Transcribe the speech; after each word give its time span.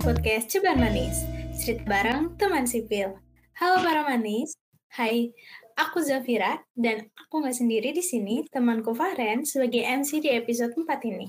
podcast 0.00 0.48
Ceban 0.48 0.80
Manis, 0.80 1.28
cerita 1.52 1.84
bareng 1.84 2.32
teman 2.40 2.64
sipil. 2.64 3.20
Halo 3.60 3.84
para 3.84 4.00
manis, 4.08 4.56
hai, 4.96 5.28
aku 5.76 6.00
Zafira 6.00 6.56
dan 6.72 7.12
aku 7.20 7.44
nggak 7.44 7.52
sendiri 7.52 7.92
di 7.92 8.00
sini, 8.00 8.48
temanku 8.48 8.96
Faren 8.96 9.44
sebagai 9.44 9.84
MC 9.84 10.24
di 10.24 10.32
episode 10.32 10.72
4 10.72 10.88
ini. 11.04 11.28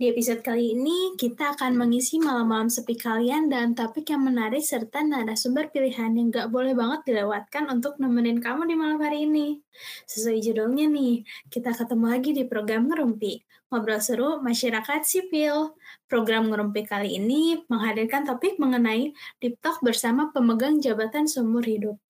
Di 0.00 0.08
episode 0.08 0.40
kali 0.40 0.72
ini, 0.72 1.20
kita 1.20 1.52
akan 1.52 1.76
mengisi 1.76 2.16
malam-malam 2.16 2.72
sepi 2.72 2.96
kalian 2.96 3.52
dan 3.52 3.76
topik 3.76 4.08
yang 4.08 4.24
menarik 4.24 4.64
serta 4.64 5.04
narasumber 5.04 5.68
pilihan 5.68 6.16
yang 6.16 6.32
gak 6.32 6.48
boleh 6.48 6.72
banget 6.72 7.12
dilewatkan 7.12 7.68
untuk 7.68 8.00
nemenin 8.00 8.40
kamu 8.40 8.64
di 8.64 8.72
malam 8.72 8.96
hari 9.04 9.28
ini. 9.28 9.60
Sesuai 10.08 10.40
judulnya 10.40 10.88
nih, 10.88 11.28
kita 11.52 11.76
ketemu 11.76 12.06
lagi 12.08 12.32
di 12.32 12.48
program 12.48 12.88
Ngerumpi, 12.88 13.44
Ngobrol 13.68 14.00
Seru 14.00 14.40
Masyarakat 14.40 15.04
Sipil. 15.04 15.76
Program 16.08 16.48
Ngerumpi 16.48 16.88
kali 16.88 17.20
ini 17.20 17.60
menghadirkan 17.68 18.24
topik 18.24 18.56
mengenai 18.56 19.12
Deep 19.44 19.60
Talk 19.60 19.84
bersama 19.84 20.32
pemegang 20.32 20.80
jabatan 20.80 21.28
seumur 21.28 21.60
hidup. 21.60 22.00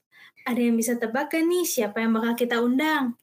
Ada 0.47 0.71
yang 0.71 0.79
bisa 0.79 0.95
tebak 0.95 1.35
kan 1.35 1.51
nih 1.51 1.67
siapa 1.67 1.99
yang 1.99 2.15
bakal 2.15 2.39
kita 2.39 2.63
undang? 2.63 3.19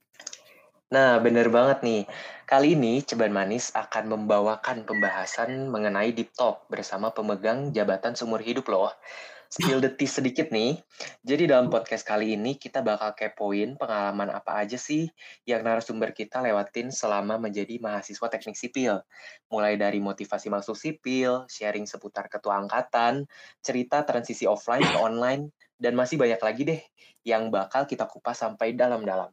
Nah, 0.92 1.16
bener 1.24 1.48
banget 1.48 1.80
nih. 1.80 2.04
Kali 2.44 2.76
ini 2.76 3.00
Ceban 3.02 3.32
Manis 3.32 3.72
akan 3.72 4.20
membawakan 4.20 4.84
pembahasan 4.84 5.72
mengenai 5.72 6.12
Deep 6.12 6.36
Talk 6.36 6.68
bersama 6.68 7.10
pemegang 7.10 7.72
jabatan 7.72 8.14
seumur 8.14 8.44
hidup 8.44 8.68
loh. 8.68 8.92
Spill 9.56 9.80
the 9.80 9.88
tea 9.88 10.04
sedikit 10.04 10.52
nih. 10.52 10.84
Jadi 11.24 11.48
dalam 11.48 11.72
podcast 11.72 12.04
kali 12.04 12.36
ini 12.36 12.60
kita 12.60 12.84
bakal 12.84 13.16
kepoin 13.16 13.80
pengalaman 13.80 14.28
apa 14.28 14.60
aja 14.60 14.76
sih 14.76 15.08
yang 15.48 15.64
narasumber 15.64 16.12
kita 16.12 16.44
lewatin 16.44 16.92
selama 16.92 17.40
menjadi 17.40 17.80
mahasiswa 17.80 18.28
teknik 18.28 18.60
sipil. 18.60 19.00
Mulai 19.48 19.80
dari 19.80 20.04
motivasi 20.04 20.52
masuk 20.52 20.76
sipil, 20.76 21.48
sharing 21.48 21.88
seputar 21.88 22.28
ketua 22.28 22.68
angkatan, 22.68 23.32
cerita 23.64 24.04
transisi 24.04 24.44
offline 24.44 24.84
ke 24.84 25.00
online, 25.00 25.56
dan 25.80 25.96
masih 25.96 26.20
banyak 26.20 26.42
lagi 26.44 26.62
deh 26.68 26.82
yang 27.24 27.48
bakal 27.48 27.88
kita 27.88 28.12
kupas 28.12 28.44
sampai 28.44 28.76
dalam-dalam. 28.76 29.32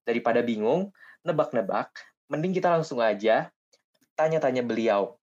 Daripada 0.00 0.40
bingung, 0.40 0.96
nebak-nebak, 1.28 1.92
mending 2.32 2.56
kita 2.56 2.72
langsung 2.72 3.04
aja 3.04 3.52
tanya-tanya 4.16 4.64
beliau. 4.64 5.20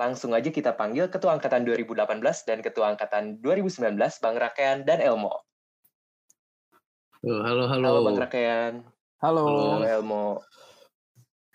Langsung 0.00 0.32
aja 0.32 0.48
kita 0.48 0.80
panggil 0.80 1.12
Ketua 1.12 1.36
Angkatan 1.36 1.60
2018 1.68 2.24
dan 2.48 2.64
Ketua 2.64 2.96
Angkatan 2.96 3.36
2019, 3.44 4.00
Bang 4.24 4.36
Rakean 4.40 4.88
dan 4.88 5.04
Elmo. 5.04 5.44
Halo, 7.20 7.68
halo. 7.68 7.68
Halo 7.68 8.00
Bang 8.08 8.16
Rakean. 8.16 8.80
Halo. 9.20 9.44
Halo 9.44 9.84
Elmo. 9.84 10.40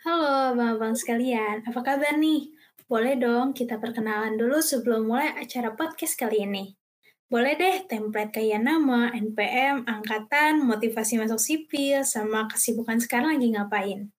Halo 0.06 0.54
abang-abang 0.54 0.94
sekalian, 0.94 1.66
apa 1.66 1.82
kabar 1.82 2.22
nih? 2.22 2.54
Boleh 2.86 3.18
dong 3.18 3.58
kita 3.58 3.82
perkenalan 3.82 4.38
dulu 4.38 4.62
sebelum 4.62 5.10
mulai 5.10 5.34
acara 5.34 5.74
podcast 5.74 6.14
kali 6.14 6.46
ini. 6.46 6.78
Boleh 7.26 7.58
deh 7.58 7.90
template 7.90 8.30
kayak 8.30 8.62
nama, 8.62 9.10
NPM, 9.10 9.90
angkatan, 9.90 10.62
motivasi 10.62 11.18
masuk 11.18 11.42
sipil, 11.42 12.06
sama 12.06 12.46
kesibukan 12.46 13.02
sekarang 13.02 13.42
lagi 13.42 13.58
ngapain. 13.58 14.14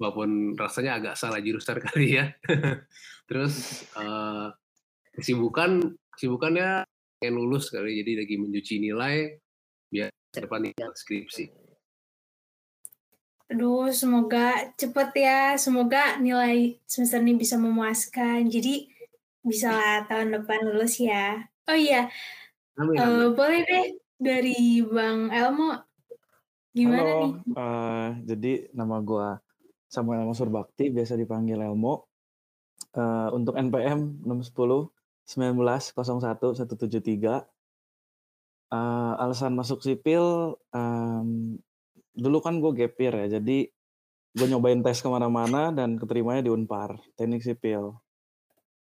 Walaupun 0.00 0.56
rasanya 0.56 0.98
agak 0.98 1.14
salah 1.16 1.40
jurusan 1.42 1.78
kali 1.88 2.20
ya. 2.20 2.32
Terus 3.28 3.84
uh, 3.96 4.52
kesibukan 5.16 5.96
kesibukannya 6.16 6.84
pengen 7.20 7.34
lulus 7.38 7.70
kali 7.70 8.02
jadi 8.02 8.26
lagi 8.26 8.34
mencuci 8.40 8.74
nilai 8.82 9.38
biar 9.92 10.10
depan 10.32 10.72
skripsi. 10.74 11.62
Aduh, 13.52 13.92
semoga 13.92 14.72
cepet 14.80 15.12
ya. 15.12 15.60
Semoga 15.60 16.16
nilai 16.16 16.80
semester 16.88 17.20
ini 17.20 17.36
bisa 17.36 17.60
memuaskan. 17.60 18.48
Jadi 18.48 18.88
bisa 19.44 19.76
lah 19.76 20.08
tahun 20.08 20.40
depan 20.40 20.72
lulus 20.72 20.96
ya. 20.96 21.44
Oh 21.68 21.76
iya, 21.76 22.08
amin, 22.80 22.96
amin. 22.96 23.12
Uh, 23.12 23.28
boleh 23.36 23.60
deh 23.68 23.86
dari 24.16 24.80
Bang 24.82 25.28
Elmo. 25.28 25.84
Gimana 26.72 27.04
Halo, 27.04 27.20
nih? 27.20 27.32
Uh, 27.52 28.08
jadi 28.24 28.52
nama 28.72 28.96
gue 29.04 29.28
Samuel 29.92 30.24
Elmo 30.24 30.32
Surbakti, 30.32 30.88
biasa 30.88 31.20
dipanggil 31.20 31.60
Elmo. 31.60 32.08
Uh, 32.96 33.28
untuk 33.36 33.56
NPM 33.60 34.24
610 34.24 34.88
19 35.28 35.60
01 35.60 36.56
173. 36.56 37.44
Uh, 38.72 39.12
alasan 39.20 39.52
masuk 39.52 39.84
sipil, 39.84 40.56
um, 40.72 41.60
dulu 42.16 42.40
kan 42.40 42.56
gue 42.56 42.72
gapir 42.72 43.12
ya, 43.12 43.36
jadi 43.36 43.68
gue 44.32 44.46
nyobain 44.48 44.80
tes 44.80 45.04
ke 45.04 45.08
mana-mana 45.12 45.68
dan 45.76 46.00
keterimanya 46.00 46.48
di 46.48 46.50
Unpar, 46.56 46.96
teknik 47.20 47.44
sipil 47.44 48.00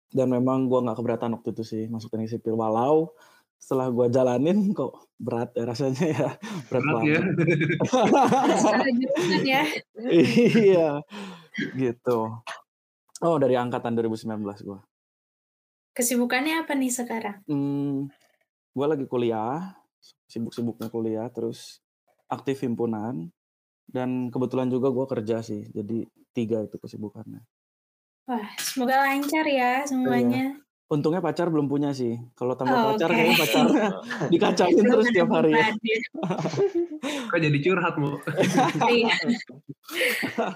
dan 0.09 0.28
memang 0.30 0.66
gue 0.66 0.80
nggak 0.81 0.98
keberatan 0.98 1.38
waktu 1.38 1.53
itu 1.53 1.64
sih 1.66 1.84
masuk 1.86 2.09
teknik 2.09 2.34
sipil 2.34 2.58
walau 2.58 3.14
setelah 3.59 3.92
gue 3.92 4.08
jalanin 4.08 4.72
kok 4.72 5.12
berat 5.20 5.52
ya 5.52 5.68
rasanya 5.68 6.06
ya 6.08 6.30
berat, 6.72 6.84
berat 6.88 7.03
banget 7.03 7.24
ya. 9.44 9.64
iya 10.64 10.90
gitu 11.75 12.40
oh 13.19 13.36
dari 13.38 13.59
angkatan 13.59 14.00
2019 14.00 14.40
gue 14.64 14.80
kesibukannya 15.92 16.64
apa 16.64 16.74
nih 16.74 16.90
sekarang 16.90 17.38
hmm, 17.46 18.08
gue 18.74 18.86
lagi 18.88 19.06
kuliah 19.06 19.75
sibuk-sibuknya 20.31 20.88
kuliah 20.88 21.28
terus 21.28 21.84
aktif 22.31 22.64
himpunan 22.64 23.28
dan 23.92 24.31
kebetulan 24.31 24.72
juga 24.72 24.90
gue 24.90 25.06
kerja 25.06 25.44
sih 25.44 25.68
jadi 25.75 26.08
tiga 26.31 26.64
itu 26.64 26.80
kesibukannya 26.80 27.44
Wah, 28.30 28.46
semoga 28.62 29.09
lancar 29.09 29.42
ya 29.50 29.81
semuanya. 29.90 30.53
Iya. 30.53 30.69
Untungnya 30.90 31.22
pacar 31.22 31.54
belum 31.54 31.70
punya 31.70 31.94
sih. 31.94 32.18
Kalau 32.34 32.58
tambah 32.58 32.74
oh, 32.74 32.86
pacar, 32.94 33.14
okay. 33.14 33.30
kayaknya 33.30 33.38
pacarnya 33.38 33.88
dikacangin 34.34 34.86
terus 34.90 35.08
tiap 35.14 35.30
hari 35.30 35.54
ya. 35.54 35.70
Kok 37.30 37.38
jadi 37.38 37.58
curhat, 37.62 37.94
Bu? 38.02 38.18
Iya. 38.90 39.14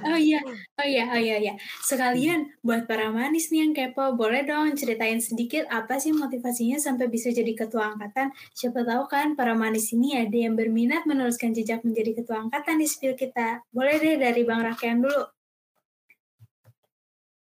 oh 0.10 0.18
iya, 0.18 0.42
oh 0.82 0.88
iya, 0.90 1.04
oh 1.14 1.22
iya, 1.22 1.36
iya. 1.38 1.54
Sekalian 1.86 2.50
buat 2.66 2.90
para 2.90 3.14
manis 3.14 3.54
nih 3.54 3.62
yang 3.62 3.74
kepo, 3.78 4.18
boleh 4.18 4.42
dong 4.42 4.74
ceritain 4.74 5.22
sedikit 5.22 5.70
apa 5.70 6.02
sih 6.02 6.10
motivasinya 6.10 6.82
sampai 6.82 7.14
bisa 7.14 7.30
jadi 7.30 7.54
ketua 7.54 7.94
angkatan? 7.94 8.34
Siapa 8.58 8.82
tahu 8.82 9.06
kan 9.06 9.38
para 9.38 9.54
manis 9.54 9.94
ini 9.94 10.18
ada 10.18 10.34
yang 10.34 10.58
berminat 10.58 11.06
meneruskan 11.06 11.54
jejak 11.54 11.86
menjadi 11.86 12.26
ketua 12.26 12.50
angkatan 12.50 12.82
di 12.82 12.90
spill 12.90 13.14
kita. 13.14 13.62
Boleh 13.70 14.02
deh 14.02 14.18
dari 14.18 14.42
Bang 14.42 14.66
Rakyat 14.66 14.98
dulu 14.98 15.24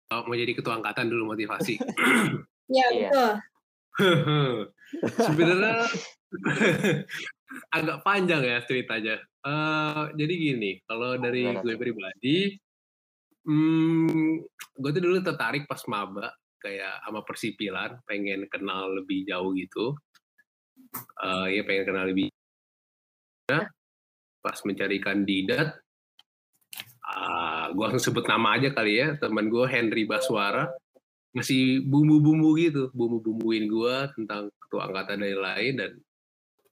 mau 0.08 0.36
jadi 0.36 0.56
ketua 0.56 0.80
angkatan 0.80 1.12
dulu 1.12 1.36
motivasi. 1.36 1.76
Iya 2.68 2.88
betul. 2.94 3.32
Sebenarnya 5.18 5.88
agak 7.78 8.04
panjang 8.04 8.42
ya 8.44 8.58
ceritanya. 8.64 9.16
Uh, 9.44 10.12
jadi 10.16 10.34
gini, 10.36 10.72
kalau 10.84 11.16
dari 11.16 11.48
gue 11.48 11.76
pribadi, 11.80 12.60
hmm, 13.48 14.44
gue 14.76 14.92
tuh 14.92 15.04
dulu 15.04 15.24
tertarik 15.24 15.64
pas 15.66 15.80
maba 15.88 16.36
kayak 16.60 17.06
sama 17.06 17.22
persipilan, 17.24 18.02
pengen 18.04 18.50
kenal 18.52 18.92
lebih 18.92 19.24
jauh 19.24 19.56
gitu. 19.56 19.96
Uh, 21.22 21.48
ya 21.48 21.64
pengen 21.64 21.86
kenal 21.88 22.06
lebih. 22.12 22.28
Nah, 23.48 23.72
pas 24.44 24.60
mencari 24.68 25.00
kandidat, 25.00 25.80
uh, 27.08 27.72
gue 27.72 27.86
langsung 27.88 28.12
sebut 28.12 28.28
nama 28.28 28.60
aja 28.60 28.76
kali 28.76 29.00
ya 29.00 29.16
teman 29.16 29.48
gue 29.48 29.64
Henry 29.72 30.04
Baswara 30.04 30.68
masih 31.36 31.84
bumbu-bumbu 31.86 32.56
gitu 32.58 32.90
bumbu-bumbuin 32.96 33.68
gue 33.68 33.96
tentang 34.16 34.50
ketua 34.64 34.90
angkatan 34.90 35.22
dan 35.22 35.40
lain 35.40 35.74
dan 35.78 35.92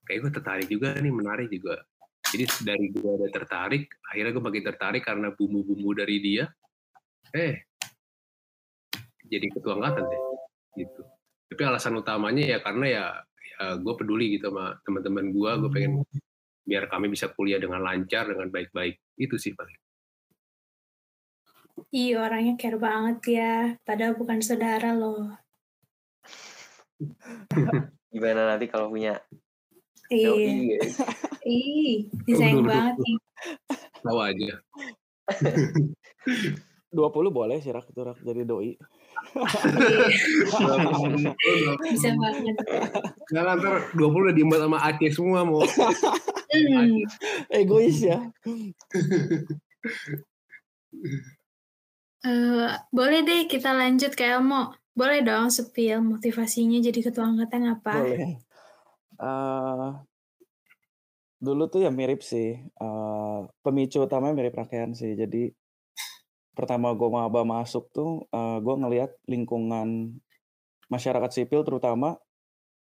kayak 0.06 0.20
gue 0.26 0.32
tertarik 0.32 0.68
juga 0.70 0.96
nih 0.98 1.14
menarik 1.14 1.50
juga. 1.50 1.82
Jadi 2.26 2.46
dari 2.66 2.86
gue 2.90 3.12
ada 3.12 3.28
tertarik 3.30 3.88
akhirnya 4.10 4.32
gue 4.34 4.44
makin 4.44 4.64
tertarik 4.66 5.04
karena 5.06 5.28
bumbu-bumbu 5.34 5.90
dari 5.98 6.18
dia. 6.22 6.46
Eh 7.34 7.66
jadi 9.26 9.46
ketua 9.50 9.78
angkatan 9.78 10.06
deh 10.06 10.22
gitu. 10.86 11.02
Tapi 11.52 11.62
alasan 11.62 11.98
utamanya 11.98 12.44
ya 12.46 12.58
karena 12.62 12.86
ya, 12.86 13.06
ya 13.38 13.64
gue 13.80 13.94
peduli 13.98 14.38
gitu 14.38 14.50
sama 14.50 14.78
teman-teman 14.86 15.26
gue 15.30 15.52
gue 15.66 15.72
pengen 15.72 15.94
biar 16.66 16.90
kami 16.90 17.14
bisa 17.14 17.30
kuliah 17.30 17.62
dengan 17.62 17.82
lancar 17.86 18.30
dengan 18.30 18.50
baik-baik. 18.50 18.98
Itu 19.18 19.38
sih 19.38 19.54
paling 19.54 19.78
Iya, 21.92 22.24
orangnya 22.24 22.54
care 22.56 22.80
banget 22.80 23.20
ya. 23.28 23.54
Padahal 23.84 24.16
bukan 24.16 24.40
saudara 24.40 24.96
loh. 24.96 25.36
Gimana 28.14 28.56
nanti 28.56 28.72
kalau 28.72 28.88
punya 28.92 29.20
Iya. 30.08 30.32
guys? 30.38 30.96
Ih, 31.46 32.10
disayang 32.26 32.66
banget 32.66 32.96
nih. 33.02 33.18
Tahu 34.02 34.20
aja. 34.22 34.54
20 36.96 37.12
boleh 37.28 37.60
sih 37.60 37.76
rak 37.76 37.92
itu 37.92 38.02
rak 38.08 38.24
jadi 38.24 38.48
doi. 38.48 38.80
Bisa 41.84 42.10
banget. 42.16 42.56
Nah, 43.36 43.42
ntar 43.60 43.92
20 44.00 44.32
udah 44.32 44.36
diembat 44.36 44.64
sama 44.64 44.80
Aceh 44.80 45.12
semua 45.12 45.44
mau. 45.44 45.60
Hmm. 45.60 47.04
Egois 47.52 48.00
ya. 48.00 48.32
Eh, 52.26 52.70
boleh 52.90 53.22
deh 53.22 53.46
kita 53.46 53.70
lanjut 53.70 54.18
ke 54.18 54.26
Elmo. 54.26 54.74
Boleh 54.98 55.22
dong 55.22 55.54
sepil 55.54 56.02
motivasinya 56.02 56.82
jadi 56.82 57.00
ketua 57.06 57.30
angkatan 57.30 57.78
apa? 57.78 58.02
Boleh. 58.02 58.42
Eh, 59.16 59.90
dulu 61.38 61.70
tuh 61.70 61.86
ya 61.86 61.94
mirip 61.94 62.26
sih. 62.26 62.58
Eh, 62.58 63.40
pemicu 63.62 64.02
utamanya 64.02 64.34
mirip 64.34 64.58
Rakean 64.58 64.98
sih. 64.98 65.14
Jadi 65.14 65.54
pertama 66.58 66.98
gue 66.98 67.10
maba 67.14 67.46
masuk 67.46 67.94
tuh 67.94 68.26
eh, 68.34 68.58
gue 68.58 68.74
ngelihat 68.74 69.12
lingkungan 69.30 70.18
masyarakat 70.90 71.30
sipil 71.30 71.62
terutama 71.62 72.18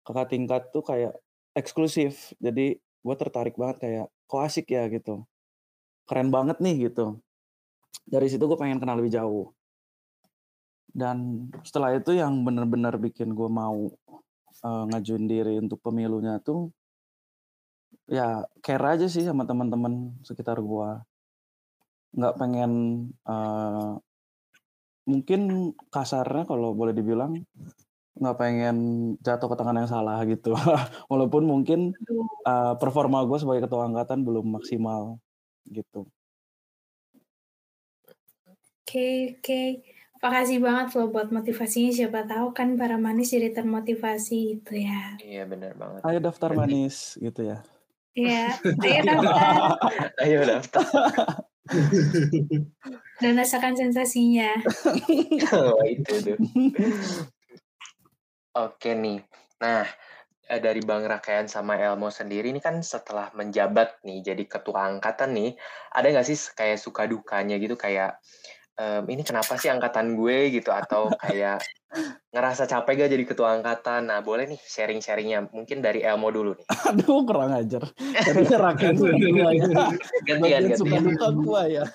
kakak 0.08 0.32
tingkat 0.32 0.64
tuh 0.72 0.84
kayak 0.88 1.12
eksklusif. 1.52 2.32
Jadi 2.40 2.80
gue 2.80 3.16
tertarik 3.20 3.60
banget 3.60 3.84
kayak 3.84 4.08
kok 4.32 4.42
ya 4.72 4.88
gitu. 4.88 5.28
Keren 6.08 6.32
banget 6.32 6.64
nih 6.64 6.88
gitu. 6.88 7.20
Dari 8.03 8.27
situ 8.27 8.44
gue 8.44 8.59
pengen 8.59 8.83
kenal 8.83 9.00
lebih 9.00 9.15
jauh. 9.15 9.56
Dan 10.95 11.47
setelah 11.63 11.95
itu 11.95 12.15
yang 12.15 12.44
bener-bener 12.44 12.95
bikin 13.00 13.36
gue 13.36 13.50
mau 13.51 13.92
eh, 14.63 14.83
ngajuin 14.92 15.25
diri 15.27 15.56
untuk 15.59 15.80
pemilunya 15.83 16.39
tuh 16.44 16.71
ya 18.06 18.45
care 18.62 18.86
aja 18.97 19.07
sih 19.09 19.25
sama 19.25 19.44
teman-teman 19.50 20.13
sekitar 20.27 20.57
gua. 20.62 21.01
Nggak 22.15 22.36
pengen 22.39 22.71
eh, 23.27 23.94
mungkin 25.06 25.41
kasarnya 25.94 26.44
kalau 26.50 26.74
boleh 26.74 26.94
dibilang 26.95 27.33
nggak 28.15 28.38
pengen 28.39 28.77
jatuh 29.19 29.48
ke 29.51 29.56
tangan 29.59 29.80
yang 29.83 29.91
salah 29.91 30.18
gitu. 30.24 30.56
Walaupun 31.12 31.44
mungkin 31.44 31.91
eh, 32.48 32.74
performa 32.80 33.25
gue 33.27 33.38
sebagai 33.41 33.68
ketua 33.68 33.89
angkatan 33.89 34.24
belum 34.24 34.45
maksimal 34.56 35.19
gitu 35.68 36.07
Oke, 38.86 39.42
oke. 39.42 39.82
Makasih 40.22 40.62
banget 40.62 40.94
loh 40.94 41.10
buat 41.10 41.34
motivasinya. 41.34 41.90
Siapa 41.90 42.30
tahu 42.30 42.54
kan 42.54 42.78
para 42.78 43.02
manis 43.02 43.34
jadi 43.34 43.50
termotivasi 43.50 44.62
gitu 44.62 44.78
ya. 44.78 45.18
Iya 45.26 45.50
benar 45.50 45.74
banget. 45.74 46.06
ayo 46.06 46.20
daftar 46.22 46.54
manis 46.54 47.18
gitu 47.18 47.50
ya 47.50 47.66
Iya, 48.14 48.54
ayo 48.86 49.00
daftar 49.02 49.58
Ayo 50.22 50.40
daftar. 50.46 50.86
dan 53.26 53.34
rasakan 53.42 53.74
sensasinya. 53.74 54.54
Wah, 55.50 55.86
itu 55.98 56.14
tuh. 56.22 56.38
Oke 58.54 58.94
nih. 58.94 59.26
Nah, 59.66 59.82
eh, 60.46 60.62
dari 60.62 60.86
Bang 60.86 61.10
Rakayan 61.10 61.50
sama 61.50 61.74
Elmo 61.82 62.14
sendiri 62.14 62.54
ini 62.54 62.62
kan 62.62 62.86
setelah 62.86 63.34
menjabat 63.34 64.06
nih 64.06 64.22
jadi 64.22 64.44
ketua 64.46 64.94
angkatan 64.94 65.34
nih, 65.34 65.58
ada 65.90 66.06
nggak 66.06 66.28
sih 66.30 66.38
kayak 66.54 66.78
suka 66.78 67.10
dukanya 67.10 67.58
gitu 67.58 67.74
kayak 67.74 68.22
em, 68.75 69.04
ini 69.07 69.24
kenapa 69.24 69.56
sih 69.56 69.72
angkatan 69.72 70.16
gue 70.16 70.51
gitu 70.51 70.72
atau 70.72 71.12
kayak 71.16 71.63
ngerasa 72.36 72.68
capek 72.68 73.07
gak 73.07 73.12
jadi 73.16 73.24
ketua 73.24 73.56
angkatan? 73.56 74.12
Nah, 74.12 74.19
boleh 74.19 74.45
nih 74.51 74.60
sharing-sharingnya. 74.60 75.48
Mungkin 75.48 75.80
dari 75.80 76.04
Elmo 76.04 76.27
dulu 76.27 76.51
nih. 76.60 76.68
aduh 76.92 77.24
kurang 77.24 77.56
ajar 77.56 77.83
Tadinya 77.95 78.72
rakyat 78.72 78.94
gua 79.00 79.12
ya 79.56 79.66
Gantian, 80.27 80.63
gantian. 80.75 81.36
gua 81.39 81.63
ya 81.68 81.86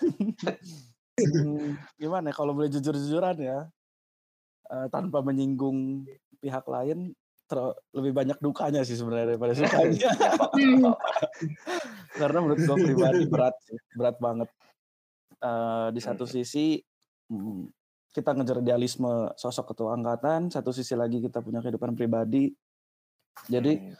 Hmm, 1.20 1.76
gimana 2.00 2.32
ya, 2.32 2.34
kalau 2.34 2.56
boleh 2.56 2.72
jujur-jujuran 2.72 3.36
ya 3.44 3.68
eh, 4.72 4.86
tanpa 4.88 5.20
menyinggung 5.20 6.08
pihak 6.40 6.64
lain 6.64 7.12
ter- 7.44 7.76
lebih 7.92 8.16
banyak 8.16 8.40
dukanya 8.40 8.80
sih 8.88 8.96
sebenarnya 8.96 9.36
daripada 9.36 9.52
sukanya 9.52 10.08
karena 12.20 12.38
menurut 12.40 12.60
gue 12.64 12.76
pribadi 12.80 13.28
berat 13.28 13.52
sih 13.68 13.76
berat 13.92 14.16
banget 14.16 14.48
Eh, 15.40 15.88
di 15.96 16.00
satu 16.04 16.28
sisi 16.28 16.76
mm, 17.32 17.72
kita 18.12 18.36
ngejar 18.36 18.60
idealisme 18.60 19.32
sosok 19.40 19.72
ketua 19.72 19.96
angkatan 19.96 20.52
satu 20.52 20.68
sisi 20.68 20.92
lagi 20.92 21.16
kita 21.24 21.40
punya 21.40 21.64
kehidupan 21.64 21.96
pribadi 21.96 22.52
jadi 23.48 23.80
Hmm, 23.80 23.96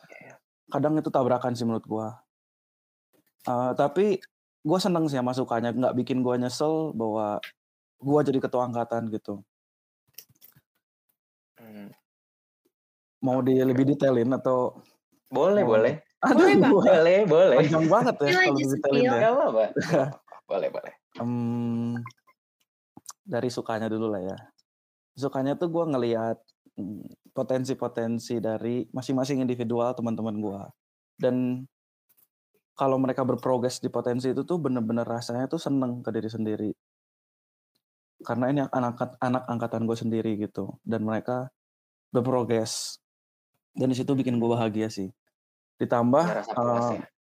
kadang 0.68 1.00
itu 1.00 1.08
tabrakan 1.08 1.56
sih 1.56 1.64
menurut 1.64 1.82
gua. 1.88 2.08
Eh, 3.48 3.72
tapi 3.72 4.20
gua 4.60 4.76
seneng 4.76 5.08
sih 5.08 5.16
sama 5.16 5.32
sukanya, 5.32 5.72
nggak 5.72 5.96
bikin 5.96 6.20
gua 6.20 6.36
nyesel 6.36 6.92
bahwa 6.92 7.40
gua 7.98 8.20
jadi 8.20 8.36
ketua 8.38 8.68
angkatan 8.68 9.08
gitu. 9.08 9.40
hmm. 11.56 11.88
Mau 13.24 13.40
di 13.40 13.56
lebih 13.64 13.96
detailin 13.96 14.28
atau 14.36 14.76
Boleh, 15.32 15.64
mau- 15.64 15.72
boleh. 15.78 15.94
Aduh, 16.20 16.52
Boleh, 16.52 16.68
Boleh, 16.68 17.18
boleh. 17.24 17.56
panjang 17.64 17.86
banget 17.88 18.14
ya 18.20 18.30
kalau 18.44 18.58
detailin 18.60 19.02
ya. 19.08 19.20
Gak 19.24 19.32
apa-apa. 19.32 19.64
Boleh, 20.50 20.68
boleh. 20.68 20.99
Em, 21.18 21.98
dari 23.26 23.50
sukanya 23.50 23.90
dulu 23.90 24.14
lah 24.14 24.22
ya. 24.22 24.38
Sukanya 25.18 25.58
tuh 25.58 25.66
gua 25.72 25.90
ngelihat 25.90 26.38
mm, 26.78 27.34
potensi-potensi 27.34 28.38
dari 28.38 28.86
masing-masing 28.94 29.42
individual 29.42 29.90
teman-teman 29.98 30.36
gua. 30.38 30.62
Dan 31.18 31.66
kalau 32.80 32.96
mereka 32.96 33.28
berprogres 33.28 33.76
di 33.84 33.92
potensi 33.92 34.32
itu 34.32 34.40
tuh 34.48 34.56
bener-bener 34.56 35.04
rasanya 35.04 35.44
tuh 35.52 35.60
seneng 35.60 36.00
ke 36.00 36.08
diri 36.08 36.32
sendiri. 36.32 36.70
Karena 38.24 38.48
ini 38.48 38.60
anak 38.64 39.20
anak 39.20 39.44
angkatan 39.44 39.84
gue 39.84 39.96
sendiri 40.00 40.40
gitu 40.40 40.80
dan 40.80 41.04
mereka 41.04 41.52
berprogres. 42.08 42.96
Dan 43.76 43.92
di 43.92 43.96
situ 44.00 44.16
bikin 44.16 44.40
gue 44.40 44.48
bahagia 44.48 44.88
sih. 44.88 45.12
Ditambah 45.76 46.24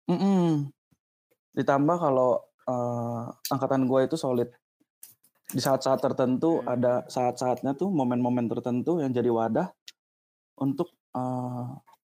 mm-mm. 0.07 0.71
ditambah 1.59 1.97
kalau 1.99 2.39
eh, 2.69 3.23
angkatan 3.51 3.89
gue 3.89 4.01
itu 4.05 4.17
solid. 4.21 4.53
Di 5.49 5.61
saat-saat 5.65 6.05
tertentu 6.05 6.61
Hmm. 6.61 6.77
ada 6.77 7.09
saat-saatnya 7.09 7.73
tuh 7.73 7.89
momen-momen 7.89 8.53
tertentu 8.53 9.01
yang 9.01 9.11
jadi 9.11 9.33
wadah 9.33 9.73
untuk 10.61 10.93
eh, 11.17 11.67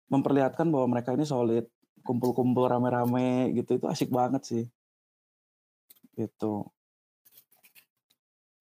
memperlihatkan 0.09 0.71
bahwa 0.71 0.87
mereka 0.99 1.13
ini 1.19 1.27
solid 1.27 1.67
kumpul-kumpul 2.05 2.69
rame-rame 2.69 3.51
gitu 3.57 3.81
itu 3.81 3.87
asik 3.91 4.13
banget 4.13 4.43
sih. 4.45 4.65
Gitu. 6.15 6.63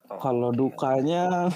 Oh, 0.10 0.20
kalau 0.20 0.50
dukanya 0.52 1.48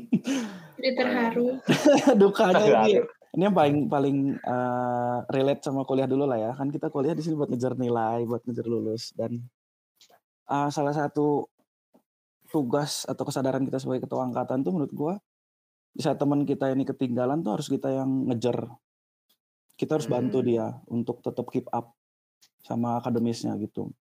Jadi 0.78 0.90
terharu. 0.98 1.58
dukanya 2.22 2.86
ini 2.86 3.02
ini 3.32 3.42
yang 3.48 3.56
paling 3.56 3.76
paling 3.88 4.16
eh, 4.38 5.18
relate 5.32 5.62
sama 5.64 5.82
kuliah 5.88 6.06
dulu 6.06 6.28
lah 6.28 6.38
ya. 6.38 6.50
Kan 6.54 6.68
kita 6.70 6.92
kuliah 6.92 7.16
di 7.16 7.22
sini 7.24 7.34
buat 7.34 7.50
ngejar 7.50 7.74
nilai 7.74 8.22
buat 8.28 8.42
ngejar 8.44 8.66
lulus 8.68 9.10
dan 9.16 9.40
eh, 10.50 10.68
salah 10.72 10.94
satu 10.94 11.46
tugas 12.52 13.08
atau 13.08 13.24
kesadaran 13.24 13.64
kita 13.64 13.80
sebagai 13.80 14.04
ketua 14.04 14.28
angkatan 14.28 14.60
tuh 14.60 14.72
menurut 14.76 14.92
gua 14.92 15.14
di 15.96 16.00
saat 16.04 16.20
teman 16.20 16.44
kita 16.44 16.72
ini 16.72 16.84
ketinggalan 16.84 17.40
tuh 17.40 17.56
harus 17.56 17.68
kita 17.68 17.88
yang 17.92 18.28
ngejar. 18.28 18.68
Kita 19.76 19.96
harus 19.96 20.08
bantu 20.08 20.44
Hmm. 20.44 20.46
dia 20.48 20.66
untuk 20.88 21.24
tetap 21.24 21.48
keep 21.48 21.64
up 21.72 21.96
sama 22.64 23.00
akademisnya 23.00 23.56
gitu. 23.60 23.92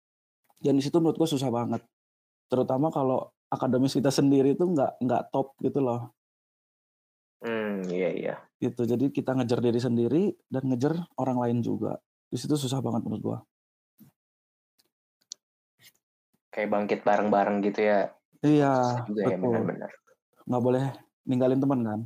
Dan 0.60 0.78
di 0.78 0.84
situ 0.84 1.00
menurut 1.00 1.18
gua 1.20 1.30
susah 1.32 1.48
banget. 1.52 1.82
Terutama 2.52 2.92
kalau 2.92 3.32
akademis 3.48 3.96
kita 3.96 4.12
sendiri 4.12 4.56
tuh 4.60 4.72
nggak 4.76 5.00
nggak 5.04 5.24
top 5.32 5.56
gitu 5.64 5.80
loh. 5.80 6.12
Hmm, 7.42 7.82
iya, 7.90 8.10
iya. 8.14 8.36
gitu 8.62 8.86
jadi 8.86 9.10
kita 9.10 9.34
ngejar 9.34 9.58
diri 9.66 9.82
sendiri 9.82 10.24
dan 10.46 10.70
ngejar 10.70 10.94
orang 11.18 11.42
lain 11.42 11.58
juga. 11.66 11.98
Di 12.30 12.38
situ 12.38 12.54
susah 12.54 12.78
banget 12.86 13.02
menurut 13.02 13.24
gua 13.24 13.40
Kayak 16.51 16.70
bangkit 16.70 17.00
bareng-bareng 17.08 17.63
gitu 17.63 17.79
ya. 17.88 18.00
iya 18.43 19.05
juga 19.08 19.22
ya, 19.24 19.38
betul 19.38 19.41
benar-benar. 19.48 19.91
nggak 20.50 20.63
boleh 20.65 20.84
ninggalin 21.29 21.62
teman 21.62 21.79
kan 21.86 22.01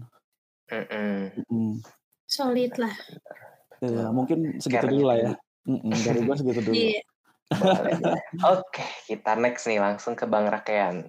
Mm-mm. 0.69 1.15
Mm, 1.47 1.73
Solid 2.27 2.71
lah. 2.75 2.95
iya 3.79 4.05
mungkin 4.11 4.59
segitu 4.59 4.85
dulu 4.91 5.03
lah 5.07 5.17
ya 5.17 5.31
Mm-mm, 5.65 5.95
dari 6.03 6.19
gua 6.27 6.35
segitu 6.37 6.61
dulu 6.61 6.75
Iya. 6.75 7.01
Boleh, 7.55 7.93
boleh. 8.01 8.23
Oke, 8.41 8.85
kita 9.05 9.37
next 9.37 9.69
nih 9.69 9.77
langsung 9.77 10.17
ke 10.17 10.25
Bang 10.25 10.49
Rakean. 10.49 11.05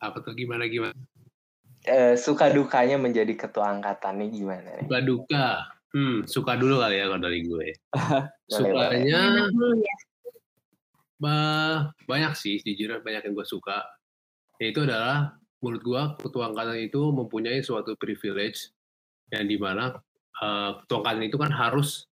Apa 0.00 0.24
tuh 0.24 0.32
gimana 0.32 0.64
gimana? 0.64 0.96
Eh, 1.84 2.16
suka 2.16 2.48
dukanya 2.48 2.96
menjadi 2.96 3.36
ketua 3.36 3.76
angkatan 3.76 4.24
nih 4.24 4.28
gimana 4.32 4.68
nih? 4.80 4.88
Suka 4.88 5.00
duka. 5.04 5.48
Hmm, 5.92 6.16
suka 6.24 6.52
dulu 6.56 6.80
kali 6.80 6.96
ya 6.96 7.12
kalau 7.12 7.20
dari 7.22 7.40
gue. 7.44 7.66
Boleh, 8.50 8.72
boleh. 8.72 9.84
Ya. 11.22 11.94
banyak 12.04 12.32
sih, 12.34 12.58
jujur 12.60 13.00
banyak 13.00 13.22
yang 13.30 13.34
gue 13.34 13.46
suka. 13.46 13.86
Yaitu 14.58 14.86
adalah 14.86 15.34
menurut 15.62 15.82
gue 15.82 16.02
ketua 16.28 16.52
angkatan 16.52 16.78
itu 16.84 17.02
mempunyai 17.10 17.64
suatu 17.64 17.96
privilege 17.96 18.70
yang 19.32 19.48
di 19.48 19.56
mana 19.56 19.96
uh, 20.42 20.84
ketua 20.84 21.00
angkatan 21.00 21.24
itu 21.26 21.36
kan 21.40 21.50
harus 21.54 22.06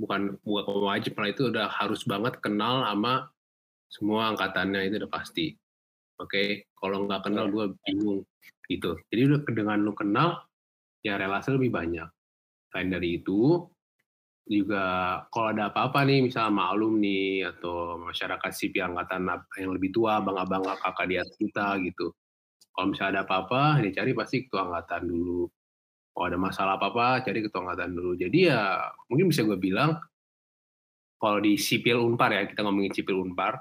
bukan 0.00 0.40
bukan 0.40 0.64
wajib 0.88 1.12
malah 1.18 1.30
itu 1.30 1.52
udah 1.52 1.68
harus 1.68 2.00
banget 2.08 2.40
kenal 2.40 2.80
sama 2.88 3.28
semua 3.92 4.32
angkatannya 4.32 4.88
itu 4.88 4.96
udah 5.04 5.12
pasti. 5.12 5.46
Oke, 6.20 6.30
okay? 6.30 6.48
kalau 6.76 7.04
nggak 7.04 7.26
kenal 7.28 7.48
gue 7.48 7.74
bingung 7.84 8.24
gitu. 8.70 8.96
Jadi 9.10 9.22
dengan 9.50 9.82
lu 9.82 9.92
kenal 9.92 10.46
ya 11.04 11.18
relasi 11.18 11.52
lebih 11.56 11.72
banyak. 11.74 12.08
Selain 12.70 12.88
dari 12.92 13.18
itu 13.18 13.66
juga 14.48 14.84
kalau 15.30 15.54
ada 15.54 15.70
apa-apa 15.70 16.02
nih 16.02 16.26
misalnya 16.26 16.50
sama 16.50 16.74
alumni 16.74 17.46
atau 17.54 18.00
masyarakat 18.02 18.50
sipil 18.50 18.90
angkatan 18.90 19.28
yang 19.58 19.72
lebih 19.76 19.94
tua, 19.94 20.18
abang-abang 20.18 20.64
kakak 20.66 21.06
di 21.06 21.16
atas 21.20 21.36
kita 21.38 21.78
gitu. 21.84 22.10
Kalau 22.70 22.86
misalnya 22.90 23.20
ada 23.20 23.22
apa-apa, 23.26 23.82
ini 23.82 23.90
cari 23.92 24.10
pasti 24.14 24.46
ketua 24.46 24.70
angkatan 24.70 25.06
dulu. 25.06 25.42
Kalau 26.10 26.26
ada 26.26 26.38
masalah 26.38 26.74
apa-apa, 26.78 27.22
cari 27.22 27.38
ketua 27.44 27.60
angkatan 27.66 27.90
dulu. 27.94 28.12
Jadi 28.18 28.38
ya 28.50 28.90
mungkin 29.06 29.30
bisa 29.30 29.46
gue 29.46 29.58
bilang, 29.58 29.98
kalau 31.20 31.38
di 31.38 31.54
sipil 31.60 32.00
unpar 32.00 32.32
ya, 32.32 32.42
kita 32.48 32.64
ngomongin 32.64 32.90
sipil 32.90 33.20
unpar, 33.20 33.60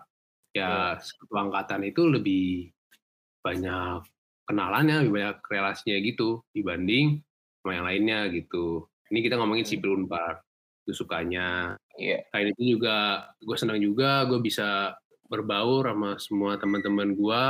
ya 0.55 0.95
hmm. 0.95 1.03
ketua 1.25 1.39
angkatan 1.45 1.81
itu 1.85 2.01
lebih 2.09 2.73
banyak 3.45 4.01
kenalannya, 4.49 5.05
lebih 5.05 5.13
banyak 5.21 5.37
relasinya 5.45 5.97
gitu 6.01 6.41
dibanding 6.49 7.21
sama 7.61 7.71
yang 7.77 7.85
lainnya 7.85 8.19
gitu. 8.33 8.89
Ini 9.13 9.19
kita 9.21 9.37
ngomongin 9.37 9.65
hmm. 9.67 9.73
sipil 9.75 9.91
unpar, 9.93 10.41
sukanya. 10.95 11.77
Yeah. 11.95 12.23
Kayak 12.31 12.55
itu 12.57 12.77
juga, 12.77 13.29
gue 13.41 13.57
senang 13.59 13.79
juga 13.79 14.25
gue 14.27 14.39
bisa 14.39 14.95
berbaur 15.29 15.85
sama 15.85 16.17
semua 16.17 16.57
teman-teman 16.57 17.13
gue, 17.13 17.43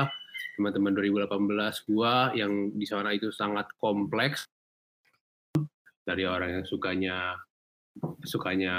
teman-teman 0.59 0.91
2018 0.95 1.89
gue 1.89 2.13
yang 2.39 2.51
di 2.75 2.85
sana 2.85 3.15
itu 3.15 3.31
sangat 3.31 3.71
kompleks. 3.79 4.47
Dari 6.03 6.25
orang 6.25 6.61
yang 6.61 6.65
sukanya 6.65 7.37
sukanya 8.25 8.75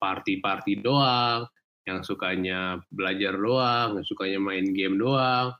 party-party 0.00 0.80
doang, 0.80 1.44
yang 1.84 2.00
sukanya 2.00 2.80
belajar 2.88 3.36
doang, 3.36 4.00
yang 4.00 4.06
sukanya 4.06 4.38
main 4.40 4.70
game 4.72 4.96
doang, 4.96 5.52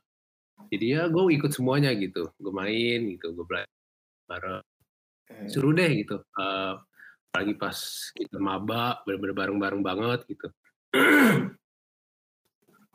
jadi 0.71 0.85
ya 0.85 1.01
gue 1.11 1.23
ikut 1.35 1.51
semuanya 1.51 1.91
gitu. 1.97 2.29
Gue 2.39 2.53
main 2.53 2.99
gitu 3.17 3.33
gue 3.33 3.45
belajar 3.45 3.69
bareng. 4.29 4.63
Seru 5.49 5.73
deh 5.73 5.89
gitu 6.03 6.21
uh, 6.37 6.77
apalagi 7.33 7.57
pas 7.57 7.73
kita 8.13 8.37
maba 8.37 9.01
bener-bener 9.09 9.33
bareng-bareng 9.33 9.81
banget 9.81 10.21
gitu. 10.29 10.53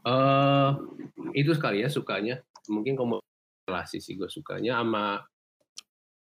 Uh, 0.07 0.79
itu 1.43 1.51
sekali 1.59 1.83
ya 1.83 1.91
sukanya. 1.91 2.39
Mungkin 2.71 2.95
relasi 3.67 3.99
sih 3.99 4.15
gue 4.15 4.31
sukanya 4.31 4.79
sama 4.79 5.27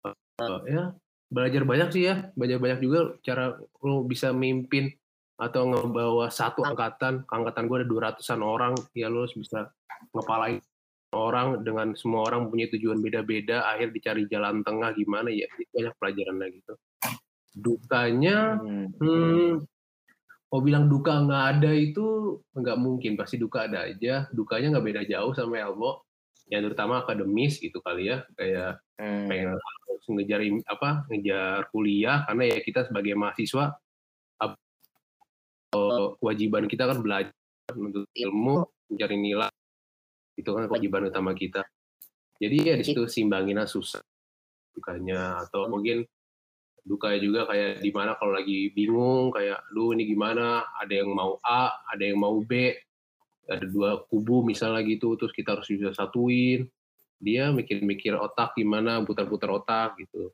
uh, 0.08 0.60
ya 0.64 0.96
belajar 1.28 1.68
banyak 1.68 1.92
sih 1.92 2.08
ya. 2.08 2.32
Belajar 2.40 2.64
banyak 2.64 2.80
juga 2.80 3.20
cara 3.20 3.60
lo 3.84 4.08
bisa 4.08 4.32
mimpin 4.32 4.96
atau 5.36 5.68
ngebawa 5.76 6.32
satu 6.32 6.64
angkatan. 6.64 7.28
Angkatan 7.28 7.68
gue 7.68 7.84
ada 7.84 7.88
dua 7.92 8.02
ratusan 8.16 8.40
orang 8.40 8.80
ya 8.96 9.12
lo 9.12 9.28
bisa 9.28 9.68
ngepalain 10.16 10.64
orang 11.12 11.68
dengan 11.68 11.92
semua 12.00 12.32
orang 12.32 12.48
punya 12.48 12.72
tujuan 12.72 13.04
beda-beda 13.04 13.68
akhir 13.76 13.92
dicari 13.92 14.24
jalan 14.32 14.64
tengah 14.64 14.96
gimana 14.96 15.32
ya 15.32 15.48
banyak 15.76 15.96
pelajaran 15.96 16.40
lagi 16.40 16.60
tuh 16.68 16.76
dukanya 17.56 18.60
hmm. 18.60 18.88
hmm 19.00 19.52
mau 20.56 20.64
bilang 20.64 20.88
duka 20.88 21.20
nggak 21.20 21.44
ada 21.60 21.72
itu 21.76 22.40
nggak 22.56 22.78
mungkin. 22.80 23.20
Pasti 23.20 23.36
duka 23.36 23.68
ada 23.68 23.92
aja. 23.92 24.32
Dukanya 24.32 24.78
nggak 24.78 24.86
beda 24.88 25.02
jauh 25.04 25.36
sama 25.36 25.60
Elbo 25.60 26.08
yang 26.48 26.64
terutama 26.64 27.04
akademis 27.04 27.60
gitu 27.60 27.84
kali 27.84 28.08
ya. 28.08 28.24
Kayak 28.40 28.80
hmm. 28.96 29.28
pengen 29.28 29.48
harus 29.60 30.06
ngejar 30.08 30.40
apa 30.72 30.90
ngejar 31.12 31.60
kuliah. 31.76 32.24
Karena 32.24 32.44
ya 32.56 32.58
kita 32.64 32.88
sebagai 32.88 33.20
mahasiswa 33.20 33.76
kewajiban 35.76 36.72
kita 36.72 36.88
kan 36.88 37.04
belajar 37.04 37.36
untuk 37.76 38.08
ilmu 38.16 38.64
mencari 38.88 39.16
nilai. 39.20 39.52
Itu 40.40 40.56
kan 40.56 40.72
kewajiban 40.72 41.12
utama 41.12 41.36
kita. 41.36 41.68
Jadi 42.40 42.56
ya 42.64 42.80
di 42.80 42.84
situ 42.88 43.04
simbanginnya 43.12 43.68
susah 43.68 44.00
dukanya. 44.72 45.44
Atau 45.44 45.68
mungkin 45.68 46.08
duka 46.86 47.18
juga 47.18 47.50
kayak 47.50 47.82
di 47.82 47.90
mana 47.90 48.14
kalau 48.16 48.38
lagi 48.38 48.70
bingung 48.72 49.34
kayak 49.34 49.66
lu 49.74 49.92
ini 49.98 50.06
gimana? 50.06 50.70
Ada 50.78 51.02
yang 51.02 51.10
mau 51.12 51.42
A 51.42 51.74
ada 51.90 52.04
yang 52.06 52.22
mau 52.22 52.38
B. 52.46 52.78
Ada 53.46 53.66
dua 53.66 54.06
kubu 54.10 54.46
misalnya 54.46 54.86
gitu 54.86 55.18
terus 55.18 55.34
kita 55.34 55.58
harus 55.58 55.66
bisa 55.66 55.92
satuin. 55.92 56.70
Dia 57.18 57.50
mikir-mikir 57.50 58.14
otak 58.14 58.54
gimana 58.54 59.02
putar-putar 59.02 59.50
otak 59.50 59.98
gitu. 59.98 60.30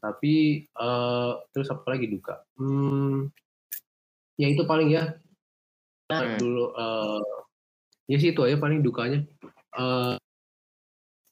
Tapi 0.00 0.64
uh, 0.78 1.42
terus 1.52 1.68
apa 1.68 1.84
lagi 1.94 2.06
duka? 2.08 2.40
Hmm, 2.56 3.28
ya 4.40 4.48
itu 4.48 4.64
paling 4.64 4.88
ya. 4.88 5.20
Hmm. 6.08 6.40
dulu 6.40 6.72
uh, 6.72 7.20
ya 8.08 8.16
sih 8.16 8.32
itu 8.32 8.40
aja 8.40 8.56
paling 8.56 8.80
dukanya. 8.80 9.20
Uh, 9.76 10.16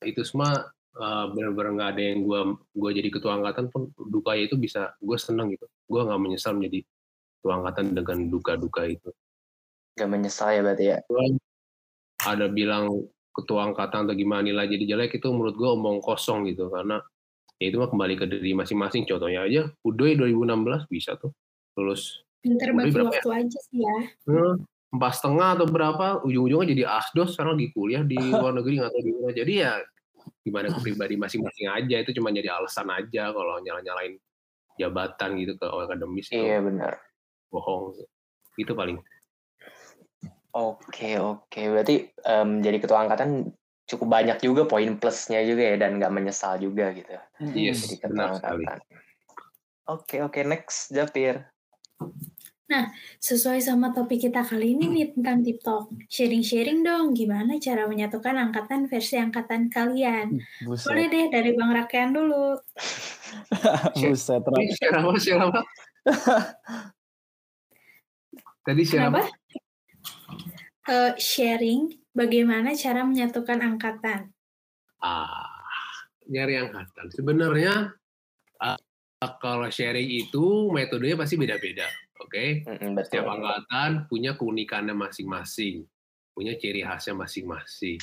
itu 0.04 0.20
semua 0.20 0.75
uh, 0.96 1.24
benar-benar 1.32 1.70
nggak 1.76 1.90
ada 1.96 2.02
yang 2.02 2.20
gue 2.24 2.40
gua 2.76 2.90
jadi 2.92 3.08
ketua 3.12 3.32
angkatan 3.40 3.68
pun 3.70 3.92
dukanya 3.96 4.42
itu 4.48 4.56
bisa 4.56 4.96
gue 4.98 5.18
seneng 5.20 5.52
gitu 5.52 5.66
gue 5.68 6.00
nggak 6.02 6.20
menyesal 6.20 6.56
menjadi 6.56 6.84
ketua 7.38 7.52
angkatan 7.62 7.84
dengan 7.94 8.18
duka-duka 8.32 8.82
itu 8.88 9.10
Gak 9.96 10.12
menyesal 10.12 10.52
ya 10.52 10.60
berarti 10.60 10.84
ya 10.92 10.98
gua 11.08 11.24
ada 12.26 12.46
bilang 12.48 13.06
ketua 13.32 13.68
angkatan 13.68 14.08
atau 14.08 14.16
gimana 14.16 14.44
nilai 14.48 14.68
jadi 14.68 14.96
jelek 14.96 15.20
itu 15.20 15.28
menurut 15.28 15.56
gue 15.56 15.68
omong 15.68 16.00
kosong 16.00 16.48
gitu 16.48 16.72
karena 16.72 17.00
ya 17.60 17.68
itu 17.68 17.76
mah 17.76 17.88
kembali 17.92 18.14
ke 18.16 18.24
diri 18.28 18.52
masing-masing 18.56 19.04
contohnya 19.04 19.44
aja 19.44 19.68
Udoy 19.84 20.16
2016 20.16 20.88
bisa 20.88 21.20
tuh 21.20 21.32
lulus 21.76 22.24
Pinter 22.40 22.72
bagi 22.72 22.94
ya? 22.94 23.02
waktu 23.02 23.28
ya? 23.28 23.36
aja 23.42 23.58
sih 23.58 23.80
ya. 23.82 23.98
Hmm, 24.30 24.54
empat 24.94 25.12
setengah 25.18 25.48
atau 25.58 25.66
berapa 25.66 26.06
ujung-ujungnya 26.22 26.68
jadi 26.72 26.82
asdos 26.86 27.34
sekarang 27.34 27.58
di 27.58 27.74
kuliah 27.74 28.06
di 28.06 28.16
luar 28.16 28.54
negeri 28.54 28.80
nggak 28.80 28.92
tahu 28.94 29.02
di 29.02 29.12
mana 29.18 29.32
jadi 29.34 29.52
ya 29.66 29.72
gimana 30.46 30.70
ke 30.70 30.78
pribadi 30.82 31.14
masing-masing 31.18 31.66
aja 31.70 31.96
itu 32.02 32.10
cuma 32.16 32.30
jadi 32.30 32.54
alasan 32.54 32.86
aja 32.90 33.34
kalau 33.34 33.58
nyala-nyalain 33.62 34.18
jabatan 34.76 35.30
gitu 35.40 35.56
ke 35.56 35.66
akademis 35.66 36.28
iya 36.30 36.60
benar. 36.60 37.00
Bohong 37.50 37.96
itu 38.60 38.72
paling. 38.72 39.00
Oke 40.52 41.20
oke. 41.20 41.60
Berarti 41.60 42.12
um, 42.24 42.60
jadi 42.64 42.78
ketua 42.80 43.04
angkatan 43.08 43.52
cukup 43.86 44.08
banyak 44.08 44.38
juga 44.42 44.66
poin 44.66 44.98
plusnya 44.98 45.44
juga 45.46 45.74
ya 45.74 45.76
dan 45.78 46.00
nggak 46.00 46.12
menyesal 46.12 46.58
juga 46.58 46.90
gitu. 46.96 47.12
Yes, 47.54 47.86
jadi 47.86 47.96
ketua 48.02 48.10
benar 48.12 48.28
angkatan. 48.36 48.56
Sekali. 48.60 48.84
oke 49.86 50.16
oke. 50.26 50.40
Next 50.44 50.90
Japir 50.92 51.44
Nah, 52.66 52.90
sesuai 53.22 53.62
sama 53.62 53.94
topik 53.94 54.26
kita 54.26 54.42
kali 54.42 54.74
ini 54.74 54.90
nih 54.90 55.06
tentang 55.14 55.38
TikTok. 55.46 56.10
Sharing-sharing 56.10 56.82
dong, 56.82 57.14
gimana 57.14 57.62
cara 57.62 57.86
menyatukan 57.86 58.34
angkatan 58.34 58.90
versi 58.90 59.14
angkatan 59.22 59.70
kalian. 59.70 60.34
Buset. 60.66 60.90
Boleh 60.90 61.06
deh 61.06 61.26
dari 61.30 61.54
Bang 61.54 61.70
Rakyat 61.70 62.10
dulu. 62.10 62.58
Buset, 64.02 64.42
Siapa, 64.42 65.10
siapa? 65.22 65.60
Tadi 68.66 68.82
siapa? 68.82 69.22
Uh, 70.90 71.14
sharing, 71.22 71.94
bagaimana 72.10 72.74
cara 72.74 73.06
menyatukan 73.06 73.62
angkatan. 73.62 74.34
Ah, 74.98 76.02
nyari 76.26 76.66
angkatan. 76.66 77.14
Sebenarnya, 77.14 77.94
uh, 78.58 78.78
kalau 79.20 79.68
sharing 79.72 80.08
itu 80.12 80.68
metodenya 80.72 81.16
pasti 81.16 81.40
beda-beda 81.40 81.88
Oke, 82.24 82.64
okay? 82.64 83.04
setiap 83.04 83.28
angkatan 83.28 84.08
punya 84.08 84.40
keunikannya 84.40 84.96
masing-masing, 84.96 85.84
punya 86.32 86.56
ciri 86.56 86.80
khasnya 86.80 87.12
masing-masing. 87.12 88.00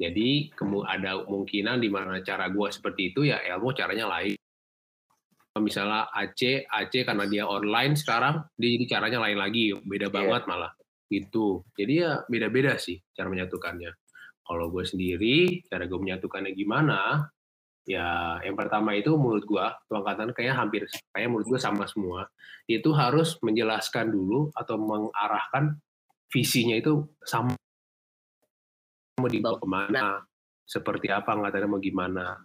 Jadi 0.00 0.48
ada 0.88 1.20
kemungkinan 1.28 1.76
di 1.76 1.92
mana 1.92 2.24
cara 2.24 2.48
gue 2.48 2.68
seperti 2.72 3.12
itu 3.12 3.28
ya 3.28 3.36
Elmo 3.44 3.76
caranya 3.76 4.08
lain. 4.08 4.32
Misalnya 5.60 6.08
Aceh, 6.08 6.64
Aceh 6.72 7.04
karena 7.04 7.28
dia 7.28 7.44
online 7.44 8.00
sekarang, 8.00 8.48
dia 8.56 8.80
jadi 8.80 8.86
caranya 8.96 9.18
lain 9.28 9.38
lagi, 9.38 9.76
beda 9.76 10.08
yeah. 10.08 10.14
banget 10.14 10.42
malah. 10.48 10.72
Itu. 11.12 11.68
Jadi 11.76 11.92
ya 12.00 12.24
beda-beda 12.24 12.80
sih 12.80 12.96
cara 13.12 13.28
menyatukannya. 13.28 13.92
Kalau 14.40 14.72
gue 14.72 14.88
sendiri, 14.88 15.60
cara 15.68 15.84
gue 15.84 16.00
menyatukannya 16.00 16.56
gimana? 16.56 17.28
Ya, 17.88 18.38
yang 18.44 18.54
pertama 18.54 18.92
itu 18.92 19.12
menurut 19.16 19.44
gua, 19.48 19.72
angkatan 19.88 20.30
kayaknya 20.36 20.56
hampir 20.56 20.82
kayak 21.16 21.28
menurut 21.32 21.48
gua 21.48 21.60
sama 21.60 21.88
semua. 21.88 22.28
Itu 22.68 22.92
harus 22.92 23.40
menjelaskan 23.40 24.12
dulu 24.12 24.52
atau 24.52 24.76
mengarahkan 24.78 25.80
visinya 26.30 26.76
itu 26.76 27.02
sama 27.24 27.56
mau 29.20 29.28
dibawa 29.28 29.56
ke 29.60 29.68
mana, 29.68 30.06
seperti 30.64 31.12
apa 31.12 31.36
angkatannya 31.36 31.68
mau 31.68 31.82
gimana. 31.82 32.40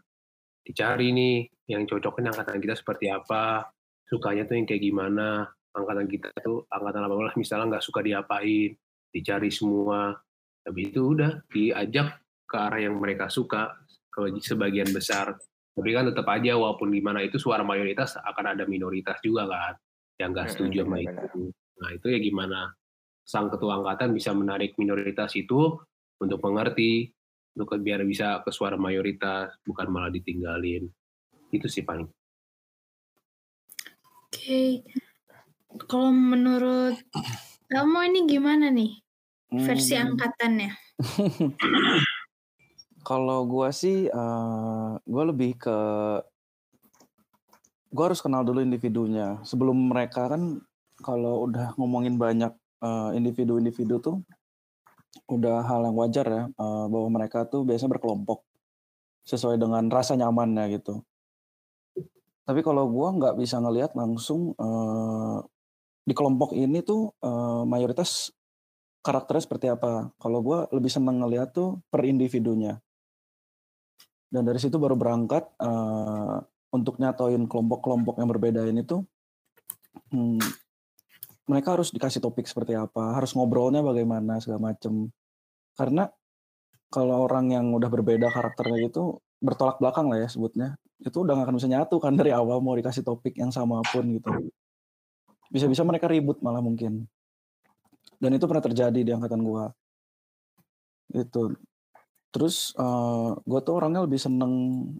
Dicari 0.65 1.13
nih 1.13 1.35
yang 1.71 1.85
cocoknya 1.87 2.33
angkatan 2.35 2.59
kita 2.59 2.75
seperti 2.75 3.07
apa, 3.07 3.69
sukanya 4.07 4.49
tuh 4.49 4.59
yang 4.59 4.67
kayak 4.67 4.83
gimana, 4.83 5.45
angkatan 5.75 6.07
kita 6.09 6.31
tuh 6.41 6.65
angkatan 6.67 7.05
18 7.05 7.39
misalnya 7.39 7.77
nggak 7.77 7.85
suka 7.85 7.99
diapain, 8.01 8.75
dicari 9.13 9.47
semua 9.47 10.15
tapi 10.65 10.89
itu 10.89 11.13
udah 11.13 11.45
diajak 11.53 12.25
ke 12.49 12.55
arah 12.57 12.81
yang 12.81 12.97
mereka 12.97 13.29
suka 13.29 13.84
ke 14.15 14.31
sebagian 14.39 14.87
besar 14.95 15.35
tapi 15.75 15.91
kan 15.91 16.07
tetap 16.07 16.23
aja 16.31 16.55
walaupun 16.55 16.87
gimana 16.87 17.19
itu 17.19 17.35
suara 17.35 17.59
mayoritas 17.67 18.15
akan 18.15 18.55
ada 18.55 18.63
minoritas 18.63 19.19
juga 19.19 19.43
kan 19.43 19.75
yang 20.15 20.31
nggak 20.31 20.55
setuju 20.55 20.87
sama 20.87 21.03
itu 21.03 21.51
nah 21.75 21.89
itu 21.91 22.07
ya 22.07 22.19
gimana 22.23 22.71
sang 23.27 23.51
ketua 23.51 23.83
angkatan 23.83 24.15
bisa 24.15 24.31
menarik 24.31 24.79
minoritas 24.79 25.35
itu 25.35 25.75
untuk 26.23 26.39
mengerti 26.39 27.11
untuk 27.59 27.75
biar 27.83 28.07
bisa 28.07 28.39
ke 28.39 28.55
suara 28.55 28.79
mayoritas 28.79 29.51
bukan 29.67 29.91
malah 29.91 30.07
ditinggalin 30.15 30.87
itu 31.51 31.67
sih 31.67 31.83
paling 31.83 32.07
oke 32.07 32.15
okay. 34.31 34.79
kalau 35.91 36.15
menurut 36.15 36.95
kamu 37.67 37.99
ini 38.15 38.19
gimana 38.31 38.71
nih 38.71 39.03
versi 39.51 39.95
hmm. 39.95 40.03
angkatannya? 40.05 40.71
Kalau 43.05 43.45
gue 43.45 43.69
sih, 43.69 44.09
uh, 44.09 44.17
eh, 44.17 44.91
gue 45.05 45.23
lebih 45.29 45.51
ke 45.61 45.77
gue 47.93 48.03
harus 48.03 48.19
kenal 48.19 48.41
dulu 48.41 48.65
individunya. 48.65 49.39
Sebelum 49.45 49.93
mereka 49.93 50.25
kan 50.25 50.57
kalau 51.05 51.45
udah 51.45 51.77
ngomongin 51.77 52.17
banyak 52.17 52.49
uh, 52.81 53.13
individu-individu 53.13 54.01
tuh 54.01 54.25
udah 55.29 55.63
hal 55.63 55.87
yang 55.87 55.95
wajar 55.95 56.25
ya 56.27 56.43
uh, 56.59 56.85
bahwa 56.91 57.07
mereka 57.21 57.47
tuh 57.47 57.63
biasanya 57.63 57.97
berkelompok 57.97 58.43
sesuai 59.25 59.57
dengan 59.57 59.87
rasa 59.89 60.17
nyamannya 60.17 60.81
gitu. 60.81 61.01
Tapi 62.45 62.61
kalau 62.61 62.85
gue 62.85 63.07
nggak 63.21 63.35
bisa 63.41 63.57
ngelihat 63.57 63.97
langsung 63.97 64.53
uh, 64.57 65.41
di 66.05 66.13
kelompok 66.13 66.53
ini 66.53 66.85
tuh 66.85 67.09
uh, 67.25 67.65
mayoritas 67.65 68.29
karakternya 69.01 69.43
seperti 69.45 69.67
apa. 69.73 70.13
Kalau 70.21 70.45
gue 70.45 70.69
lebih 70.73 70.89
seneng 70.93 71.21
ngeliat 71.21 71.53
tuh 71.53 71.81
per 71.89 72.05
individunya. 72.05 72.84
Dan 74.29 74.43
dari 74.43 74.59
situ 74.59 74.75
baru 74.75 74.97
berangkat 74.97 75.47
uh, 75.61 76.41
untuk 76.73 76.99
nyatoin 76.99 77.47
kelompok-kelompok 77.47 78.19
yang 78.19 78.29
berbeda 78.29 78.61
ini 78.67 78.83
tuh 78.83 79.05
hmm, 80.11 80.41
mereka 81.45 81.77
harus 81.77 81.93
dikasih 81.93 82.19
topik 82.19 82.49
seperti 82.49 82.73
apa, 82.73 83.15
harus 83.15 83.31
ngobrolnya 83.37 83.85
bagaimana 83.85 84.41
segala 84.41 84.73
macem. 84.73 85.13
Karena 85.77 86.09
kalau 86.89 87.29
orang 87.29 87.53
yang 87.53 87.69
udah 87.71 87.87
berbeda 87.87 88.33
karakternya 88.33 88.89
itu 88.89 89.21
bertolak 89.39 89.77
belakang 89.77 90.09
lah 90.09 90.25
ya 90.25 90.27
sebutnya, 90.31 90.73
itu 90.99 91.15
udah 91.21 91.37
gak 91.37 91.45
akan 91.47 91.55
bisa 91.61 91.69
nyatu 91.69 91.95
kan 92.01 92.17
dari 92.17 92.33
awal 92.33 92.59
mau 92.65 92.73
dikasih 92.73 93.05
topik 93.05 93.37
yang 93.37 93.53
sama 93.53 93.79
pun 93.93 94.09
gitu. 94.17 94.31
Bisa-bisa 95.53 95.85
mereka 95.85 96.09
ribut 96.09 96.41
malah 96.41 96.65
mungkin 96.65 97.05
dan 98.19 98.31
itu 98.35 98.45
pernah 98.47 98.63
terjadi 98.63 98.99
di 99.01 99.11
angkatan 99.11 99.41
gua 99.43 99.71
itu 101.13 101.53
terus 102.35 102.75
uh, 102.75 102.83
eh, 102.83 103.29
gue 103.47 103.59
tuh 103.63 103.79
orangnya 103.79 104.03
lebih 104.03 104.19
seneng 104.19 104.51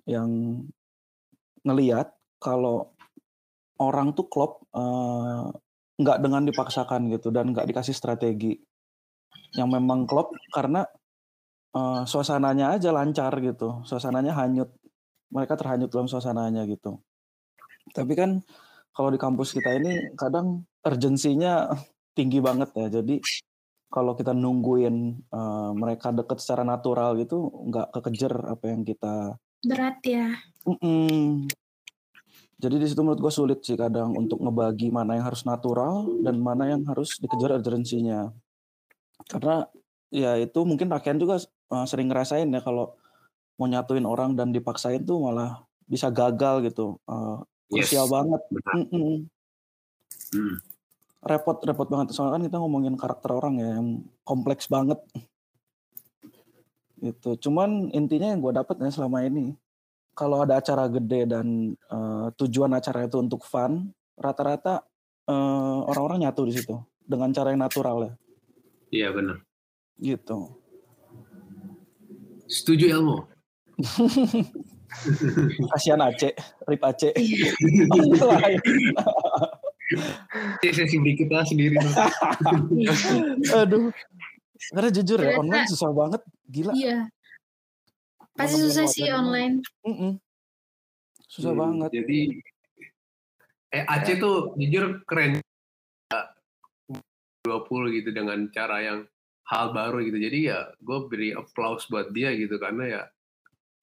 yang 0.08 0.64
ngeliat 1.68 2.16
kalau 2.40 2.96
orang 3.84 4.16
tuh 4.16 4.32
klop 4.32 4.64
uh, 4.72 5.52
nggak 6.00 6.18
dengan 6.24 6.48
dipaksakan 6.48 7.12
gitu 7.12 7.36
dan 7.36 7.52
nggak 7.52 7.68
dikasih 7.68 7.92
strategi. 7.92 8.56
Yang 9.52 9.70
memang 9.76 10.08
klop 10.08 10.32
karena 10.56 10.88
uh, 11.76 12.08
suasananya 12.08 12.80
aja 12.80 12.96
lancar 12.96 13.36
gitu 13.44 13.84
suasananya 13.84 14.32
hanyut. 14.40 14.72
Mereka 15.36 15.60
terhanyut 15.60 15.92
dalam 15.92 16.08
suasananya 16.08 16.64
gitu. 16.72 17.04
Tapi 17.92 18.16
kan 18.16 18.40
kalau 18.96 19.12
di 19.12 19.20
kampus 19.20 19.52
kita 19.52 19.76
ini 19.76 20.16
kadang 20.16 20.64
urgensinya 20.88 21.68
tinggi 22.16 22.40
banget 22.40 22.72
ya. 22.80 22.88
Jadi 23.02 23.20
kalau 23.96 24.12
kita 24.12 24.36
nungguin 24.36 25.24
uh, 25.32 25.72
mereka 25.72 26.12
deket 26.12 26.44
secara 26.44 26.68
natural 26.68 27.16
gitu, 27.16 27.48
nggak 27.72 27.96
kekejar 27.96 28.52
apa 28.52 28.68
yang 28.68 28.84
kita 28.84 29.40
berat 29.64 30.04
ya. 30.04 30.36
Mm 30.68 30.78
-mm. 30.84 31.24
Jadi 32.60 32.76
di 32.76 32.86
situ 32.92 33.00
menurut 33.00 33.24
gue 33.24 33.32
sulit 33.32 33.64
sih 33.64 33.80
kadang 33.80 34.12
untuk 34.20 34.44
ngebagi 34.44 34.92
mana 34.92 35.16
yang 35.16 35.24
harus 35.32 35.48
natural 35.48 36.08
dan 36.28 36.44
mana 36.44 36.76
yang 36.76 36.84
harus 36.92 37.16
dikejar 37.24 37.56
urgensinya. 37.56 38.36
Karena 39.32 39.64
ya 40.12 40.36
itu 40.36 40.60
mungkin 40.68 40.92
rakyat 40.92 41.16
juga 41.16 41.40
uh, 41.72 41.88
sering 41.88 42.12
ngerasain 42.12 42.52
ya 42.52 42.60
kalau 42.60 43.00
mau 43.56 43.72
nyatuin 43.72 44.04
orang 44.04 44.36
dan 44.36 44.52
dipaksain 44.52 45.08
tuh 45.08 45.24
malah 45.24 45.64
bisa 45.88 46.12
gagal 46.12 46.68
gitu. 46.68 47.00
Uh, 47.08 47.40
krusial 47.72 48.08
yes. 48.08 48.12
banget. 48.12 48.42
Mm 48.52 48.86
-mm. 48.92 49.16
Hmm 50.36 50.75
repot 51.26 51.58
repot 51.66 51.88
banget. 51.90 52.14
Soalnya 52.14 52.38
kan 52.38 52.44
kita 52.46 52.58
ngomongin 52.62 52.96
karakter 52.96 53.34
orang 53.34 53.58
ya 53.58 53.70
yang 53.82 54.06
kompleks 54.22 54.70
banget. 54.70 55.02
Itu 57.02 57.36
cuman 57.42 57.90
intinya 57.92 58.32
yang 58.32 58.40
gue 58.40 58.54
dapet 58.54 58.78
ya 58.80 58.94
selama 58.94 59.26
ini 59.26 59.58
kalau 60.16 60.46
ada 60.46 60.62
acara 60.62 60.88
gede 60.88 61.28
dan 61.28 61.76
uh, 61.92 62.32
tujuan 62.40 62.72
acara 62.72 63.04
itu 63.04 63.20
untuk 63.20 63.44
fun 63.44 63.92
rata-rata 64.16 64.88
uh, 65.28 65.80
orang-orang 65.92 66.24
nyatu 66.24 66.48
di 66.48 66.56
situ 66.56 66.78
dengan 67.04 67.34
cara 67.36 67.52
yang 67.52 67.66
natural 67.66 67.98
ya. 68.08 68.14
Iya 68.96 69.10
benar 69.12 69.38
gitu. 70.00 70.52
Setuju 72.46 72.86
ilmu 72.94 73.18
kasihan 75.76 76.00
Aceh 76.00 76.32
Rip 76.70 76.84
Aceh 76.86 77.12
sesi 80.62 80.98
kita 80.98 81.46
sendiri. 81.46 81.78
Aduh. 83.62 83.94
Karena 84.72 84.90
jujur 84.90 85.20
ya, 85.22 85.38
online 85.38 85.68
susah 85.70 85.92
banget. 85.94 86.22
Gila. 86.50 86.74
Iya. 86.74 87.06
Pasti 88.34 88.58
susah 88.60 88.86
sih 88.90 89.08
online. 89.14 89.62
Mm 89.86 89.96
-mm. 89.96 90.12
Susah 91.30 91.54
hmm, 91.54 91.62
banget. 91.62 91.90
Jadi, 92.02 92.20
eh 93.76 93.84
Aceh 93.86 94.16
tuh 94.18 94.58
jujur 94.58 95.06
keren. 95.06 95.40
20 97.46 97.98
gitu 98.02 98.10
dengan 98.10 98.50
cara 98.50 98.82
yang 98.82 99.00
hal 99.46 99.70
baru 99.70 100.02
gitu. 100.02 100.18
Jadi 100.18 100.50
ya 100.50 100.74
gue 100.82 101.00
beri 101.06 101.30
applause 101.38 101.86
buat 101.94 102.10
dia 102.10 102.34
gitu 102.34 102.58
karena 102.58 102.84
ya 102.90 103.02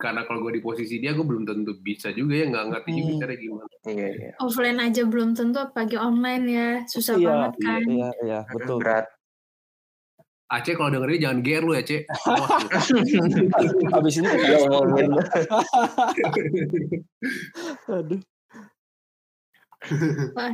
karena 0.02 0.26
kalau 0.26 0.42
gue 0.42 0.58
di 0.58 0.62
posisi 0.62 0.98
dia 0.98 1.14
gue 1.14 1.22
belum 1.22 1.46
tentu 1.46 1.78
bisa 1.78 2.10
juga 2.10 2.42
ya 2.42 2.50
nggak 2.50 2.66
ngerti 2.74 2.90
juga 2.98 3.12
hmm. 3.14 3.20
cara 3.22 3.34
gimana 3.38 3.70
iya, 3.86 4.08
iya. 4.10 4.32
offline 4.42 4.78
aja 4.82 5.02
belum 5.06 5.30
tentu 5.38 5.58
apalagi 5.62 5.94
online 5.94 6.44
ya 6.50 6.68
susah 6.90 7.14
iya, 7.14 7.26
banget 7.30 7.52
kan 7.62 7.80
iya 7.86 7.90
iya, 7.94 8.10
iya 8.26 8.40
betul 8.50 8.82
berat 8.82 9.06
Aceh 10.52 10.76
kalau 10.76 10.92
dengerin 10.92 11.16
jangan 11.16 11.40
ger 11.40 11.62
lu 11.64 11.72
ya 11.72 11.80
Aceh 11.80 12.04
Abis 13.96 14.14
ini 14.20 14.28
kita 14.28 14.68
ngomongin 14.68 15.16
Aduh 17.88 18.20
Wah, 20.36 20.52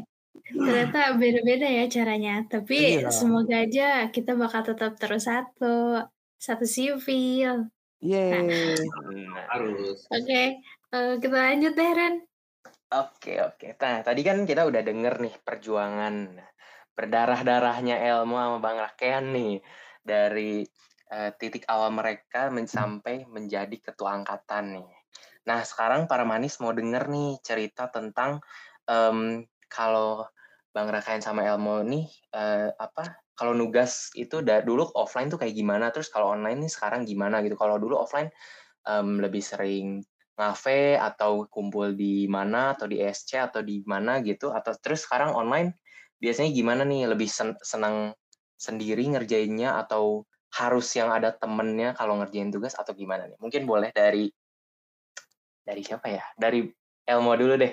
ternyata 0.49 1.01
beda-beda 1.21 1.69
ya 1.69 1.85
caranya. 1.91 2.47
Tapi 2.49 3.05
iya. 3.05 3.13
semoga 3.13 3.61
aja 3.65 4.09
kita 4.09 4.33
bakal 4.39 4.65
tetap 4.65 4.97
terus 4.97 5.29
satu, 5.29 6.01
satu 6.41 6.65
sivil. 6.65 7.69
Yeay. 7.99 8.79
Nah, 9.27 9.45
harus. 9.51 10.07
Oke, 10.07 10.23
okay. 10.23 10.47
uh, 10.95 10.97
eh, 10.97 11.15
kita 11.19 11.37
lanjut 11.37 11.73
deh 11.75 11.91
Ren. 11.95 12.15
Oke 12.89 13.37
oke. 13.45 13.77
Nah 13.77 14.01
tadi 14.01 14.25
kan 14.25 14.49
kita 14.49 14.65
udah 14.65 14.81
denger 14.81 15.21
nih 15.21 15.35
perjuangan 15.45 16.41
berdarah-darahnya 16.97 18.01
Elmo 18.01 18.41
sama 18.41 18.59
Bang 18.65 18.81
Rakean 18.81 19.29
nih 19.29 19.61
dari 20.01 20.65
uh, 21.13 21.31
titik 21.37 21.69
awal 21.69 21.93
mereka 21.93 22.49
men 22.49 22.65
sampai 22.65 23.29
menjadi 23.29 23.77
ketua 23.77 24.17
angkatan 24.17 24.81
nih. 24.81 24.89
Nah 25.45 25.61
sekarang 25.69 26.09
para 26.09 26.25
manis 26.25 26.57
mau 26.65 26.73
denger 26.73 27.13
nih 27.13 27.37
cerita 27.45 27.93
tentang 27.93 28.41
um, 28.89 29.45
kalau 29.69 30.25
Bang 30.73 30.89
Rakayan 30.89 31.21
sama 31.21 31.45
Elmo 31.45 31.85
nih 31.85 32.09
uh, 32.33 32.73
apa 32.73 33.21
kalau 33.39 33.55
nugas 33.55 34.11
itu 34.19 34.43
da, 34.43 34.59
dulu 34.59 34.91
offline 34.99 35.31
tuh 35.31 35.39
kayak 35.39 35.55
gimana? 35.55 35.95
Terus 35.95 36.11
kalau 36.11 36.35
online 36.35 36.67
nih 36.67 36.73
sekarang 36.75 37.07
gimana 37.07 37.39
gitu? 37.47 37.55
Kalau 37.55 37.79
dulu 37.79 37.95
offline 38.03 38.27
um, 38.83 39.23
lebih 39.23 39.39
sering 39.39 40.03
ngafe 40.35 40.99
atau 40.99 41.47
kumpul 41.47 41.95
di 41.95 42.27
mana 42.27 42.75
atau 42.75 42.91
di 42.91 42.99
SC 42.99 43.39
atau 43.39 43.63
di 43.63 43.87
mana 43.87 44.19
gitu? 44.27 44.51
Atau 44.51 44.75
terus 44.83 45.07
sekarang 45.07 45.39
online 45.39 45.79
biasanya 46.19 46.51
gimana 46.51 46.83
nih? 46.83 47.07
Lebih 47.15 47.31
sen 47.31 47.55
senang 47.63 48.11
sendiri 48.59 49.07
ngerjainnya 49.07 49.79
atau 49.87 50.27
harus 50.59 50.91
yang 50.99 51.15
ada 51.15 51.31
temennya 51.31 51.95
kalau 51.95 52.19
ngerjain 52.19 52.51
tugas 52.51 52.75
atau 52.75 52.91
gimana 52.91 53.31
nih? 53.31 53.39
Mungkin 53.39 53.63
boleh 53.71 53.95
dari 53.95 54.27
dari 55.63 55.83
siapa 55.87 56.11
ya? 56.11 56.27
Dari 56.35 56.67
Elmo 57.07 57.39
dulu 57.39 57.55
deh. 57.55 57.73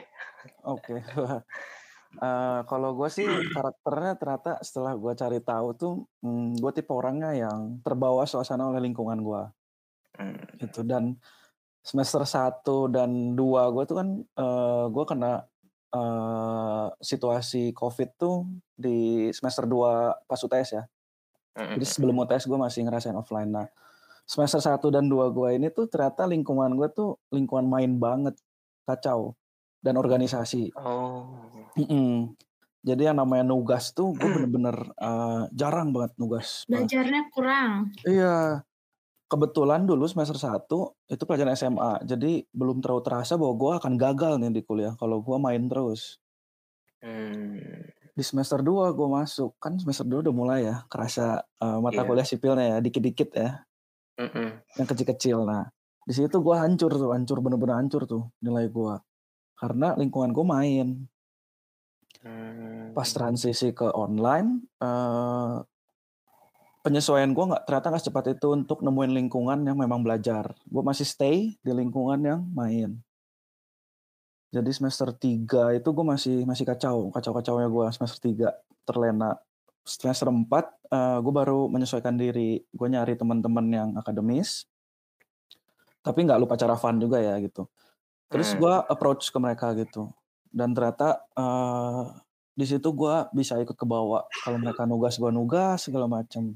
Oke. 0.69 1.01
Okay. 1.01 1.81
Uh, 2.19 2.61
kalau 2.67 2.95
gue 2.95 3.09
sih 3.11 3.27
karakternya 3.51 4.15
ternyata 4.15 4.51
setelah 4.63 4.95
gue 4.95 5.13
cari 5.15 5.39
tahu 5.43 5.67
tuh, 5.75 5.93
hmm, 6.23 6.59
gue 6.59 6.71
tipe 6.75 6.91
orangnya 6.91 7.35
yang 7.35 7.79
terbawa 7.81 8.23
suasana 8.23 8.71
oleh 8.71 8.83
lingkungan 8.83 9.19
gue. 9.19 9.41
Hmm. 10.15 10.39
Gitu 10.59 10.81
dan 10.87 11.19
semester 11.85 12.23
1 12.23 12.63
dan 12.89 13.37
2 13.37 13.73
gue 13.75 13.83
tuh 13.85 13.97
kan, 13.99 14.09
uh, 14.39 14.85
gue 14.89 15.05
kena, 15.05 15.45
uh, 15.93 16.87
situasi 16.99 17.71
Covid 17.71 18.09
tuh 18.17 18.47
di 18.75 19.29
semester 19.31 19.69
2 19.69 20.27
pas 20.27 20.39
UTS 20.39 20.69
ya. 20.75 20.83
Jadi 21.55 21.85
sebelum 21.87 22.19
UTS 22.27 22.51
gue 22.51 22.59
masih 22.59 22.83
ngerasain 22.83 23.15
offline. 23.15 23.47
Nah, 23.47 23.67
semester 24.27 24.59
1 24.59 24.91
dan 24.91 25.07
2 25.07 25.31
gue 25.31 25.49
ini 25.55 25.71
tuh 25.71 25.87
ternyata 25.87 26.27
lingkungan 26.27 26.75
gue 26.75 26.91
tuh 26.91 27.15
lingkungan 27.31 27.63
main 27.63 27.95
banget. 27.95 28.35
Kacau. 28.83 29.39
Dan 29.79 29.95
organisasi. 29.95 30.75
Oh. 30.75 31.55
Mm-mm. 31.75 32.35
Jadi 32.85 33.01
yang 33.09 33.17
namanya 33.17 33.49
nugas 33.49 33.91
tuh 33.97 34.13
gue 34.13 34.29
bener-bener 34.29 34.77
uh, 35.01 35.49
jarang 35.49 35.89
banget 35.89 36.13
nugas. 36.21 36.69
Belajarnya 36.69 37.21
kurang. 37.33 37.89
Iya. 38.05 38.61
Kebetulan 39.25 39.89
dulu 39.89 40.05
semester 40.05 40.37
1 40.37 40.69
itu 41.09 41.23
pelajaran 41.25 41.57
SMA. 41.57 42.05
Jadi 42.05 42.45
belum 42.53 42.85
terlalu 42.85 43.01
terasa 43.01 43.41
bahwa 43.41 43.57
gue 43.57 43.71
akan 43.81 43.93
gagal 43.97 44.37
nih 44.37 44.53
di 44.53 44.61
kuliah 44.61 44.93
kalau 45.01 45.17
gue 45.25 45.37
main 45.41 45.65
terus. 45.65 46.21
Hmm. 47.01 47.57
Di 48.13 48.21
semester 48.21 48.61
2 48.61 48.93
gue 48.93 49.07
masuk, 49.09 49.57
kan 49.57 49.81
semester 49.81 50.05
2 50.05 50.29
udah 50.29 50.35
mulai 50.35 50.69
ya 50.69 50.85
kerasa 50.85 51.41
uh, 51.41 51.81
mata 51.81 51.99
yeah. 51.99 52.07
kuliah 52.07 52.27
sipilnya 52.29 52.65
ya, 52.69 52.77
dikit-dikit 52.85 53.29
ya. 53.33 53.65
Mm 54.15 54.29
-mm. 54.29 54.49
Yang 54.79 54.87
kecil-kecil. 54.95 55.37
Nah, 55.43 55.67
di 56.05 56.13
situ 56.13 56.37
gue 56.39 56.55
hancur 56.55 56.93
tuh, 56.93 57.11
hancur 57.11 57.41
bener-bener 57.41 57.81
hancur 57.81 58.05
tuh 58.05 58.29
nilai 58.39 58.69
gue. 58.69 58.95
Karena 59.57 59.97
lingkungan 59.97 60.31
gue 60.31 60.45
main. 60.45 60.87
Hmm. 62.25 62.89
Pas 62.97 63.05
transisi 63.05 63.69
ke 63.69 63.85
online, 63.93 64.65
uh, 64.81 65.61
penyesuaian 66.81 67.29
gue 67.29 67.45
nggak 67.53 67.63
ternyata 67.69 67.87
nggak 67.93 68.01
secepat 68.01 68.25
itu 68.33 68.47
untuk 68.53 68.81
nemuin 68.81 69.13
lingkungan 69.13 69.61
yang 69.61 69.77
memang 69.77 70.01
belajar. 70.01 70.57
Gue 70.65 70.81
masih 70.81 71.05
stay 71.05 71.53
di 71.61 71.71
lingkungan 71.71 72.17
yang 72.25 72.41
main. 72.49 72.97
Jadi 74.49 74.71
semester 74.71 75.11
3 75.11 75.77
itu 75.77 75.89
gue 75.91 76.05
masih 76.05 76.37
masih 76.47 76.65
kacau, 76.65 77.11
kacau-kacaunya 77.13 77.67
gue 77.69 77.85
semester 77.93 78.19
3 78.21 78.87
terlena. 78.87 79.37
Semester 79.85 80.31
4 80.31 80.49
uh, 80.89 81.19
gue 81.21 81.33
baru 81.33 81.69
menyesuaikan 81.69 82.17
diri, 82.17 82.63
gue 82.63 82.87
nyari 82.89 83.13
teman-teman 83.13 83.65
yang 83.69 83.89
akademis, 83.99 84.65
tapi 86.01 86.25
nggak 86.25 86.41
lupa 86.41 86.57
cara 86.57 86.73
fun 86.73 86.97
juga 86.97 87.21
ya 87.21 87.37
gitu. 87.37 87.69
Terus 88.29 88.57
gue 88.57 88.73
approach 88.89 89.29
ke 89.29 89.37
mereka 89.37 89.73
gitu, 89.77 90.09
dan 90.55 90.71
ternyata 90.71 91.27
uh, 91.35 92.15
di 92.55 92.63
situ 92.63 92.87
gue 92.95 93.15
bisa 93.35 93.59
ikut 93.59 93.75
ke 93.75 93.83
bawah. 93.83 94.23
Kalau 94.47 94.55
mereka 94.55 94.87
nugas 94.87 95.19
gue 95.19 95.27
nugas 95.27 95.83
segala 95.83 96.07
macam. 96.07 96.55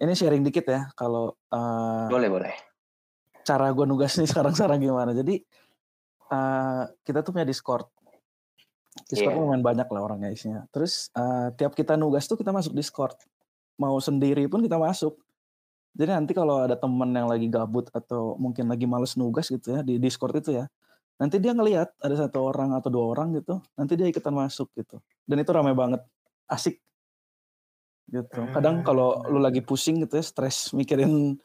Ini 0.00 0.10
sharing 0.16 0.42
dikit 0.42 0.64
ya, 0.66 0.88
kalau 0.96 1.36
uh, 1.52 2.08
boleh 2.08 2.32
boleh. 2.32 2.54
Cara 3.44 3.68
gue 3.68 3.84
nugas 3.84 4.16
nih 4.16 4.26
sekarang-sekarang 4.32 4.80
gimana? 4.80 5.12
Jadi 5.12 5.44
Uh, 6.34 6.88
kita 7.04 7.20
tuh 7.20 7.36
punya 7.36 7.46
Discord. 7.46 7.86
Discord 9.10 9.34
yeah. 9.36 9.50
main 9.50 9.62
banyak 9.62 9.86
lah 9.90 10.00
orangnya 10.00 10.30
isinya. 10.32 10.64
Terus 10.70 11.12
uh, 11.12 11.50
tiap 11.54 11.76
kita 11.76 11.98
nugas 11.98 12.24
tuh 12.24 12.38
kita 12.38 12.54
masuk 12.54 12.72
Discord. 12.72 13.18
Mau 13.76 13.98
sendiri 14.00 14.46
pun 14.46 14.62
kita 14.62 14.78
masuk. 14.78 15.18
Jadi 15.94 16.10
nanti 16.10 16.32
kalau 16.34 16.66
ada 16.66 16.74
temen 16.74 17.10
yang 17.14 17.30
lagi 17.30 17.46
gabut 17.46 17.86
atau 17.94 18.34
mungkin 18.34 18.66
lagi 18.66 18.86
males 18.86 19.14
nugas 19.14 19.46
gitu 19.46 19.78
ya 19.78 19.80
di 19.86 19.98
Discord 20.02 20.34
itu 20.34 20.50
ya, 20.50 20.66
nanti 21.20 21.36
dia 21.38 21.52
ngelihat 21.54 21.94
ada 22.02 22.14
satu 22.18 22.42
orang 22.42 22.74
atau 22.74 22.90
dua 22.90 23.04
orang 23.14 23.34
gitu, 23.38 23.62
nanti 23.78 23.94
dia 23.94 24.06
ikutan 24.10 24.34
masuk 24.34 24.70
gitu. 24.74 24.98
Dan 25.24 25.40
itu 25.42 25.50
ramai 25.54 25.74
banget, 25.74 26.02
asik 26.50 26.80
gitu. 28.10 28.40
Kadang 28.52 28.84
kalau 28.84 29.24
lu 29.30 29.40
lagi 29.40 29.64
pusing 29.64 30.02
gitu 30.04 30.20
ya, 30.20 30.24
stres 30.24 30.74
mikirin 30.76 31.38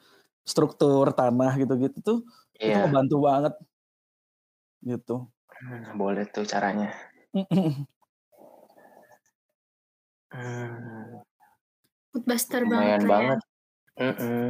struktur 0.43 1.13
tanah 1.13 1.55
gitu-gitu 1.62 1.97
tuh, 2.01 2.19
yeah. 2.58 2.65
itu 2.65 2.77
iya. 2.77 2.84
ngebantu 2.88 3.17
banget 3.21 3.53
gitu. 4.84 5.15
Hmm, 5.60 5.99
boleh 5.99 6.25
tuh 6.32 6.47
caranya. 6.47 6.89
hmm. 7.36 7.86
Mood 12.10 12.23
booster 12.25 12.65
Lumayan 12.65 13.05
banget. 13.05 13.39
Ya. 13.97 14.10
Mm 14.10 14.15
-mm. 14.15 14.45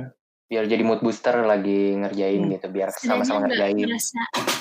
Biar 0.49 0.65
jadi 0.65 0.81
mood 0.81 1.05
booster 1.05 1.45
lagi 1.45 1.93
ngerjain 1.93 2.41
hmm. 2.41 2.57
gitu, 2.57 2.67
biar 2.73 2.89
sama-sama 2.89 3.45
ngerjain. 3.45 3.85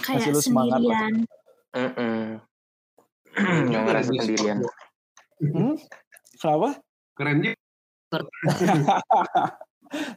Kayak 0.04 0.20
Masih 0.20 0.32
lu 0.36 0.40
semangat 0.44 0.84
sendirian. 0.84 1.14
Mm 1.68 1.92
-mm. 1.96 2.24
Ngerasa 3.72 4.12
sendirian. 4.12 4.58
Hmm? 5.40 5.74
Kenapa? 6.36 6.76
Keren 7.16 7.40
juga. 7.40 7.56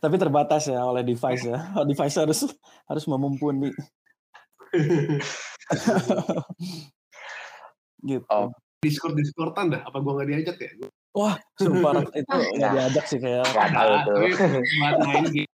Tapi 0.03 0.15
terbatas 0.19 0.67
ya 0.67 0.83
oleh 0.83 1.07
device 1.07 1.47
ya. 1.47 1.71
Device 1.87 2.19
harus 2.19 2.51
harus 2.91 3.03
memumpuni. 3.07 3.71
gitu. 8.07 8.25
Oh. 8.27 8.51
Discord 8.81 9.13
Discordan 9.13 9.77
dah, 9.77 9.85
apa 9.85 10.01
gua 10.01 10.17
nggak 10.17 10.27
diajak 10.33 10.57
ya? 10.57 10.89
Wah, 11.13 11.37
sumpah 11.59 12.01
itu 12.19 12.37
nggak 12.57 12.71
diajak 12.73 13.05
sih 13.05 13.21
kayak. 13.21 13.45
Gak 13.53 13.69
tahu 13.77 13.93
tuh. 14.09 14.17
Buat 14.81 14.97
main 15.05 15.25
game. 15.29 15.50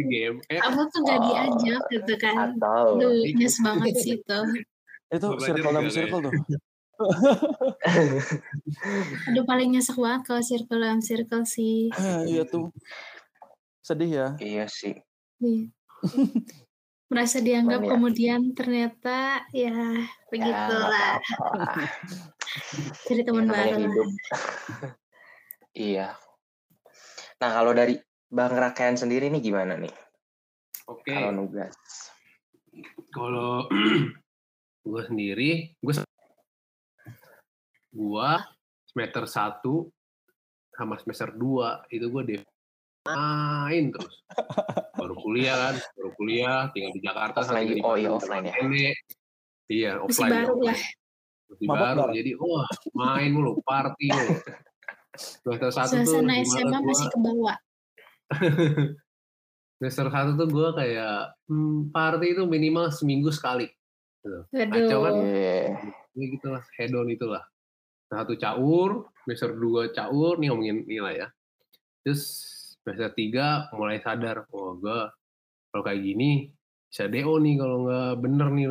Game. 0.00 0.40
Eh, 0.48 0.56
apa 0.56 0.88
tuh 0.88 1.04
nggak 1.04 1.18
oh. 1.20 1.24
diajak 1.28 1.82
gitu 1.92 2.14
kan? 2.16 2.56
Lu 2.96 3.08
nyes 3.36 3.60
banget 3.60 3.92
sih 4.00 4.16
itu. 4.16 4.38
Itu 5.12 5.26
circle 5.36 5.72
dalam 5.72 5.92
circle 5.92 6.20
tuh. 6.24 6.32
Aduh 9.28 9.44
paling 9.44 9.74
nyesek 9.74 9.98
banget 9.98 10.22
kalau 10.24 10.40
circle 10.40 10.80
dalam 10.80 11.02
circle 11.04 11.44
sih. 11.44 11.92
Eh, 11.92 12.38
iya 12.38 12.42
tuh. 12.48 12.72
Sedih 13.82 14.10
ya. 14.10 14.28
Iya 14.38 14.64
sih. 14.70 14.94
Iya 15.42 15.68
merasa 17.12 17.44
dianggap 17.44 17.84
ya. 17.84 17.90
kemudian 17.92 18.40
ternyata 18.56 19.44
ya 19.52 19.76
begitulah 20.32 21.20
ya, 21.20 21.28
jadi 23.04 23.20
teman 23.28 23.44
ya, 23.44 23.52
baru 23.52 23.76
hidup. 23.84 24.08
iya 25.76 26.08
nah 27.36 27.52
kalau 27.52 27.76
dari 27.76 28.00
bang 28.32 28.54
Rakayan 28.56 28.96
sendiri 28.96 29.28
nih 29.28 29.44
gimana 29.44 29.76
nih 29.76 29.92
oke 30.88 31.04
okay. 31.04 31.20
kalau 31.20 31.32
nugas 31.36 31.76
kalau 33.12 33.68
gue 34.88 35.02
sendiri 35.04 35.76
gue 35.78 35.94
gue 37.92 38.30
semester 38.88 39.24
satu 39.28 39.92
sama 40.72 40.96
semester 40.96 41.28
dua 41.36 41.84
itu 41.92 42.08
gue 42.08 42.22
deh 42.24 42.40
main 43.06 43.90
terus. 43.90 44.14
Baru 44.94 45.14
kuliah 45.18 45.56
kan, 45.58 45.74
baru 45.98 46.10
kuliah, 46.14 46.60
tinggal 46.70 46.92
di 46.94 47.00
Jakarta. 47.02 47.42
Offline, 47.42 47.66
di 47.66 47.82
oh 47.82 47.96
iya 47.98 48.10
offline 48.14 48.44
ya. 48.46 48.54
Nenek. 48.62 48.96
Iya, 49.66 49.92
offline. 49.98 50.30
Masih 50.30 50.46
baru 50.46 50.56
lah. 50.62 50.80
Masih 51.50 51.66
baru, 51.66 52.02
jadi 52.14 52.30
wah 52.38 52.68
main 52.94 53.30
mulu, 53.34 53.58
party 53.66 54.06
mulu. 54.10 54.34
Semester 55.12 55.68
satu 55.68 55.94
tuh 56.00 56.24
Suasana 56.24 56.40
SMA 56.40 56.72
gua, 56.72 56.88
masih 56.88 57.06
ke 57.12 57.18
bawah. 57.20 57.56
semester 59.78 60.06
satu 60.08 60.30
tuh 60.38 60.48
gue 60.48 60.68
kayak 60.78 61.34
hmm, 61.50 61.90
party 61.90 62.38
itu 62.38 62.42
minimal 62.46 62.92
seminggu 62.94 63.34
sekali. 63.34 63.66
Gitu. 64.22 64.40
Kacau 64.50 65.00
kan? 65.02 65.14
Yeah. 65.26 65.68
Ini 66.14 66.24
gitu 66.38 66.46
lah, 66.54 66.62
hedon 66.78 67.08
itulah. 67.10 67.42
Satu 68.06 68.36
caur, 68.36 69.10
semester 69.24 69.56
dua 69.56 69.90
caur, 69.90 70.38
nih 70.38 70.52
ngomongin 70.52 70.84
nilai 70.86 71.26
ya. 71.26 71.28
Terus 72.04 72.22
semester 72.82 73.10
tiga 73.14 73.70
mulai 73.78 74.02
sadar 74.02 74.46
oh 74.50 74.74
gue 74.76 75.00
kalau 75.70 75.82
kayak 75.86 76.02
gini 76.02 76.50
bisa 76.92 77.08
do 77.08 77.40
nih 77.40 77.56
kalau 77.56 77.88
nggak 77.88 78.12
bener 78.20 78.48
nih 78.52 78.66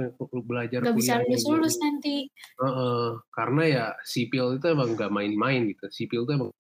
belajar 0.46 0.80
nggak 0.86 0.94
bisa 1.00 1.14
lulus 1.26 1.44
lulus 1.50 1.76
nanti 1.82 2.30
uh, 2.62 2.66
uh, 2.70 3.06
karena 3.34 3.64
ya 3.66 3.86
sipil 4.06 4.62
itu 4.62 4.66
emang 4.70 4.94
nggak 4.94 5.10
main-main 5.10 5.66
gitu 5.74 5.90
sipil 5.90 6.30
itu 6.30 6.38
emang 6.38 6.54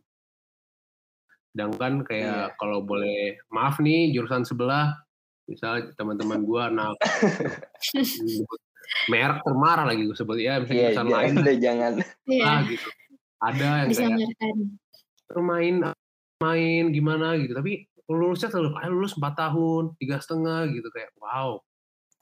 sedangkan 1.51 2.07
kayak 2.07 2.51
yeah. 2.51 2.55
kalau 2.55 2.79
boleh 2.83 3.35
maaf 3.51 3.79
nih 3.83 4.15
jurusan 4.15 4.47
sebelah 4.47 4.95
misalnya 5.51 5.91
teman-teman 5.99 6.47
gue 6.47 6.61
anak 6.63 6.95
merek 9.09 9.39
termarah 9.43 9.85
lagi 9.87 10.05
gue 10.05 10.17
sebut. 10.17 10.37
Ya 10.37 10.59
misalnya 10.59 10.77
yeah, 10.77 10.89
jurusan 10.91 11.07
yeah, 11.07 11.15
lain. 11.17 11.33
udah 11.33 11.55
jangan. 11.57 11.93
Yeah. 12.27 12.47
ah, 12.47 12.59
gitu. 12.67 12.89
Ada 13.41 13.65
yang 13.65 13.89
bisa 13.89 14.01
kayak 14.05 14.55
bermain 15.31 15.75
main 16.41 16.83
gimana? 16.91 17.27
Gitu. 17.39 17.53
Tapi 17.55 17.87
lulusnya 18.11 18.51
selalu 18.51 18.69
ah, 18.75 18.89
lulus 18.91 19.15
empat 19.15 19.33
tahun 19.39 19.83
tiga 19.97 20.19
setengah 20.19 20.69
gitu. 20.75 20.87
Kayak 20.91 21.11
wow. 21.17 21.59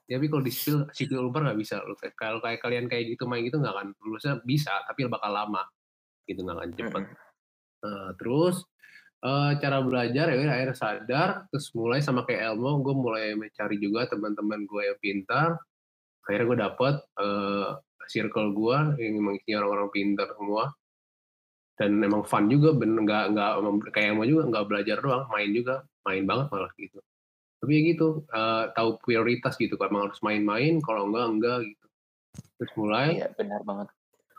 Ya, 0.09 0.17
tapi 0.17 0.25
kalau 0.25 0.41
di 0.41 0.49
sipil 0.49 0.89
sipil 0.89 1.21
unpar 1.21 1.45
nggak 1.45 1.59
bisa. 1.59 1.81
Kalau 2.17 2.41
kayak 2.41 2.59
kalian 2.61 2.89
kayak 2.89 3.13
gitu 3.13 3.29
main 3.29 3.45
gitu 3.45 3.61
nggak 3.61 3.73
akan 3.73 3.87
lulusnya 4.01 4.41
bisa 4.41 4.73
tapi 4.85 5.05
bakal 5.09 5.29
lama. 5.29 5.65
Gitu 6.25 6.41
nggak 6.41 6.57
akan 6.57 6.69
cepet. 6.73 7.03
Uh, 7.79 8.11
terus 8.19 8.65
uh, 9.23 9.51
cara 9.59 9.83
belajar 9.83 10.31
ya 10.31 10.37
akhirnya 10.47 10.77
sadar 10.77 11.29
terus 11.51 11.71
mulai 11.75 11.99
sama 11.99 12.23
kayak 12.23 12.55
Elmo 12.55 12.79
gue 12.83 12.95
mulai 12.95 13.35
mencari 13.35 13.75
juga 13.79 14.07
teman-teman 14.07 14.63
gue 14.63 14.81
yang 14.87 14.99
pintar. 14.99 15.59
Akhirnya 16.23 16.45
gue 16.45 16.57
dapet 16.59 16.95
uh, 17.19 17.79
circle 18.09 18.53
gue 18.53 18.77
yang 19.01 19.13
memang 19.19 19.35
orang-orang 19.39 19.89
pintar 19.91 20.27
semua. 20.35 20.71
Dan 21.79 22.03
emang 22.03 22.27
fun 22.27 22.51
juga 22.51 22.75
bener 22.75 23.07
nggak 23.07 23.25
nggak 23.31 23.51
kayak 23.95 24.11
mau 24.11 24.27
juga 24.27 24.51
nggak 24.51 24.65
belajar 24.67 24.97
doang 24.99 25.31
main 25.31 25.49
juga 25.55 25.87
main 26.03 26.23
banget 26.27 26.47
malah 26.51 26.71
gitu. 26.75 26.99
Tapi 27.59 27.71
ya 27.75 27.81
gitu 27.95 28.07
uh, 28.31 28.71
tahu 28.75 28.99
prioritas 29.03 29.55
gitu 29.55 29.79
kan 29.79 29.91
emang 29.91 30.11
harus 30.11 30.19
main-main 30.19 30.79
kalau 30.83 31.07
enggak 31.07 31.27
enggak 31.31 31.57
gitu. 31.71 31.85
Terus 32.59 32.71
mulai 32.75 33.23
iya 33.23 33.31
benar 33.31 33.63
banget 33.63 33.87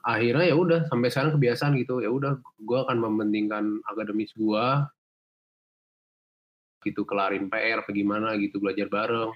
akhirnya 0.05 0.47
ya 0.49 0.57
udah 0.57 0.81
sampai 0.89 1.09
sekarang 1.13 1.37
kebiasaan 1.37 1.73
gitu. 1.81 2.01
Ya 2.01 2.11
udah 2.11 2.41
gue 2.41 2.79
akan 2.79 2.97
mementingkan 3.01 3.85
akademis 3.89 4.33
gue 4.37 4.65
gitu 6.81 7.05
kelarin 7.05 7.53
PR 7.53 7.85
apa 7.85 7.91
gimana 7.93 8.37
gitu 8.41 8.61
belajar 8.61 8.89
bareng. 8.89 9.31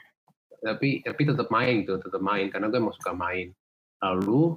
Tapi 0.65 1.05
tapi 1.05 1.23
tetap 1.29 1.49
main 1.53 1.85
gitu 1.85 2.01
tetap 2.01 2.23
main 2.25 2.49
karena 2.49 2.73
gue 2.73 2.79
emang 2.81 2.97
suka 2.97 3.13
main. 3.13 3.53
Lalu 4.01 4.57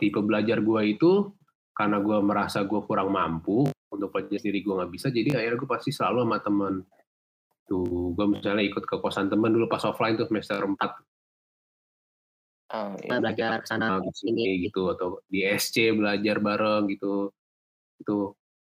tipe 0.00 0.18
belajar 0.24 0.58
gue 0.58 0.80
itu 0.88 1.30
karena 1.72 2.02
gue 2.02 2.18
merasa 2.20 2.66
gue 2.66 2.80
kurang 2.84 3.14
mampu 3.14 3.68
untuk 3.92 4.08
belajar 4.10 4.40
sendiri 4.40 4.64
gue 4.64 4.74
nggak 4.74 4.92
bisa 4.92 5.08
jadi 5.12 5.38
akhirnya 5.38 5.58
gue 5.62 5.70
pasti 5.70 5.90
selalu 5.94 6.26
sama 6.26 6.38
temen. 6.42 6.74
Tuh 7.70 8.10
gue 8.18 8.26
misalnya 8.26 8.66
ikut 8.66 8.82
ke 8.82 8.96
kosan 8.98 9.30
temen 9.30 9.54
dulu 9.54 9.70
pas 9.70 9.84
offline 9.86 10.18
tuh 10.18 10.26
semester 10.26 10.58
4 10.58 10.76
Oh, 12.72 12.96
iya. 13.04 13.20
belajar 13.20 13.60
sana 13.68 14.00
sini 14.16 14.64
gitu. 14.64 14.92
Atau 14.96 15.20
di 15.28 15.44
SC 15.44 15.92
belajar 15.92 16.40
bareng 16.40 16.88
gitu. 16.88 17.28
Itu 18.00 18.32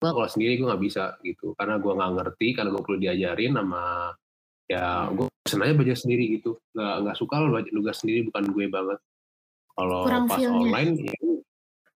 gue 0.03 0.11
kalau 0.11 0.29
sendiri 0.29 0.57
gue 0.59 0.67
nggak 0.67 0.83
bisa 0.83 1.21
gitu. 1.21 1.53
Karena 1.55 1.77
gue 1.77 1.93
nggak 1.93 2.13
ngerti 2.17 2.49
karena 2.57 2.73
gue 2.73 2.83
perlu 2.83 2.99
diajarin 2.99 3.53
sama 3.55 3.85
ya 4.67 5.13
gue 5.13 5.29
senangnya 5.45 5.75
belajar 5.85 5.99
sendiri 6.01 6.25
gitu. 6.41 6.57
Nggak 6.73 6.95
nggak 7.05 7.17
suka 7.21 7.35
lo 7.39 7.47
belajar 7.53 7.73
tugas 7.73 7.97
sendiri 8.01 8.21
bukan 8.33 8.45
gue 8.49 8.65
banget. 8.73 8.99
Kalau 9.73 10.01
pas 10.29 10.41
online 10.41 10.93
ya 11.01 11.15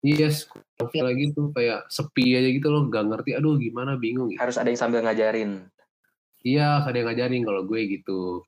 yes 0.03 0.51
feel 0.91 1.07
gitu 1.15 1.55
kayak 1.55 1.87
sepi 1.87 2.35
aja 2.35 2.51
gitu 2.51 2.69
loh 2.75 2.91
nggak 2.91 3.05
ngerti 3.07 3.31
aduh 3.39 3.55
gimana? 3.55 3.95
Bingung 3.95 4.35
gitu. 4.35 4.41
harus 4.43 4.59
ada 4.59 4.69
yang 4.73 4.81
sambil 4.81 5.01
ngajarin. 5.07 5.71
Iya 6.43 6.83
ada 6.83 6.97
yang 6.99 7.07
ngajarin 7.13 7.43
kalau 7.47 7.63
gue 7.63 7.81
gitu 7.87 8.43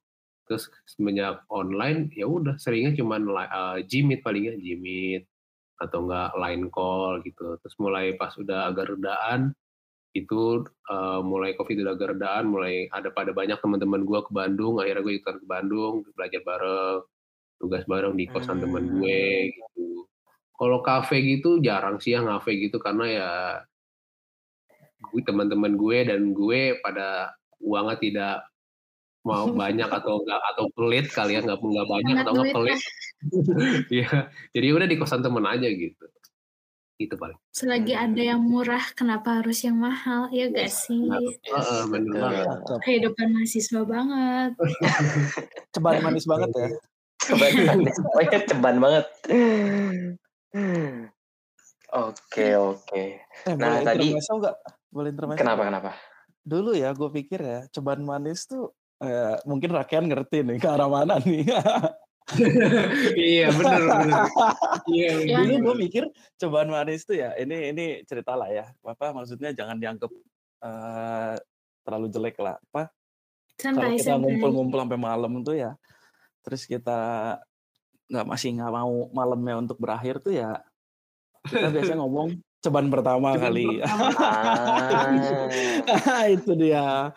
terus 0.44 0.68
semenjak 0.84 1.40
online 1.48 2.12
ya 2.12 2.28
udah 2.28 2.56
seringnya 2.60 2.92
cuman 3.00 3.28
uh, 3.32 3.78
Jimit 3.84 4.20
palingnya 4.20 4.60
Jimit 4.60 5.24
atau 5.80 6.06
enggak 6.06 6.30
line 6.38 6.66
call 6.70 7.24
gitu 7.24 7.58
terus 7.60 7.74
mulai 7.80 8.14
pas 8.14 8.32
udah 8.36 8.70
agak 8.70 8.94
redaan 8.94 9.56
itu 10.14 10.62
uh, 10.88 11.20
mulai 11.26 11.58
covid 11.58 11.82
udah 11.82 11.92
agak 11.98 12.08
redaan 12.14 12.46
mulai 12.46 12.86
ada 12.94 13.10
pada 13.10 13.34
banyak 13.34 13.58
teman-teman 13.58 14.06
gue 14.06 14.20
ke 14.22 14.30
Bandung 14.30 14.78
akhirnya 14.78 15.02
gue 15.02 15.14
ikutan 15.18 15.42
ke 15.42 15.46
Bandung 15.50 16.06
belajar 16.14 16.40
bareng 16.46 17.02
tugas 17.58 17.82
bareng 17.90 18.14
di 18.14 18.24
kosan 18.30 18.62
hmm. 18.62 18.62
teman 18.62 18.84
gue 18.94 19.22
gitu 19.50 20.06
kalau 20.54 20.78
kafe 20.86 21.18
gitu 21.24 21.58
jarang 21.58 21.98
sih 21.98 22.14
yang 22.14 22.30
kafe 22.30 22.62
gitu 22.62 22.78
karena 22.78 23.04
ya 23.10 23.30
gue 25.10 25.22
teman-teman 25.26 25.74
gue 25.74 25.98
dan 26.06 26.30
gue 26.30 26.78
pada 26.78 27.34
uangnya 27.58 27.96
tidak 27.98 28.36
mau 29.24 29.48
banyak 29.48 29.88
atau 29.88 30.20
enggak 30.20 30.40
atau 30.52 30.64
pelit 30.76 31.08
kali 31.08 31.32
ya 31.34 31.40
nggak 31.40 31.56
nggak 31.56 31.88
banyak 31.88 32.16
atau 32.20 32.32
nggak 32.36 32.52
pelit. 32.52 32.80
Ya 33.88 34.28
jadi 34.52 34.76
udah 34.76 34.84
di 34.84 35.00
kosan 35.00 35.24
temen 35.24 35.48
aja 35.48 35.64
gitu. 35.64 36.04
Itu 37.00 37.16
paling. 37.16 37.40
Selagi 37.56 37.96
ada 37.96 38.20
yang 38.20 38.44
murah 38.44 38.84
kenapa 38.92 39.40
harus 39.40 39.64
yang 39.64 39.80
mahal? 39.80 40.28
Ya 40.28 40.52
gak 40.52 40.68
sih? 40.68 41.08
uh, 41.08 41.88
bener 41.88 42.20
banget. 42.20 42.46
kehidupan 42.84 43.32
mahasiswa 43.32 43.80
banget. 43.88 44.52
Ceban 45.74 46.04
manis 46.04 46.28
banget 46.28 46.50
ya. 46.52 46.68
Ceban 47.24 47.52
manis 47.64 47.96
pokoknya 48.04 48.38
ceban 48.44 48.76
banget. 48.76 49.06
Oke 51.96 52.46
oke. 52.60 53.04
Eh, 53.24 53.54
nah 53.56 53.80
tadi 53.80 54.12
enggak? 54.12 54.54
boleh 54.94 55.10
intermezzo 55.10 55.40
kenapa 55.40 55.62
kenapa? 55.66 55.90
Dulu 56.44 56.76
ya 56.76 56.92
gue 56.92 57.08
pikir 57.08 57.40
ya 57.40 57.60
ceban 57.72 58.04
manis 58.04 58.44
tuh 58.46 58.68
eh, 59.02 59.36
mungkin 59.48 59.70
rakyat 59.74 60.04
ngerti 60.06 60.46
nih 60.46 60.58
ke 60.60 60.68
arah 60.68 60.86
mana 60.86 61.18
nih. 61.18 61.42
iya 63.20 63.52
benar 63.52 63.80
benar. 63.84 64.24
Iya, 64.88 65.10
dulu 65.44 65.54
gue 65.60 65.74
mikir 65.88 66.04
cobaan 66.40 66.72
manis 66.72 67.04
tuh 67.04 67.20
ya 67.20 67.36
ini 67.36 67.74
ini 67.74 67.84
cerita 68.06 68.32
lah 68.38 68.48
ya. 68.48 68.66
Apa 68.84 69.12
maksudnya 69.12 69.52
jangan 69.52 69.76
dianggap 69.76 70.10
uh, 70.64 71.34
terlalu 71.84 72.06
jelek 72.08 72.36
lah. 72.40 72.56
Apa? 72.70 72.88
Kalau 73.60 73.90
kita 73.94 74.18
ngumpul-ngumpul 74.18 74.78
sampai 74.82 74.98
malam 74.98 75.32
tuh 75.44 75.54
ya, 75.54 75.76
terus 76.42 76.64
kita 76.66 77.38
nggak 78.08 78.26
masih 78.26 78.56
nggak 78.56 78.72
mau 78.72 79.08
malamnya 79.16 79.54
untuk 79.64 79.80
berakhir 79.80 80.20
tuh 80.20 80.36
ya 80.36 80.60
kita 81.44 81.68
biasanya 81.72 81.98
ngomong 82.00 82.28
cobaan 82.64 82.88
pertama 82.88 83.36
Cuman 83.36 83.44
kali. 83.44 83.66
Pertama. 83.84 84.08
itu 86.36 86.52
dia. 86.56 87.12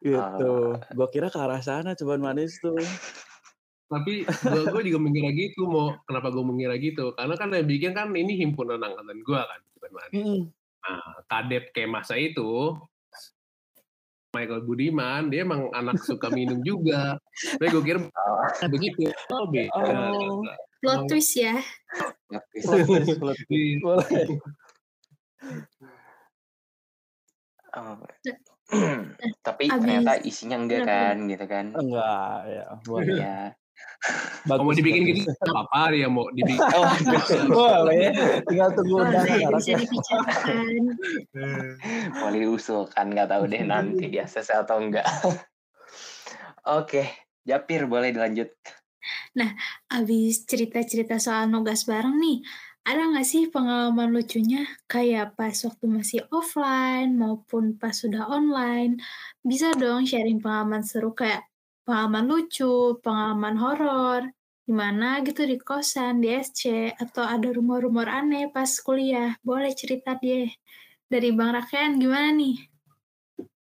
Gitu. 0.00 0.50
Uh. 0.76 0.80
Gue 0.96 1.08
kira 1.12 1.28
ke 1.28 1.36
arah 1.36 1.60
sana 1.60 1.92
cobaan 1.92 2.24
manis 2.24 2.56
tuh. 2.58 2.76
Tapi 3.90 4.24
gue, 4.72 4.82
juga 4.86 5.00
mengira 5.02 5.28
gitu, 5.34 5.68
mau 5.68 5.98
kenapa 6.08 6.32
gue 6.32 6.44
mengira 6.44 6.74
gitu? 6.80 7.12
Karena 7.14 7.34
kan 7.36 7.52
yang 7.52 7.68
bikin 7.68 7.92
kan 7.92 8.08
ini 8.16 8.40
himpunan 8.40 8.80
angkatan 8.80 9.20
gue 9.20 9.40
kan, 9.40 9.60
cobaan 9.76 9.94
manis. 9.94 10.14
Hmm. 10.16 10.42
Nah, 10.80 11.04
kadep 11.28 11.64
kayak 11.76 11.92
masa 11.92 12.16
itu, 12.16 12.72
Michael 14.30 14.62
Budiman, 14.62 15.28
dia 15.28 15.42
emang 15.42 15.68
anak 15.74 15.98
suka 16.00 16.30
minum 16.30 16.62
juga. 16.62 17.18
Tapi 17.58 17.66
gue 17.66 17.82
kira 17.82 17.98
oh. 18.06 18.68
begitu. 18.70 19.10
Oh, 19.34 19.50
beda. 19.50 19.74
Oh. 19.74 20.46
Plot 20.80 21.10
twist 21.10 21.34
ya. 21.36 21.58
Plot 22.64 22.86
twist. 22.86 23.18
Plot 23.18 23.38
twist. 23.46 23.82
Oh. 27.70 27.94
Tapi 29.46 29.64
Abis. 29.66 29.80
ternyata 29.82 30.12
isinya 30.22 30.56
enggak 30.62 30.82
kan, 30.86 31.16
gitu 31.26 31.44
kan? 31.50 31.66
Enggak, 31.74 32.36
ya. 32.46 32.64
Boleh. 32.86 33.16
ya. 33.18 33.38
Bagus, 34.48 34.64
mau 34.64 34.72
dibikin 34.72 35.12
gitu 35.12 35.28
apa 35.52 35.92
ya 35.92 36.08
mau 36.08 36.24
dibikin 36.32 36.56
oh, 37.52 37.84
boleh 37.84 38.08
tinggal 38.48 38.72
tunggu 38.72 39.04
undangan 39.04 39.60
bisa 39.60 39.76
dibicarakan 39.76 40.82
boleh 42.24 42.38
diusulkan 42.40 43.06
nggak 43.12 43.28
tahu 43.28 43.44
deh 43.44 43.60
nanti 43.60 44.08
ya 44.08 44.24
sesuai 44.24 44.64
atau 44.64 44.80
enggak 44.80 45.04
oke 46.80 47.02
Japir 47.44 47.84
boleh 47.84 48.16
dilanjut 48.16 48.48
nah 49.36 49.52
abis 49.92 50.48
cerita-cerita 50.48 51.20
soal 51.20 51.52
nugas 51.52 51.84
bareng 51.84 52.16
nih 52.16 52.40
ada 52.84 53.02
nggak 53.12 53.26
sih 53.28 53.46
pengalaman 53.52 54.10
lucunya 54.10 54.64
kayak 54.88 55.36
pas 55.36 55.52
waktu 55.52 55.84
masih 55.86 56.20
offline 56.32 57.12
maupun 57.14 57.76
pas 57.76 57.92
sudah 57.92 58.26
online? 58.26 58.98
Bisa 59.44 59.76
dong 59.76 60.08
sharing 60.08 60.40
pengalaman 60.40 60.80
seru 60.80 61.12
kayak 61.12 61.44
pengalaman 61.84 62.24
lucu, 62.30 62.96
pengalaman 63.04 63.56
horor, 63.60 64.22
gimana 64.64 65.20
gitu 65.26 65.44
di 65.44 65.58
kosan, 65.58 66.22
di 66.22 66.30
SC, 66.30 66.94
atau 66.94 67.26
ada 67.26 67.50
rumor-rumor 67.50 68.06
aneh 68.06 68.48
pas 68.48 68.70
kuliah. 68.80 69.36
Boleh 69.42 69.74
cerita 69.74 70.16
deh. 70.16 70.48
Dari 71.10 71.34
Bang 71.34 71.58
Raken 71.58 71.98
gimana 71.98 72.30
nih? 72.30 72.56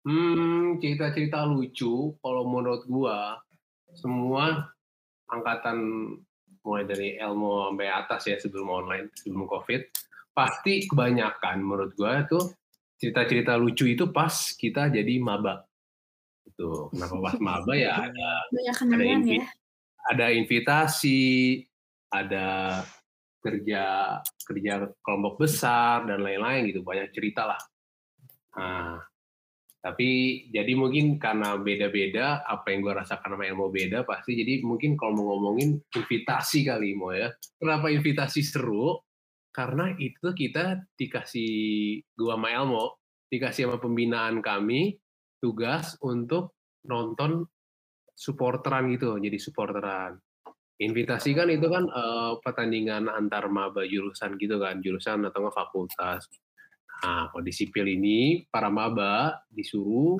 Hmm, 0.05 0.77
cerita-cerita 0.79 1.43
lucu 1.49 2.15
kalau 2.23 2.45
menurut 2.47 2.85
gua 2.85 3.41
semua 3.97 4.69
angkatan 5.27 5.77
mulai 6.69 6.85
dari 6.85 7.17
Elmo 7.17 7.65
sampai 7.73 7.89
atas 7.89 8.21
ya 8.29 8.37
sebelum 8.37 8.69
online, 8.69 9.09
sebelum 9.17 9.49
COVID, 9.49 9.81
pasti 10.29 10.85
kebanyakan 10.85 11.65
menurut 11.65 11.97
gue 11.97 12.13
tuh 12.29 12.43
cerita-cerita 13.01 13.57
lucu 13.57 13.89
itu 13.89 14.13
pas 14.13 14.29
kita 14.53 14.93
jadi 14.93 15.17
maba. 15.17 15.65
Itu 16.45 16.93
kenapa 16.93 17.15
pas 17.25 17.35
maba 17.41 17.73
ya 17.73 17.97
ada 18.05 18.27
ada, 18.53 19.01
invi 19.01 19.41
ya? 19.41 19.45
ada 20.13 20.25
invitasi, 20.29 21.23
ada 22.13 22.47
kerja 23.41 23.83
kerja 24.45 24.73
kelompok 25.01 25.41
besar 25.47 26.05
dan 26.05 26.21
lain-lain 26.21 26.69
gitu 26.69 26.85
banyak 26.85 27.09
cerita 27.09 27.49
lah. 27.49 27.61
Nah, 28.53 29.08
tapi 29.79 30.07
jadi 30.51 30.75
mungkin 30.75 31.15
karena 31.15 31.55
beda-beda 31.55 32.43
apa 32.43 32.75
yang 32.75 32.83
gue 32.83 32.99
rasakan 32.99 33.39
sama 33.39 33.47
Elmo 33.47 33.71
beda 33.71 34.03
pasti. 34.03 34.35
Jadi 34.35 34.59
mungkin 34.59 34.99
kalau 34.99 35.15
mau 35.15 35.25
ngomongin 35.35 35.79
invitasi 35.95 36.67
kali 36.67 36.99
mau 36.99 37.15
ya. 37.15 37.31
Kenapa 37.55 37.87
invitasi 37.87 38.43
seru? 38.43 38.99
Karena 39.55 39.95
itu 39.95 40.35
kita 40.35 40.83
dikasih 40.99 41.51
gua 42.13 42.35
sama 42.35 42.51
Elmo 42.51 42.85
dikasih 43.31 43.69
sama 43.69 43.77
pembinaan 43.79 44.43
kami 44.43 44.99
tugas 45.39 45.95
untuk 46.03 46.59
nonton 46.85 47.47
supporteran 48.11 48.91
gitu 48.91 49.15
jadi 49.15 49.39
supporteran. 49.39 50.19
Invitasi 50.79 51.35
kan 51.35 51.47
itu 51.51 51.67
kan 51.71 51.87
uh, 51.87 52.35
pertandingan 52.43 53.07
antar 53.07 53.47
maba 53.47 53.87
jurusan 53.87 54.35
gitu 54.35 54.59
kan 54.59 54.83
jurusan 54.83 55.23
atau 55.27 55.47
fakultas 55.51 56.27
Nah, 56.99 57.31
kalau 57.31 57.43
di 57.43 57.53
sipil 57.55 57.87
ini 57.87 58.43
para 58.51 58.67
maba 58.67 59.39
disuruh 59.47 60.19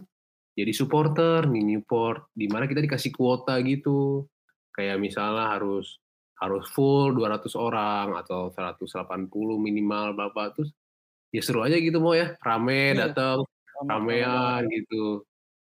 jadi 0.55 0.75
supporter 0.75 1.47
nih 1.47 1.63
Newport, 1.63 2.31
di 2.35 2.51
mana 2.51 2.67
kita 2.67 2.83
dikasih 2.83 3.15
kuota 3.15 3.55
gitu. 3.63 4.27
Kayak 4.75 4.99
misalnya 4.99 5.55
harus 5.55 5.99
harus 6.39 6.63
full 6.71 7.15
200 7.15 7.51
orang 7.59 8.15
atau 8.15 8.47
180 8.51 9.27
minimal 9.59 10.15
bapak 10.15 10.55
terus 10.55 10.71
ya 11.35 11.43
seru 11.43 11.63
aja 11.63 11.75
gitu 11.75 11.99
mau 11.99 12.15
ya. 12.15 12.35
Rame 12.43 12.95
iya. 12.95 13.07
datang 13.07 13.43
ramean 13.87 14.67
gitu. 14.71 15.23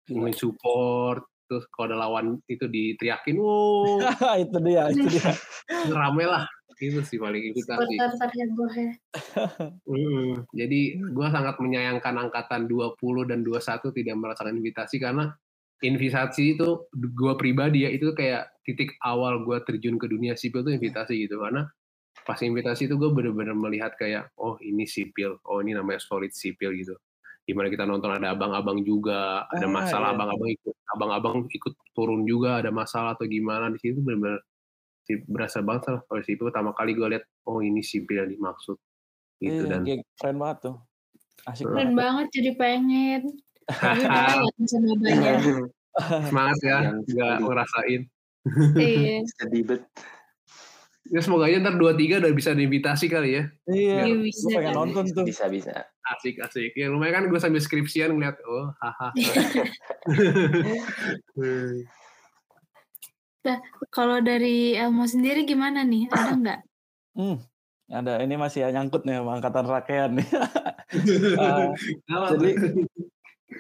Ingin 0.10 0.34
support 0.34 1.26
terus 1.50 1.66
kalau 1.74 1.90
ada 1.90 1.98
lawan 2.06 2.38
itu 2.46 2.70
diteriakin 2.70 3.38
wow. 3.42 3.98
Itu 4.46 4.58
dia 4.62 4.90
itu 4.94 5.06
dia. 5.10 5.34
Rame 6.02 6.26
lah 6.30 6.46
itu 6.80 7.00
sih 7.04 7.20
paling 7.20 7.52
terheboh 7.52 8.72
ya. 8.72 8.92
Hmm, 9.84 10.48
jadi 10.56 10.80
gue 11.00 11.28
sangat 11.28 11.60
menyayangkan 11.60 12.16
angkatan 12.16 12.72
20 12.72 12.96
dan 13.28 13.44
21 13.44 13.92
tidak 13.92 14.16
merasakan 14.16 14.56
invitasi 14.60 14.96
karena 15.04 15.36
invitasi 15.84 16.60
itu 16.60 16.88
gue 16.96 17.34
pribadi 17.40 17.84
ya 17.88 17.90
itu 17.92 18.12
kayak 18.16 18.52
titik 18.68 18.96
awal 19.04 19.44
gue 19.48 19.60
terjun 19.64 19.96
ke 19.96 20.08
dunia 20.12 20.36
sipil 20.36 20.64
itu 20.68 20.76
invitasi 20.76 21.28
gitu 21.28 21.40
karena 21.40 21.68
pas 22.28 22.40
invitasi 22.40 22.86
itu 22.92 22.96
gue 23.00 23.10
bener-bener 23.10 23.56
melihat 23.56 23.96
kayak 23.98 24.30
oh 24.38 24.60
ini 24.62 24.86
sipil, 24.86 25.40
oh 25.48 25.60
ini 25.64 25.74
namanya 25.74 25.98
solid 26.04 26.30
sipil 26.36 26.76
gitu. 26.78 26.94
Di 27.48 27.58
mana 27.58 27.66
kita 27.74 27.90
nonton 27.90 28.14
ada 28.14 28.38
abang-abang 28.38 28.86
juga, 28.86 29.50
ada 29.50 29.66
Ah, 29.66 29.72
masalah 29.72 30.14
iya. 30.14 30.16
abang-abang 30.22 30.50
ikut, 30.54 30.76
abang-abang 30.94 31.36
ikut 31.50 31.74
turun 31.98 32.22
juga 32.30 32.62
ada 32.62 32.70
masalah 32.70 33.18
atau 33.18 33.26
gimana 33.26 33.74
di 33.74 33.82
situ 33.82 33.98
bener-bener 34.06 34.38
sih 34.38 34.49
berasa 35.24 35.60
banget 35.60 35.90
lah 35.90 36.02
kalau 36.04 36.22
sipil 36.22 36.46
pertama 36.46 36.72
kali 36.72 36.94
gue 36.94 37.08
lihat 37.08 37.26
oh 37.44 37.60
ini 37.60 37.80
sipil 37.80 38.20
yang 38.20 38.30
dimaksud 38.30 38.78
gitu 39.40 39.64
Iya, 39.64 39.72
dan 39.72 39.82
keren 40.16 40.38
banget 40.38 40.58
tuh. 40.62 40.76
Asik 41.44 41.66
Keren 41.66 41.92
banget. 41.92 41.96
banget 41.96 42.28
jadi 42.36 42.52
pengen. 42.54 43.22
Tapi 43.66 44.04
banyak. 45.00 45.36
semangat 46.28 46.58
ya 46.60 46.78
Yang 46.86 46.98
nggak 47.10 47.36
ngerasain 47.42 48.02
Iya. 48.76 49.16
Sedih 49.36 49.64
bet. 49.66 49.82
ya 51.06 51.20
semoga 51.20 51.46
aja 51.46 51.58
ntar 51.58 51.74
dua 51.74 51.92
tiga 51.92 52.20
udah 52.20 52.30
bisa 52.30 52.54
diinvitasi 52.54 53.10
kali 53.10 53.30
ya 53.34 53.44
Iya, 53.66 54.06
Iya, 54.06 54.14
gue 54.14 54.30
bisa 54.30 54.46
pengen 54.48 54.64
kan. 54.64 54.74
nonton 54.76 55.04
tuh. 55.10 55.24
Bisa 55.24 55.48
bisa. 55.48 55.74
asik 56.10 56.38
asik 56.40 56.74
ya 56.74 56.86
lumayan 56.88 57.14
kan 57.16 57.26
gue 57.28 57.38
sambil 57.38 57.58
skripsian 57.60 58.10
ngeliat 58.12 58.38
oh 58.42 58.74
hahaha 58.76 59.10
Hmm. 63.44 63.60
Kalau 63.90 64.20
dari 64.20 64.76
Elmo 64.76 65.08
sendiri 65.08 65.48
gimana 65.48 65.88
nih? 65.88 66.12
Ada 66.12 66.32
nggak? 66.36 66.60
Hmm, 67.16 67.38
ada 67.88 68.20
ini 68.20 68.36
masih 68.36 68.68
nyangkut 68.70 69.08
nih 69.08 69.20
sama 69.20 69.32
angkatan 69.40 69.66
rakyat 69.66 70.10
nih. 70.14 70.30
Eh, 70.90 71.70
Apa 72.10 72.34
jadi 72.34 72.58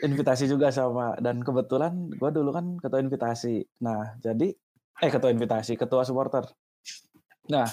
invitasi 0.01 0.49
juga 0.49 0.73
sama 0.73 1.13
dan 1.21 1.45
kebetulan 1.45 2.09
gue 2.09 2.29
dulu 2.33 2.49
kan 2.49 2.81
ketua 2.81 3.05
invitasi. 3.05 3.61
Nah, 3.85 4.17
jadi 4.17 4.49
eh 4.97 5.11
ketua 5.13 5.29
invitasi, 5.29 5.77
ketua 5.77 6.01
supporter. 6.01 6.49
Nah, 7.53 7.69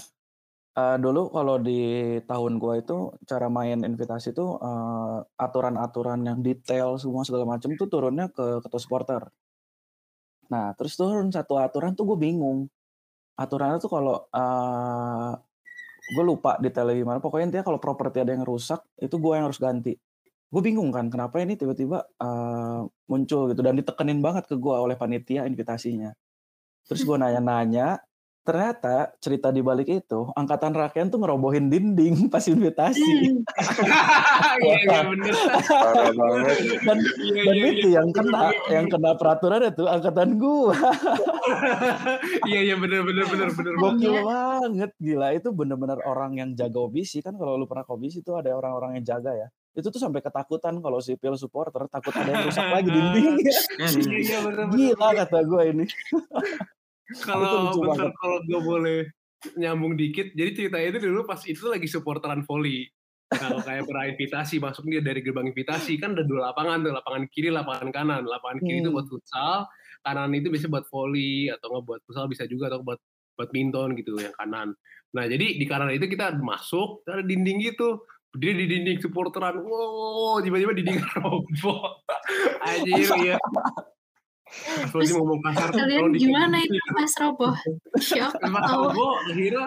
eh, 0.76 0.96
dulu 1.00 1.32
kalau 1.32 1.56
di 1.56 1.80
tahun 2.28 2.60
gue 2.60 2.84
itu 2.84 3.16
cara 3.24 3.48
main 3.48 3.80
invitasi 3.80 4.36
itu 4.36 4.44
eh, 4.60 5.18
aturan-aturan 5.40 6.20
yang 6.28 6.44
detail 6.44 7.00
semua 7.00 7.24
segala 7.24 7.48
macam 7.56 7.72
tuh 7.80 7.88
turunnya 7.88 8.28
ke 8.28 8.60
ketua 8.60 8.80
supporter. 8.80 9.22
Nah, 10.52 10.72
terus 10.78 10.94
turun 10.94 11.28
satu 11.34 11.58
aturan 11.58 11.92
tuh 11.98 12.04
gue 12.14 12.18
bingung. 12.18 12.70
Aturannya 13.36 13.78
tuh 13.82 13.90
kalau 13.92 14.16
eh 14.32 15.32
gue 16.14 16.24
lupa 16.24 16.56
detailnya 16.62 16.96
gimana. 16.96 17.18
Pokoknya 17.18 17.50
intinya 17.50 17.66
kalau 17.66 17.80
properti 17.82 18.22
ada 18.22 18.32
yang 18.34 18.46
rusak 18.46 18.80
itu 19.02 19.16
gue 19.18 19.32
yang 19.34 19.46
harus 19.50 19.58
ganti. 19.58 19.94
Gue 20.46 20.62
bingung 20.62 20.94
kan 20.94 21.10
kenapa 21.10 21.42
ini 21.42 21.58
tiba-tiba 21.58 22.06
eh, 22.22 22.80
muncul 23.10 23.50
gitu 23.50 23.60
dan 23.66 23.74
ditekenin 23.78 24.20
banget 24.22 24.46
ke 24.46 24.54
gue 24.58 24.74
oleh 24.74 24.94
panitia 24.94 25.44
invitasinya. 25.50 26.14
Terus 26.86 27.02
gue 27.02 27.16
nanya-nanya, 27.18 27.98
ternyata 28.46 29.10
cerita 29.18 29.50
di 29.50 29.58
balik 29.58 29.90
itu 29.90 30.30
angkatan 30.32 30.70
rakyat 30.70 31.10
tuh 31.10 31.18
ngerobohin 31.18 31.66
dinding 31.66 32.14
pas 32.32 32.46
invitasi. 32.46 33.02
Hmm. 33.02 33.42
iya 34.62 34.76
iya 34.80 34.98
bener 35.02 35.34
Parah 35.66 36.10
banget. 36.14 36.56
dan 36.80 36.98
iya 37.18 37.42
dan 37.42 37.52
iya 37.52 37.66
itu 37.66 37.78
iya 37.82 37.96
yang 37.98 38.08
kena 38.14 38.42
yang 38.70 38.86
kena 38.86 39.10
peraturan 39.14 39.66
itu 39.66 39.84
angkatan 39.84 40.38
gua. 40.38 40.72
iya 42.50 42.60
iya 42.62 42.74
bener 42.76 43.02
bener 43.02 43.24
bener 43.26 43.48
bener 43.50 43.72
Gokil 43.74 44.12
Iya. 44.16 44.22
banget 44.22 44.90
gila 44.96 45.28
itu 45.34 45.48
bener-bener 45.50 45.98
orang 46.02 46.32
yang 46.34 46.50
jaga 46.54 46.78
obisi 46.78 47.18
kan 47.18 47.34
kalau 47.34 47.58
lu 47.58 47.66
pernah 47.66 47.82
obisi 47.86 48.22
itu 48.22 48.30
ada 48.32 48.54
orang-orang 48.54 48.96
yang 48.96 49.18
jaga 49.18 49.34
ya. 49.34 49.48
Itu 49.72 49.90
tuh 49.90 49.98
sampai 49.98 50.22
ketakutan 50.22 50.78
kalau 50.78 51.02
sipil 51.02 51.34
supporter 51.34 51.84
takut 51.90 52.14
ada 52.14 52.30
yang 52.30 52.44
rusak 52.46 52.64
lagi 52.64 52.88
dindingnya. 52.88 53.52
iya 53.82 54.16
iya 54.16 54.38
bener 54.40 54.70
Gila 54.70 55.08
kata 55.16 55.38
gua 55.42 55.62
ini. 55.66 55.84
Kalau 57.22 57.76
bentar 57.78 58.10
kalau 58.18 58.38
gue 58.42 58.60
boleh 58.60 58.98
nyambung 59.54 59.94
dikit 59.94 60.34
jadi 60.34 60.50
cerita 60.56 60.76
itu 60.82 60.98
dulu 60.98 61.22
pas 61.22 61.38
itu 61.46 61.70
lagi 61.70 61.86
supporteran 61.86 62.42
volley 62.42 62.90
kalau 63.26 63.58
kayak 63.58 63.90
berinvitasi 63.90 64.62
masuk 64.62 64.86
dia 64.86 65.02
dari 65.02 65.18
gerbang 65.18 65.50
invitasi. 65.50 65.98
Kan 65.98 66.14
ada 66.14 66.22
dua 66.22 66.54
lapangan 66.54 66.86
tuh 66.86 66.94
lapangan 66.94 67.26
kiri 67.34 67.50
lapangan 67.50 67.90
kanan. 67.90 68.22
Lapangan 68.22 68.62
kiri 68.62 68.86
itu 68.86 68.90
Hmm. 68.94 69.02
buat 69.02 69.06
futsal 69.10 69.66
kanan 70.06 70.30
itu 70.38 70.46
bisa 70.54 70.70
buat 70.70 70.86
volley 70.86 71.50
atau 71.50 71.66
nggak 71.74 71.84
buat 71.90 72.00
futsal 72.06 72.30
bisa 72.30 72.46
juga 72.46 72.70
atau 72.70 72.86
buat 72.86 73.02
badminton 73.34 73.98
gitu 73.98 74.14
yang 74.22 74.30
kanan. 74.38 74.78
Nah 75.10 75.24
jadi 75.26 75.58
di 75.58 75.66
kanan 75.66 75.90
itu 75.90 76.06
kita 76.06 76.38
masuk 76.38 77.02
ada 77.10 77.26
dinding 77.26 77.66
gitu. 77.66 78.06
Dia 78.38 78.54
di 78.54 78.70
dinding 78.70 79.02
supporteran. 79.02 79.58
Wow 79.58 80.38
tiba-tiba 80.46 80.70
dinding 80.78 81.02
roboh 81.18 81.98
anjir 82.62 83.10
ya 83.26 83.36
Terus 84.46 84.94
Rozi 84.94 85.12
ngomong 85.12 85.40
kasar 85.42 85.68
tuh, 85.68 85.78
Kalian 85.80 86.14
gimana 86.14 86.56
itu 86.58 86.78
pas 86.88 87.12
roboh? 87.18 87.54
Shock 87.98 88.32
Pas 88.42 88.62
atau 88.62 88.88
Robo 88.88 89.06
akhirnya 89.20 89.66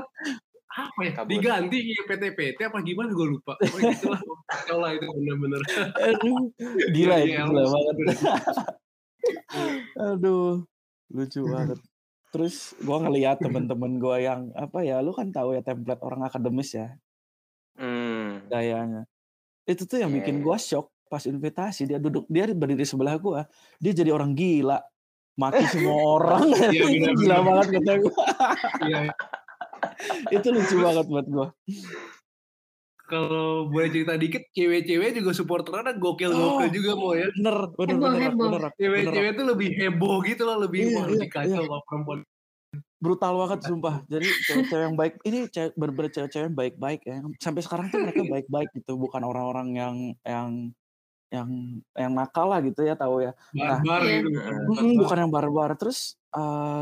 apa 0.70 1.00
ya 1.02 1.12
Kabur. 1.12 1.30
diganti 1.30 1.78
ya 1.84 2.02
PT-PT 2.06 2.60
apa 2.64 2.80
gimana 2.80 3.10
gue 3.10 3.28
lupa 3.28 3.54
Pokoknya 3.58 3.92
gitu 3.94 4.08
lah 4.08 4.22
kacau 4.46 4.78
lah 4.80 4.92
itu 4.94 5.06
bener-bener 5.10 5.62
Aduh, 6.00 6.38
gila 6.96 7.16
itu 7.18 7.30
iya, 7.30 7.44
gila 7.44 7.64
banget. 7.66 7.96
Aduh, 9.96 10.64
lucu 11.10 11.42
banget. 11.44 11.80
Terus 12.30 12.78
gua 12.80 13.02
ngeliat 13.02 13.42
temen-temen 13.42 13.98
gua 13.98 14.22
yang 14.22 14.54
apa 14.54 14.80
ya, 14.80 15.02
lu 15.02 15.12
kan 15.12 15.28
tahu 15.30 15.58
ya 15.58 15.62
template 15.62 16.00
orang 16.00 16.24
akademis 16.24 16.72
ya 16.72 16.96
Hmm. 17.74 18.44
gayanya. 18.48 19.08
Itu 19.64 19.84
tuh 19.84 19.98
yang 19.98 20.12
Iya, 20.12 20.18
bikin 20.22 20.36
iya. 20.38 20.44
gua 20.44 20.56
shock 20.56 20.92
pas 21.10 21.26
invitasi 21.26 21.90
dia 21.90 21.98
duduk 21.98 22.30
dia 22.30 22.46
berdiri 22.48 22.86
sebelah 22.86 23.18
gua, 23.18 23.50
dia 23.78 23.92
jadi 23.92 24.14
orang 24.14 24.32
gila. 24.32 24.78
Maki 25.36 25.64
semua 25.68 25.98
orang. 26.16 26.42
Iya, 26.48 26.70
itu 26.76 26.86
benar, 26.86 27.14
gila 27.18 27.38
banget 27.42 27.68
kata 27.76 27.92
gua. 27.98 28.16
Iya, 28.86 29.00
itu 30.38 30.48
lucu 30.48 30.76
banget 30.78 31.06
buat 31.08 31.26
gua. 31.28 31.48
kalau 33.10 33.66
boleh 33.66 33.90
cerita 33.90 34.14
dikit 34.16 34.54
cewek-cewek 34.54 35.18
juga 35.18 35.34
supporternya 35.34 35.98
gokil-gokil 35.98 36.62
Oh. 36.62 36.70
juga 36.70 36.92
mau 36.94 37.18
ya 37.18 37.26
Bener, 37.34 37.58
bener, 37.74 37.90
Heboh, 37.90 38.06
bener, 38.06 38.22
heboh. 38.22 38.38
bener, 38.46 38.62
bener, 38.62 38.72
cewek-cewek 38.78 39.32
tuh 39.34 39.46
lebih 39.50 39.70
heboh 39.74 40.16
gitu 40.22 40.42
loh 40.46 40.58
lebih 40.62 40.80
Iya, 40.80 40.94
wah 40.94 41.02
iya, 41.02 41.14
lebih 41.18 41.30
kacau 41.34 41.64
iya. 41.66 41.80
perempuan 41.90 42.20
brutal 43.00 43.34
banget 43.34 43.60
sumpah. 43.64 43.96
Jadi 44.06 44.28
cewek-cewek 44.46 44.84
yang 44.84 44.94
baik 44.94 45.14
ini 45.24 45.40
cewek 45.48 45.72
bener-bener 45.74 46.12
cewek-cewek 46.12 46.46
yang 46.52 46.58
baik-baik 46.60 47.02
ya. 47.02 47.16
Sampai 47.40 47.62
sekarang 47.64 47.86
tuh 47.88 47.98
mereka 47.98 48.22
baik-baik 48.22 48.70
gitu, 48.76 48.94
bukan 48.94 49.24
orang-orang 49.24 49.68
yang 49.74 49.96
yang 50.22 50.50
yang 51.30 51.82
yang 51.94 52.12
nakal 52.18 52.50
lah 52.50 52.60
gitu 52.66 52.82
ya 52.82 52.98
tahu 52.98 53.22
ya. 53.22 53.38
barbar 53.54 54.02
Iya. 54.02 54.26
gitu 54.26 54.40
Mm-mm, 54.70 54.94
bukan 55.06 55.18
yang 55.26 55.32
barbar. 55.34 55.78
Terus 55.78 56.18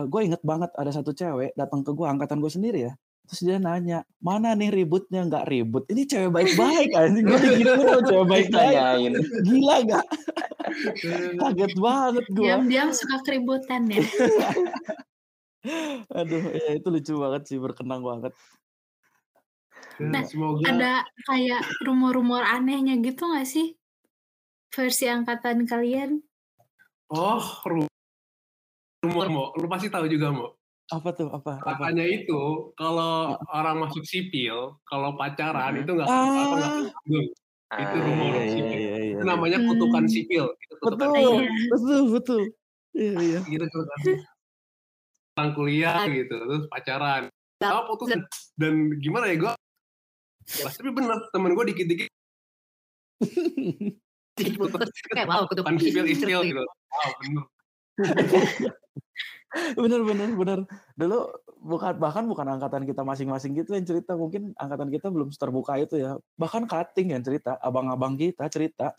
gue 0.08 0.22
inget 0.24 0.42
banget 0.44 0.72
ada 0.76 0.92
satu 0.92 1.12
cewek 1.12 1.56
datang 1.56 1.84
ke 1.84 1.92
gue 1.92 2.08
angkatan 2.08 2.40
gue 2.40 2.52
sendiri 2.52 2.80
ya. 2.92 2.94
Terus 3.28 3.42
dia 3.44 3.58
nanya, 3.60 4.08
mana 4.24 4.56
nih 4.56 4.72
ributnya 4.72 5.28
nggak 5.28 5.52
ribut? 5.52 5.84
Ini 5.92 6.08
cewek 6.08 6.32
baik-baik 6.32 6.96
anjing. 6.96 7.28
Gue 7.28 7.40
digituin 7.44 7.84
sama 7.92 8.02
cewek 8.08 8.28
baik-baik. 8.28 9.20
Gila 9.44 9.76
gak? 9.84 10.06
Kaget 11.44 11.74
banget 11.80 12.26
gue. 12.32 12.44
diam-diam 12.44 12.92
suka 12.96 13.20
keributan 13.28 13.88
ya? 13.92 14.04
Aduh, 16.24 16.44
ya 16.56 16.80
itu 16.80 16.88
lucu 16.88 17.14
banget 17.20 17.44
sih, 17.52 17.60
berkenang 17.60 18.00
banget. 18.00 18.32
Nah, 19.98 20.24
semoga 20.24 20.64
Ada 20.68 20.94
kayak 21.26 21.64
rumor-rumor 21.84 22.44
anehnya 22.46 23.00
gitu 23.02 23.28
nggak 23.28 23.48
sih? 23.48 23.77
Versi 24.70 25.06
angkatan 25.08 25.64
kalian? 25.64 26.22
oh 27.08 27.40
ru- 27.64 27.88
rumor 29.00 29.28
mau 29.28 29.46
lu 29.56 29.64
pasti 29.66 29.88
tahu 29.88 30.06
juga 30.06 30.28
mau 30.30 30.52
Apa 30.88 31.12
tuh? 31.12 31.28
Apa? 31.30 31.60
Apa? 31.60 31.68
katanya 31.74 32.04
itu 32.04 32.40
kalau 32.74 33.36
orang 33.50 33.80
masuk 33.82 34.04
sipil 34.04 34.76
kalau 34.84 35.16
pacaran 35.16 35.72
Mhm. 35.74 35.82
itu 35.84 35.92
nggak 35.94 36.08
apa 36.08 36.20
apa 36.38 36.54
nggak 36.54 36.72
Ah, 36.72 36.80
sipil. 36.82 37.22
Itu 37.68 37.92
Ah, 37.94 38.00
rumor 38.02 38.32
iya, 38.32 38.44
sih. 38.46 38.60
iya, 38.60 38.72
iya. 38.72 38.96
itu 39.14 39.24
namanya 39.24 39.58
kutukan 39.62 40.04
Hmm. 40.04 40.12
sipil 40.12 40.46
itu 40.54 40.74
kutukan 40.78 41.08
betul, 41.12 41.36
Iya. 41.36 41.52
betul, 41.68 42.02
betul. 42.10 42.42
Iya, 42.94 43.14
iya. 43.20 43.40
gitu 43.52 43.66
kan. 43.68 44.00
Pulang 45.30 45.52
kuliah 45.54 46.00
gitu 46.08 46.34
terus 46.34 46.64
pacaran 46.68 47.24
apa 47.58 47.82
putus 47.86 48.10
dan 48.54 48.74
gimana 48.98 49.28
ya 49.28 49.36
gue 49.38 49.54
tapi 50.58 50.90
bener 50.90 51.20
temen 51.30 51.52
gue 51.52 51.66
dikit-dikit 51.68 52.10
Kayak 54.38 55.28
wow, 55.28 55.44
kutukan 55.50 55.76
kutukan 55.76 55.76
sipil 55.82 56.06
Israel 56.06 56.42
gitu 56.46 56.62
wow 56.62 57.10
bener 59.78 60.02
bener, 60.04 60.04
bener, 60.04 60.30
bener. 60.36 60.60
Dulu 61.00 61.20
bukan 61.64 61.94
bahkan 61.98 62.28
bukan 62.28 62.46
angkatan 62.58 62.84
kita 62.84 63.02
masing-masing 63.02 63.56
gitu 63.58 63.74
yang 63.74 63.88
cerita. 63.88 64.14
Mungkin 64.14 64.54
angkatan 64.60 64.92
kita 64.92 65.08
belum 65.10 65.32
terbuka 65.34 65.80
itu 65.80 65.98
ya. 65.98 66.20
Bahkan 66.38 66.68
cutting 66.68 67.16
yang 67.16 67.24
cerita, 67.24 67.56
abang-abang 67.64 68.20
kita 68.20 68.52
cerita. 68.52 68.94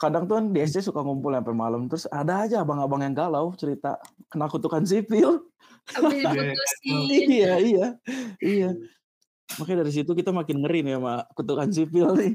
Kadang 0.00 0.26
tuh 0.26 0.34
kan 0.42 0.44
di 0.50 0.58
SD 0.64 0.82
suka 0.82 1.04
ngumpul 1.04 1.30
sampai 1.36 1.54
malam. 1.54 1.86
Terus 1.86 2.08
ada 2.10 2.42
aja 2.42 2.64
abang-abang 2.64 3.04
yang 3.04 3.14
galau 3.14 3.54
cerita. 3.54 4.00
kena 4.32 4.48
kutukan 4.48 4.82
sipil. 4.82 5.44
Habis 5.92 6.24
Iya, 6.24 6.30
diputusin. 6.32 7.26
iya, 7.28 7.52
iya. 7.60 7.86
Iya. 8.40 8.70
Makanya 9.60 9.84
dari 9.84 9.92
situ 9.92 10.10
kita 10.16 10.32
makin 10.32 10.64
ngeri 10.64 10.80
nih 10.82 10.96
sama 10.96 11.28
kutukan 11.36 11.68
sipil 11.70 12.16
nih. 12.16 12.32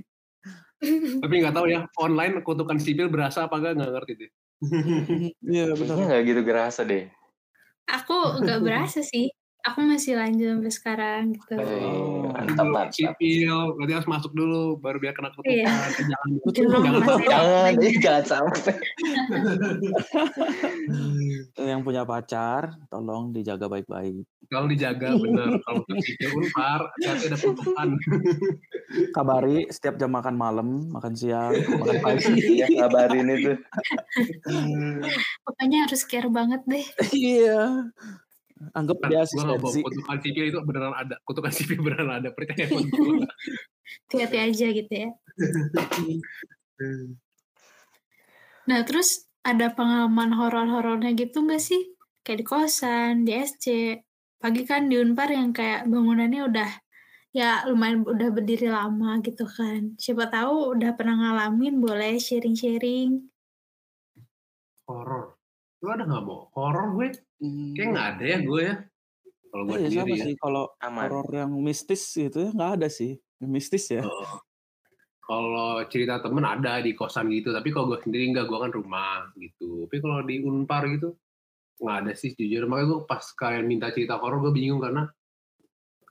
Tapi 1.17 1.33
nggak 1.41 1.55
tahu 1.55 1.65
ya, 1.67 1.89
online 1.97 2.41
kutukan 2.41 2.77
sipil 2.77 3.09
berasa 3.09 3.45
apa 3.45 3.57
enggak 3.57 3.73
nggak 3.81 3.91
ngerti 3.97 4.13
deh. 4.15 4.31
Iya, 5.53 5.73
benar. 5.73 5.95
nggak 5.97 6.21
gitu 6.25 6.41
gerasa 6.41 6.81
deh. 6.81 7.09
Aku 7.87 8.41
nggak 8.41 8.61
berasa 8.61 9.01
sih. 9.01 9.29
Aku 9.65 9.83
masih 9.83 10.15
lanjut 10.15 10.47
sampai 10.47 10.71
sekarang 10.71 11.23
gitu. 11.35 11.59
Eh, 11.59 11.83
Oh. 11.83 12.31
mantap, 12.31 12.55
Dulu 12.55 12.71
mantap. 12.71 12.95
Sipil, 12.95 13.57
berarti 13.75 13.93
harus 13.99 14.07
masuk 14.07 14.31
dulu 14.31 14.79
baru 14.79 14.95
biar 14.95 15.11
kena 15.11 15.27
kutukan. 15.35 15.59
Iya. 15.59 15.75
Jangan, 16.07 16.29
Betul. 16.45 16.65
Jangan. 16.71 17.01
Jangan, 17.19 17.73
eh, 17.83 17.95
jangan 17.99 18.23
sampai. 18.23 18.75
Yang 21.67 21.81
punya 21.83 22.03
pacar, 22.03 22.79
tolong 22.87 23.35
dijaga 23.35 23.67
baik-baik. 23.67 24.23
Kalau 24.47 24.71
dijaga 24.71 25.19
bener, 25.19 25.59
kalau 25.59 25.83
sipil 25.99 26.29
unpar, 26.39 26.87
hati 27.03 27.27
ada 27.27 27.35
kutukan. 27.35 27.89
Kabari 28.87 29.67
setiap 29.67 29.99
jam 29.99 30.07
makan 30.15 30.39
malam, 30.39 30.87
makan 30.87 31.11
siang, 31.11 31.51
makan 31.51 31.97
pagi. 31.99 32.31
Ya, 32.63 32.67
ngabarin 32.71 33.27
itu. 33.35 33.53
Pokoknya 35.45 35.83
harus 35.83 36.07
care 36.07 36.31
banget 36.31 36.63
deh. 36.63 36.85
Iya. 37.11 37.91
Anggap 38.73 38.97
dia 39.05 39.21
asistensi. 39.21 39.83
kutukan 39.85 40.17
sipil 40.23 40.49
itu 40.49 40.59
beneran 40.63 40.95
ada. 40.95 41.15
Kutukan 41.27 41.51
sipil 41.51 41.83
beneran 41.83 42.09
ada, 42.09 42.31
percaya. 42.31 42.65
Hati-hati 44.07 44.37
aja 44.39 44.67
gitu 44.71 44.93
ya. 44.95 45.09
Nah, 48.71 48.79
terus 48.87 49.27
ada 49.43 49.67
pengalaman 49.75 50.31
horor-horornya 50.31 51.11
gitu 51.13 51.43
nggak 51.43 51.61
sih? 51.61 51.91
Kayak 52.23 52.39
di 52.39 52.45
kosan, 52.47 53.13
di 53.27 53.35
SC. 53.35 53.65
Pagi 54.39 54.63
kan 54.63 54.87
di 54.87 54.95
Unpar 54.95 55.27
yang 55.33 55.51
kayak 55.51 55.89
bangunannya 55.91 56.41
udah 56.47 56.69
ya 57.35 57.63
lumayan 57.67 58.03
udah 58.07 58.29
berdiri 58.31 58.67
lama 58.71 59.19
gitu 59.23 59.43
kan. 59.47 59.95
Siapa 59.99 60.31
tahu 60.31 60.77
udah 60.77 60.91
pernah 60.95 61.15
ngalamin, 61.17 61.79
boleh 61.79 62.19
sharing-sharing. 62.19 63.27
Horor. 64.87 65.35
Lu 65.83 65.87
ada 65.91 66.07
nggak 66.07 66.23
mau? 66.23 66.47
Horor 66.55 66.95
gue 66.95 67.07
kayak 67.75 67.87
nggak 67.93 68.07
ada 68.17 68.23
ya 68.25 68.37
gue 68.41 68.61
ya. 68.63 68.75
Kalau 69.47 69.63
gue 69.63 69.77
Iya 69.77 69.87
sama 69.87 69.91
sendiri 69.91 70.11
ya. 70.15 70.25
sih 70.25 70.35
kalau 70.39 70.63
Aman. 70.83 71.01
horor 71.07 71.27
yang 71.31 71.51
mistis 71.63 72.03
gitu 72.11 72.37
ya 72.47 72.49
nggak 72.51 72.71
ada 72.81 72.87
sih. 72.87 73.19
Yang 73.39 73.51
mistis 73.51 73.85
ya. 73.91 74.03
Oh. 74.03 74.41
Kalau 75.27 75.83
cerita 75.91 76.23
temen 76.23 76.47
ada 76.47 76.79
di 76.79 76.95
kosan 76.95 77.27
gitu, 77.35 77.51
tapi 77.51 77.75
kalau 77.75 77.91
gue 77.91 77.99
sendiri 77.99 78.31
enggak, 78.31 78.47
gue 78.47 78.59
kan 78.63 78.71
rumah 78.71 79.27
gitu. 79.35 79.83
Tapi 79.83 79.99
kalau 79.99 80.23
di 80.23 80.39
Unpar 80.39 80.87
gitu, 80.87 81.19
nggak 81.83 81.97
ada 81.99 82.11
sih 82.15 82.31
jujur. 82.31 82.63
Makanya 82.63 82.87
gue 82.95 82.99
pas 83.03 83.23
kalian 83.35 83.67
minta 83.67 83.91
cerita 83.91 84.15
horor, 84.15 84.39
gue 84.39 84.55
bingung 84.55 84.79
karena 84.79 85.03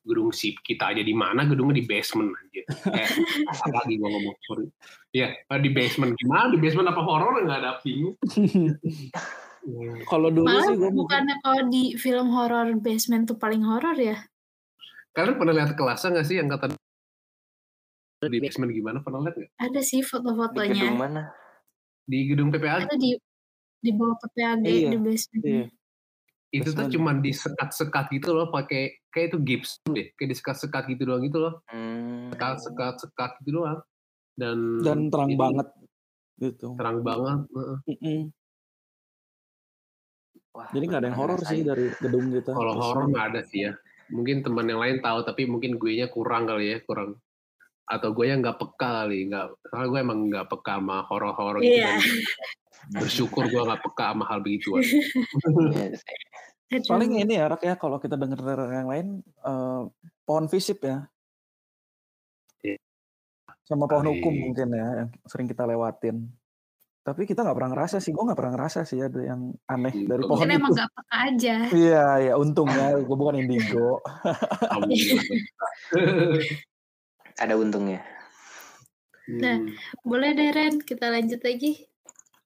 gedung 0.07 0.31
sip 0.31 0.63
kita 0.63 0.95
aja 0.95 1.03
di 1.03 1.11
mana, 1.13 1.43
gedungnya 1.45 1.83
di 1.83 1.85
basement 1.85 2.31
aja. 2.31 2.63
Kayak 2.87 3.11
apa 3.51 3.65
lagi 3.75 3.95
gue 3.99 4.07
ngomong 4.09 4.37
sorry. 4.47 4.67
Iya, 5.11 5.35
di 5.59 5.71
basement 5.75 6.15
gimana? 6.15 6.55
Di 6.55 6.59
basement 6.63 6.89
apa 6.89 7.03
horor 7.03 7.43
nggak 7.43 7.59
ada 7.61 7.73
bingung. 7.83 8.15
Hmm. 9.67 9.99
Kalau 10.07 10.31
dulu 10.31 10.47
Malah 10.47 10.63
sih 10.71 10.79
gue 10.79 10.87
mungkin 10.87 11.01
bukannya 11.03 11.37
kalau 11.43 11.61
di 11.67 11.99
film 11.99 12.31
horor 12.31 12.71
basement 12.79 13.27
tuh 13.27 13.35
paling 13.35 13.67
horor 13.67 13.99
ya? 13.99 14.15
Kalian 15.11 15.35
pernah 15.35 15.55
lihat 15.59 15.75
kelasnya 15.75 16.15
nggak 16.15 16.27
sih 16.31 16.39
yang 16.39 16.47
kata 16.47 16.71
di 18.31 18.39
basement 18.39 18.71
gimana? 18.71 19.03
Pernah 19.03 19.27
lihat 19.27 19.35
nggak? 19.43 19.51
Ada 19.59 19.81
sih 19.83 20.01
Di 20.01 20.07
gedung 20.07 20.23
foto-fotonya. 20.23 20.87
mana? 20.95 21.23
Di 22.07 22.19
gedung 22.31 22.55
PPAG 22.55 22.87
Ada 22.87 22.95
di 22.95 23.19
di 23.83 23.91
bawah 23.91 24.15
PPAG 24.23 24.59
Iya, 24.63 24.89
di 24.95 24.99
basement. 25.03 25.43
iya. 25.43 25.67
Itu 26.55 26.71
tuh 26.71 26.87
cuman 26.87 27.19
disekat-sekat 27.21 28.07
gitu 28.15 28.31
loh 28.31 28.49
pakai 28.55 29.03
kayak 29.11 29.35
itu 29.35 29.39
gips 29.43 29.83
deh 29.91 30.15
kayak 30.15 30.31
disekat-sekat 30.31 30.83
gitu 30.95 31.03
doang 31.09 31.23
gitu 31.27 31.39
loh 31.43 31.55
Hmm. 31.69 32.31
sekat 32.31 32.57
sekat 32.63 32.95
sekat 33.03 33.31
gitu 33.43 33.63
doang 33.63 33.81
dan 34.39 34.59
dan 34.85 34.99
terang 35.11 35.31
itu 35.33 35.41
banget 35.41 35.69
gitu. 36.39 36.69
terang 36.79 36.99
banget 37.03 37.39
heeh. 37.51 37.79
Mm-mm. 37.91 38.21
Wah, 40.57 40.69
Jadi 40.73 40.85
nggak 40.89 41.01
ada 41.05 41.09
yang 41.13 41.19
horor 41.21 41.41
sih 41.45 41.61
dari 41.61 41.85
gedung 42.01 42.33
kita. 42.33 42.57
kalau 42.57 42.73
Terus 42.77 42.85
horor 42.89 43.05
nggak 43.13 43.27
ada 43.35 43.41
sih 43.45 43.61
ya 43.69 43.73
mungkin 44.07 44.47
teman 44.47 44.71
yang 44.71 44.79
lain 44.79 45.03
tahu 45.03 45.27
tapi 45.27 45.51
mungkin 45.51 45.83
gue 45.83 45.93
nya 45.99 46.07
kurang 46.07 46.47
kali 46.47 46.77
ya 46.77 46.79
kurang 46.87 47.19
atau 47.87 48.09
gue 48.11 48.25
yang 48.27 48.41
nggak 48.41 48.57
peka 48.57 48.89
kali 49.01 49.27
nggak 49.27 49.47
soalnya 49.65 49.89
gue 49.89 49.99
emang 50.03 50.19
nggak 50.27 50.47
peka 50.49 50.73
sama 50.77 50.97
horor-horor 51.07 51.61
gitu 51.61 51.77
Iya. 51.77 51.87
kan 51.87 51.99
bersyukur 52.97 53.43
gue 53.47 53.63
nggak 53.63 53.81
peka 53.81 54.05
sama 54.11 54.25
hal 54.27 54.39
begituan 54.41 54.83
Iya. 54.83 55.87
Aduh. 56.67 56.85
Paling 56.85 57.11
ini 57.17 57.33
ya 57.33 57.47
Rak 57.47 57.63
ya 57.63 57.75
kalau 57.75 57.97
kita 57.97 58.15
dengar 58.15 58.37
dari 58.37 58.75
yang 58.75 58.87
lain 58.87 59.07
eh, 59.23 59.81
pohon 60.21 60.45
visip 60.47 60.83
ya. 60.83 61.07
Iya. 62.61 62.75
Sama 63.63 63.87
pohon 63.87 64.03
Paling- 64.03 64.19
hukum 64.19 64.33
mungkin 64.35 64.67
ya 64.71 64.87
yang 65.01 65.09
sering 65.23 65.47
kita 65.47 65.63
lewatin. 65.63 66.27
Tapi 67.01 67.23
kita 67.23 67.41
nggak 67.41 67.55
pernah 67.55 67.71
ngerasa 67.71 67.97
sih, 67.97 68.11
gue 68.11 68.19
nggak 68.19 68.35
pernah 68.35 68.53
ngerasa 68.59 68.83
sih 68.83 68.99
ada 68.99 69.15
yang 69.23 69.55
aneh 69.65 69.95
Hmm, 69.95 70.05
dari 70.05 70.19
Mungkin 70.19 70.27
pohon 70.27 70.43
Mungkin 70.43 70.59
emang 70.59 70.69
itu. 70.69 70.77
gak 70.77 70.91
peka 70.91 71.17
aja. 71.23 71.55
Iya, 71.71 72.05
ya 72.19 72.33
untungnya 72.35 72.87
gue 72.99 73.15
bukan 73.17 73.35
indigo. 73.39 74.03
Ada 77.37 77.55
untungnya. 77.57 78.01
Nah, 79.27 79.59
Hmm. 79.59 79.75
Boleh 80.07 80.39
deh 80.39 80.55
Ren, 80.55 80.79
kita 80.81 81.11
lanjut 81.11 81.43
lagi. 81.43 81.83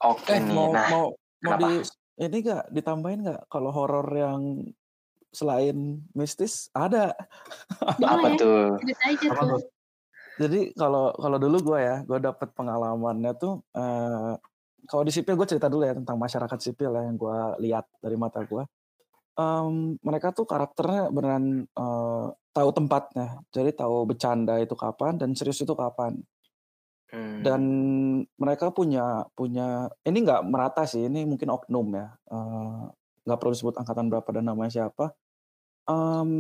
Oke 0.01 0.33
Eh 0.33 0.41
mau 0.49 0.73
Nah, 0.73 0.89
mau 0.89 1.05
mau 1.45 1.53
kenapa? 1.55 1.61
di 1.61 1.73
ini 2.21 2.37
gak 2.41 2.65
ditambahin 2.73 3.21
nggak 3.21 3.43
kalau 3.53 3.69
horor 3.69 4.09
yang 4.17 4.65
selain 5.29 6.01
mistis 6.17 6.73
ada. 6.73 7.13
apa 8.01 8.01
Boleh, 8.01 8.41
tuh? 8.41 8.81
cerita 8.81 9.05
aja 9.13 9.27
Apa 9.29 9.43
tuh. 9.45 9.49
tuh? 9.61 9.63
Jadi 10.41 10.61
kalau 10.73 11.13
kalau 11.21 11.37
dulu 11.37 11.57
gue 11.73 11.79
ya, 11.85 11.97
gue 12.01 12.17
dapet 12.17 12.49
pengalamannya 12.57 13.33
tuh 13.37 13.61
eh 13.77 14.35
kalau 14.89 15.03
di 15.05 15.13
sipil 15.13 15.37
gue 15.37 15.45
cerita 15.45 15.69
dulu 15.69 15.85
ya 15.85 15.93
tentang 15.93 16.17
masyarakat 16.17 16.59
sipil 16.65 16.97
ya 16.97 17.05
yang 17.05 17.21
gue 17.21 17.39
lihat 17.61 17.85
dari 18.01 18.17
mata 18.17 18.41
gue. 18.41 18.65
Em, 19.41 19.97
mereka 20.05 20.37
tuh 20.37 20.45
karakternya 20.45 21.09
beneran 21.09 21.65
eh, 21.65 22.27
tahu 22.53 22.71
tempatnya, 22.77 23.41
jadi 23.55 23.71
tahu 23.73 24.05
bercanda 24.11 24.61
itu 24.61 24.75
kapan 24.77 25.17
dan 25.17 25.33
serius 25.39 25.63
itu 25.65 25.73
kapan. 25.73 26.21
Hmm. 27.11 27.43
Dan 27.43 27.63
mereka 28.39 28.71
punya 28.71 29.27
punya 29.35 29.89
ini 30.07 30.19
nggak 30.23 30.47
merata 30.47 30.85
sih, 30.85 31.09
ini 31.09 31.25
mungkin 31.25 31.49
oknum 31.57 31.87
ya. 31.97 32.07
Eh, 32.29 32.83
nggak 33.25 33.39
perlu 33.41 33.53
disebut 33.57 33.75
angkatan 33.81 34.07
berapa 34.13 34.29
dan 34.37 34.45
namanya 34.51 34.73
siapa. 34.73 35.17
Em, 35.89 36.31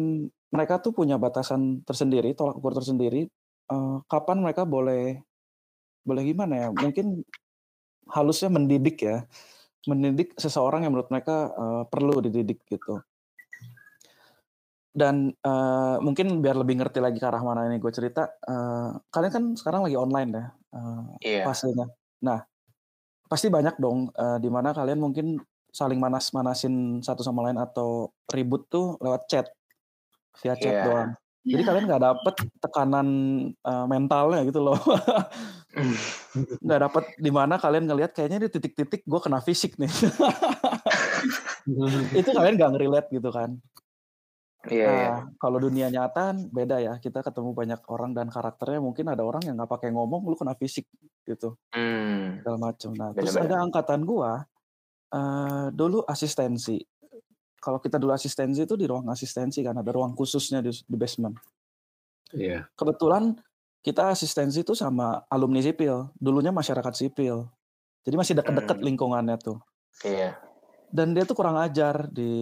mereka 0.53 0.83
tuh 0.85 0.93
punya 0.93 1.17
batasan 1.17 1.83
tersendiri, 1.89 2.35
tolak 2.37 2.59
ukur 2.61 2.75
tersendiri. 2.77 3.29
eh, 3.71 3.99
kapan 4.11 4.43
mereka 4.43 4.67
boleh 4.67 5.23
boleh 6.03 6.23
gimana 6.27 6.55
ya? 6.59 6.69
Mungkin 6.75 7.23
halusnya 8.11 8.51
mendidik 8.51 8.99
ya, 9.07 9.25
mendidik 9.89 10.37
seseorang 10.37 10.85
yang 10.85 10.93
menurut 10.93 11.09
mereka 11.09 11.53
eh, 11.53 11.83
perlu 11.89 12.21
dididik 12.21 12.65
gitu. 12.69 13.01
Dan 14.91 15.31
eh, 15.31 15.97
mungkin 16.03 16.43
biar 16.43 16.59
lebih 16.59 16.83
ngerti 16.83 16.99
lagi 16.99 17.23
ke 17.23 17.27
arah 17.29 17.41
mana 17.41 17.71
ini 17.71 17.79
gue 17.79 17.93
cerita, 17.95 18.27
eh, 18.27 18.91
kalian 19.09 19.33
kan 19.33 19.45
sekarang 19.55 19.87
lagi 19.87 19.97
online 19.97 20.31
ya 20.35 20.45
eh, 20.77 21.03
Iya. 21.25 21.43
fasenya. 21.47 21.87
Nah, 22.27 22.43
pasti 23.31 23.47
banyak 23.49 23.79
dong 23.79 24.11
eh, 24.13 24.39
di 24.43 24.51
mana 24.51 24.75
kalian 24.75 24.99
mungkin 25.01 25.39
saling 25.71 26.03
manas-manasin 26.03 26.99
satu 26.99 27.23
sama 27.23 27.47
lain 27.47 27.55
atau 27.63 28.11
ribut 28.35 28.67
tuh 28.67 28.99
lewat 28.99 29.31
chat, 29.31 29.47
via 30.43 30.59
chat 30.59 30.75
Iya. 30.75 30.85
doang. 30.85 31.11
Jadi 31.41 31.63
kalian 31.65 31.89
nggak 31.89 32.05
dapet 32.05 32.35
tekanan 32.61 33.09
eh, 33.53 33.85
mentalnya 33.89 34.45
gitu 34.45 34.61
loh. 34.61 34.77
nggak 36.65 36.81
dapet 36.85 37.05
di 37.17 37.33
mana 37.33 37.57
kalian 37.57 37.89
ngelihat 37.89 38.13
kayaknya 38.13 38.45
di 38.45 38.49
titik-titik 38.53 39.09
gue 39.09 39.21
kena 39.25 39.41
fisik 39.41 39.81
nih. 39.81 39.89
Itu 42.21 42.29
kalian 42.37 42.61
nggak 42.61 42.71
ngerelate 42.77 43.09
gitu 43.09 43.33
kan. 43.33 43.57
Iya, 44.69 44.85
iya. 44.85 45.09
Nah, 45.09 45.21
kalau 45.41 45.57
dunia 45.57 45.89
nyata 45.89 46.37
beda 46.37 46.77
ya. 46.85 47.01
Kita 47.01 47.25
ketemu 47.25 47.57
banyak 47.57 47.81
orang 47.89 48.13
dan 48.13 48.29
karakternya 48.29 48.85
mungkin 48.85 49.09
ada 49.09 49.25
orang 49.25 49.41
yang 49.49 49.57
nggak 49.57 49.73
pakai 49.73 49.89
ngomong, 49.97 50.29
lu 50.29 50.37
kena 50.37 50.53
fisik 50.53 50.85
gitu 51.25 51.57
Hmm. 51.73 52.45
segala 52.45 52.69
macam. 52.69 52.93
Nah, 52.93 53.17
terus 53.17 53.33
Bener-bener. 53.33 53.49
ada 53.49 53.57
angkatan 53.65 54.01
gua 54.05 54.45
eh 55.11 55.67
dulu 55.73 56.05
asistensi. 56.05 56.77
Kalau 57.61 57.77
kita 57.79 58.01
dulu 58.01 58.17
asistensi 58.17 58.65
itu 58.65 58.75
di 58.75 58.89
ruang 58.89 59.05
asistensi 59.13 59.61
kan 59.61 59.77
ada 59.77 59.93
ruang 59.93 60.17
khususnya 60.17 60.65
di, 60.65 60.73
di 60.73 60.97
basement. 60.97 61.37
Iya. 62.33 62.67
Kebetulan 62.73 63.37
kita 63.81 64.13
asistensi 64.13 64.61
itu 64.65 64.73
sama 64.73 65.25
alumni 65.29 65.61
sipil, 65.61 66.09
dulunya 66.17 66.53
masyarakat 66.53 66.93
sipil. 66.97 67.49
Jadi 68.01 68.17
masih 68.17 68.35
deket-deket 68.41 68.81
Hmm. 68.81 68.87
lingkungannya 68.89 69.37
tuh. 69.41 69.61
Iya. 70.05 70.41
Dan 70.89 71.13
dia 71.13 71.29
tuh 71.29 71.37
kurang 71.37 71.61
ajar 71.61 72.09
di 72.09 72.33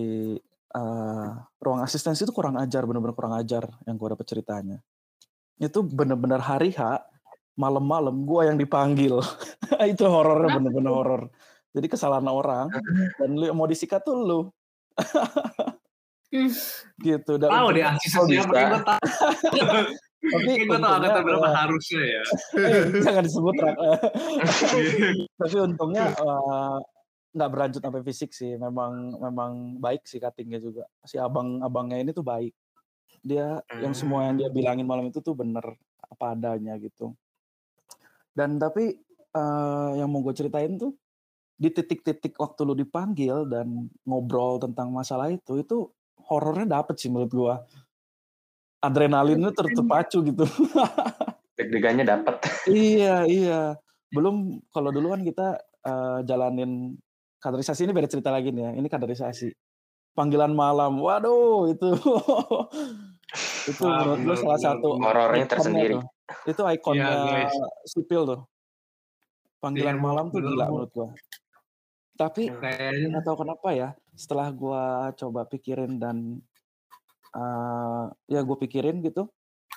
eh, 0.68 1.28
ruang 1.64 1.80
asistensi 1.80 2.28
itu 2.28 2.30
kurang 2.30 2.60
ajar, 2.60 2.84
bener-bener 2.84 3.16
kurang 3.16 3.34
ajar 3.40 3.66
yang 3.88 3.96
gua 3.96 4.12
dapet 4.14 4.28
ceritanya. 4.28 4.78
Itu 5.56 5.80
bener-bener 5.80 6.44
hari 6.44 6.76
H, 6.76 7.02
malam-malam 7.56 8.28
gua 8.28 8.52
yang 8.52 8.60
dipanggil. 8.60 9.18
itu 9.90 10.04
horornya 10.06 10.60
bener-bener 10.60 10.92
tuh? 10.92 10.96
horor. 11.00 11.22
Jadi 11.72 11.86
kesalahan 11.88 12.28
orang 12.28 12.68
dan 13.18 13.30
lu 13.32 13.48
mau 13.56 13.64
disikat 13.64 14.04
tuh 14.04 14.14
lu. 14.20 14.40
Hmm. 16.28 16.50
gitu 17.06 17.32
dan 17.40 17.48
Tahu 17.48 17.66
deh 17.72 17.84
asisnya 17.86 18.24
bisa. 18.26 18.48
pakai 18.50 18.64
gue 18.68 18.80
tahu. 18.84 19.00
tapi 20.18 20.50
Kayak 20.50 20.66
gue 20.66 20.78
tahu 20.82 20.92
angkatan 20.98 21.22
berapa 21.22 21.46
eh, 21.46 21.54
harusnya 21.54 22.02
ya. 22.02 22.22
eh, 22.68 22.84
jangan 23.06 23.22
disebut 23.22 23.54
Rak. 23.54 23.76
tapi 25.38 25.56
untungnya 25.62 26.04
eh, 26.10 26.78
nggak 27.38 27.50
berlanjut 27.54 27.80
sampai 27.84 28.02
fisik 28.02 28.30
sih 28.34 28.58
memang 28.58 29.14
memang 29.14 29.52
baik 29.78 30.02
sih 30.04 30.18
cuttingnya 30.18 30.58
juga 30.58 30.84
si 31.06 31.20
abang 31.22 31.62
abangnya 31.62 32.02
ini 32.02 32.10
tuh 32.10 32.26
baik 32.26 32.50
dia 33.22 33.62
yang 33.78 33.94
semua 33.94 34.26
yang 34.26 34.36
dia 34.42 34.50
bilangin 34.50 34.86
malam 34.88 35.06
itu 35.06 35.22
tuh 35.22 35.38
bener 35.38 35.64
apa 36.02 36.34
adanya 36.34 36.74
gitu 36.82 37.14
dan 38.34 38.58
tapi 38.58 38.98
eh, 39.32 39.90
yang 39.96 40.10
mau 40.10 40.24
gue 40.24 40.34
ceritain 40.34 40.74
tuh 40.74 40.98
di 41.58 41.68
titik-titik 41.68 42.38
waktu 42.38 42.60
lu 42.62 42.72
dipanggil 42.72 43.42
dan 43.44 43.66
ngobrol 44.02 44.56
tentang 44.56 44.88
masalah 44.88 45.26
itu 45.26 45.58
itu 45.58 45.90
horornya 46.22 46.78
dapet 46.78 46.94
sih 46.96 47.10
menurut 47.10 47.28
gua 47.28 47.54
adrenalinnya 48.78 49.50
ter- 49.50 49.74
terpacu 49.74 50.22
gitu 50.22 50.46
Deg-degannya 51.58 52.06
dapat. 52.06 52.38
iya 52.64 53.26
iya 53.26 53.74
belum 54.08 54.62
kalau 54.68 54.88
dulu 54.88 55.10
kan 55.10 55.20
kita 55.20 55.46
eh, 55.82 56.18
jalanin 56.22 56.94
kaderisasi 57.38 57.82
ini 57.82 57.92
beda 57.92 58.06
cerita 58.06 58.30
lagi 58.30 58.48
nih 58.48 58.62
ya 58.62 58.72
ini 58.72 58.86
kaderisasi 58.86 59.50
panggilan 60.14 60.50
malam 60.50 60.94
waduh 60.96 61.66
itu 61.66 61.90
itu 63.68 63.82
Ah, 63.82 64.00
menurut 64.00 64.18
gue 64.18 64.26
benar, 64.30 64.38
salah 64.40 64.60
satu. 64.62 64.88
Horornya 64.96 65.44
tersendiri. 65.44 65.94
tuh. 65.94 66.06
itu 66.46 66.60
ikonnya 66.62 67.08
guys. 67.44 67.54
sipil 67.84 68.22
tuh 68.24 68.40
panggilan 69.58 69.96
Iya, 69.96 70.00
malam 70.00 70.24
tuh 70.28 70.40
gila 70.40 70.64
menurut 70.66 70.90
gua 70.92 71.08
tapi 72.18 72.50
nggak 72.50 73.22
tahu 73.22 73.36
kenapa 73.46 73.68
ya 73.70 73.88
setelah 74.18 74.50
gua 74.50 75.14
coba 75.14 75.46
pikirin 75.46 76.02
dan 76.02 76.42
eh, 77.32 78.04
ya 78.26 78.40
gue 78.42 78.56
pikirin 78.58 78.98
gitu 79.06 79.30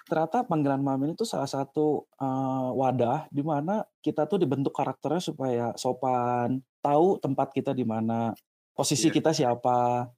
ternyata 0.10 0.44
panggilan 0.44 0.82
malam 0.82 1.08
ini 1.08 1.14
tuh 1.14 1.30
salah 1.30 1.46
satu 1.48 2.10
eh, 2.18 2.70
wadah 2.74 3.30
di 3.30 3.46
mana 3.46 3.86
kita 4.02 4.26
tuh 4.26 4.42
dibentuk 4.42 4.74
karakternya 4.74 5.22
supaya 5.22 5.66
sopan 5.78 6.60
tahu 6.82 7.22
tempat 7.22 7.54
kita 7.54 7.72
di 7.78 7.86
mana 7.86 8.34
posisi 8.74 9.14
Iya. 9.14 9.16
kita 9.22 9.32
siapa 9.38 10.10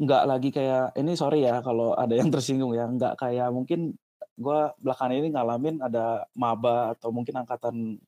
nggak 0.00 0.22
lagi 0.28 0.48
kayak 0.52 0.96
ini 0.96 1.12
sorry 1.16 1.44
ya 1.44 1.60
kalau 1.64 1.92
ada 1.96 2.12
yang 2.16 2.28
tersinggung 2.28 2.72
ya 2.76 2.84
nggak 2.88 3.16
kayak 3.20 3.48
mungkin 3.52 3.96
gua 4.40 4.72
belakangan 4.80 5.16
ini 5.16 5.28
ngalamin 5.32 5.76
ada 5.84 6.24
maba 6.36 6.96
atau 6.96 7.12
mungkin 7.12 7.36
angkatan 7.40 8.00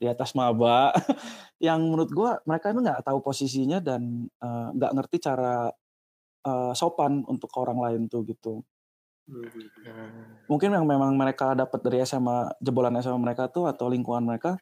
di 0.00 0.08
atas 0.08 0.32
maba 0.32 0.96
yang 1.60 1.84
menurut 1.84 2.08
gua 2.10 2.30
mereka 2.48 2.72
itu 2.72 2.80
nggak 2.80 3.04
tahu 3.04 3.20
posisinya 3.20 3.78
dan 3.78 4.24
eh, 4.26 4.68
nggak 4.72 4.92
ngerti 4.96 5.16
cara 5.20 5.68
eh, 6.42 6.72
sopan 6.72 7.20
untuk 7.28 7.52
ke 7.52 7.58
orang 7.60 7.78
lain 7.78 8.02
tuh 8.08 8.24
gitu 8.24 8.64
Hmm. 9.30 10.42
mungkin 10.50 10.74
yang 10.74 10.82
memang 10.82 11.14
mereka 11.14 11.54
dapat 11.54 11.78
dari 11.86 12.02
SMA 12.02 12.50
jebolan 12.58 12.98
SMA 12.98 13.14
mereka 13.14 13.46
tuh 13.46 13.70
atau 13.70 13.86
lingkungan 13.86 14.26
mereka 14.26 14.58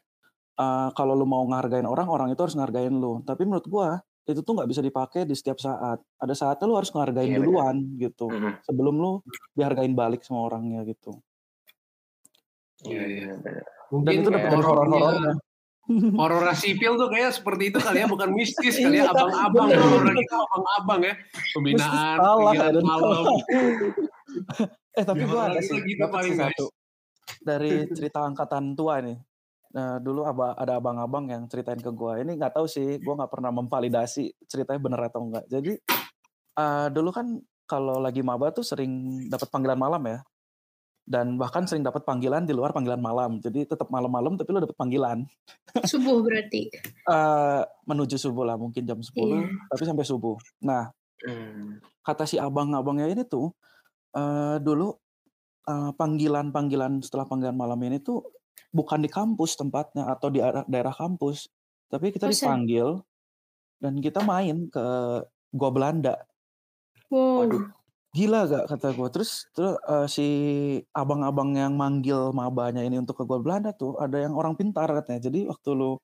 eh, 0.53 0.89
kalau 0.93 1.17
lu 1.17 1.25
mau 1.25 1.41
ngehargain 1.41 1.89
orang 1.89 2.05
orang 2.05 2.29
itu 2.29 2.37
harus 2.45 2.53
ngehargain 2.53 2.93
lu 2.93 3.25
tapi 3.25 3.49
menurut 3.49 3.65
gua 3.65 3.89
itu 4.29 4.45
tuh 4.45 4.53
nggak 4.53 4.69
bisa 4.69 4.85
dipakai 4.85 5.25
di 5.25 5.33
setiap 5.33 5.57
saat 5.57 5.97
ada 6.21 6.33
saatnya 6.37 6.69
lu 6.69 6.77
harus 6.77 6.93
ngehargain 6.93 7.33
Iya, 7.33 7.41
benar. 7.41 7.47
duluan 7.49 7.75
gitu 7.97 8.29
Mm-mm. 8.29 8.53
sebelum 8.61 8.93
lu 9.01 9.11
dihargain 9.57 9.97
balik 9.97 10.21
sama 10.21 10.45
orangnya 10.45 10.85
gitu 10.85 11.17
Iya, 12.85 13.03
iya. 13.09 13.33
Bener. 13.89 14.05
dan 14.05 14.13
Mungkin 14.13 14.21
itu 14.21 14.29
dapat 14.29 14.49
horornya 14.53 14.99
horor-horornya 15.01 15.33
horor 16.15 16.43
sipil 16.61 16.93
tuh 16.95 17.09
kayak 17.09 17.31
seperti 17.33 17.63
itu 17.73 17.77
kali 17.77 17.97
ya, 17.99 18.07
bukan 18.07 18.29
mistis 18.31 18.75
kali 18.83 18.95
Iya, 18.95 19.03
ya, 19.03 19.11
abang-abang 19.11 19.67
bener. 19.67 19.79
horor 19.81 20.13
gitu 20.13 20.35
abang-abang 20.37 20.99
ya, 21.01 21.13
pembinaan, 21.51 22.17
kadang. 22.55 22.83
malam. 22.85 23.23
eh 24.93 25.03
tapi 25.03 25.21
horor 25.25 25.41
ada 25.49 25.57
itu 25.57 25.73
sih 25.73 25.79
gitu 25.83 26.05
paling, 26.05 26.33
satu 26.35 26.65
dari 27.41 27.89
cerita 27.89 28.21
angkatan 28.21 28.73
tua 28.73 29.01
nih 29.01 29.17
Nah, 29.69 30.01
dulu 30.01 30.25
aba- 30.25 30.57
ada 30.57 30.81
abang-abang 30.81 31.29
yang 31.29 31.45
ceritain 31.45 31.77
ke 31.77 31.93
gua. 31.93 32.17
Ini 32.17 32.41
nggak 32.41 32.57
tahu 32.57 32.65
sih, 32.65 32.97
gua 33.05 33.21
nggak 33.21 33.29
pernah 33.29 33.53
memvalidasi 33.53 34.49
ceritanya 34.49 34.81
bener 34.81 34.97
atau 35.05 35.21
enggak. 35.29 35.45
Jadi 35.45 35.77
eh, 36.57 36.87
dulu 36.89 37.13
kan 37.13 37.37
kalau 37.69 38.01
lagi 38.01 38.25
maba 38.25 38.49
tuh 38.49 38.65
sering 38.65 38.89
dapat 39.29 39.45
panggilan 39.53 39.77
malam 39.77 40.01
ya. 40.09 40.25
Dan 41.09 41.41
bahkan 41.41 41.65
sering 41.65 41.81
dapat 41.81 42.05
panggilan 42.05 42.45
di 42.45 42.53
luar 42.53 42.69
panggilan 42.69 43.01
malam. 43.01 43.41
Jadi 43.41 43.65
tetap 43.65 43.89
malam-malam 43.89 44.37
tapi 44.37 44.53
lo 44.53 44.61
dapat 44.61 44.77
panggilan. 44.77 45.25
Subuh 45.89 46.21
berarti. 46.21 46.69
Eh, 46.85 47.61
menuju 47.89 48.13
subuh 48.15 48.45
lah, 48.45 48.61
mungkin 48.61 48.85
jam 48.85 49.01
10, 49.01 49.17
Iya. 49.17 49.49
tapi 49.73 49.83
sampai 49.89 50.05
subuh. 50.05 50.37
Nah, 50.61 50.93
Hmm. 51.19 51.83
kata 51.99 52.23
si 52.23 52.39
abang-abangnya 52.39 53.11
ini 53.11 53.27
tuh 53.27 53.51
eh, 54.15 54.55
dulu 54.63 54.93
eh, 55.65 55.91
panggilan-panggilan 55.93 57.03
setelah 57.03 57.25
panggilan 57.25 57.53
malam 57.53 57.75
ini 57.83 57.99
tuh 57.99 58.23
bukan 58.69 59.01
di 59.01 59.09
kampus 59.09 59.57
tempatnya 59.57 60.07
atau 60.07 60.29
di 60.29 60.39
daerah, 60.39 60.63
daerah 60.63 60.93
kampus, 60.93 61.49
tapi 61.89 62.13
kita 62.13 62.29
Kosan. 62.29 62.37
dipanggil 62.63 62.87
dan 63.81 63.97
kita 63.97 64.21
main 64.23 64.69
ke 64.69 64.85
gua 65.51 65.69
Belanda. 65.73 66.15
Wow. 67.09 67.49
Waduh. 67.49 67.63
Gila 68.09 68.49
gak 68.49 68.65
kata 68.73 68.87
gua. 68.97 69.07
Terus 69.13 69.45
terus 69.53 69.77
eh, 69.85 70.07
si 70.09 70.27
abang-abang 70.97 71.53
yang 71.53 71.77
manggil 71.77 72.33
mabanya 72.33 72.81
ini 72.81 72.97
untuk 72.97 73.21
ke 73.21 73.23
gua 73.25 73.37
Belanda 73.37 73.69
tuh 73.69 74.01
ada 74.01 74.17
yang 74.17 74.33
orang 74.33 74.57
pintar 74.57 74.89
katanya. 74.89 75.29
Jadi 75.29 75.45
waktu 75.45 75.69
lu 75.77 76.01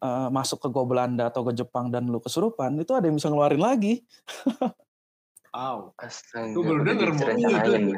eh, 0.00 0.28
masuk 0.32 0.64
ke 0.64 0.68
gua 0.72 0.84
Belanda 0.88 1.28
atau 1.28 1.44
ke 1.44 1.52
Jepang 1.52 1.92
dan 1.92 2.08
lu 2.08 2.18
kesurupan 2.24 2.80
itu 2.80 2.96
ada 2.96 3.04
yang 3.04 3.20
bisa 3.20 3.28
ngeluarin 3.28 3.60
lagi. 3.60 4.00
Wow. 5.56 5.96
Astaga, 5.96 6.52
Gua 6.52 6.62
baru 6.68 6.80
udah 6.84 6.94
denger. 7.00 7.96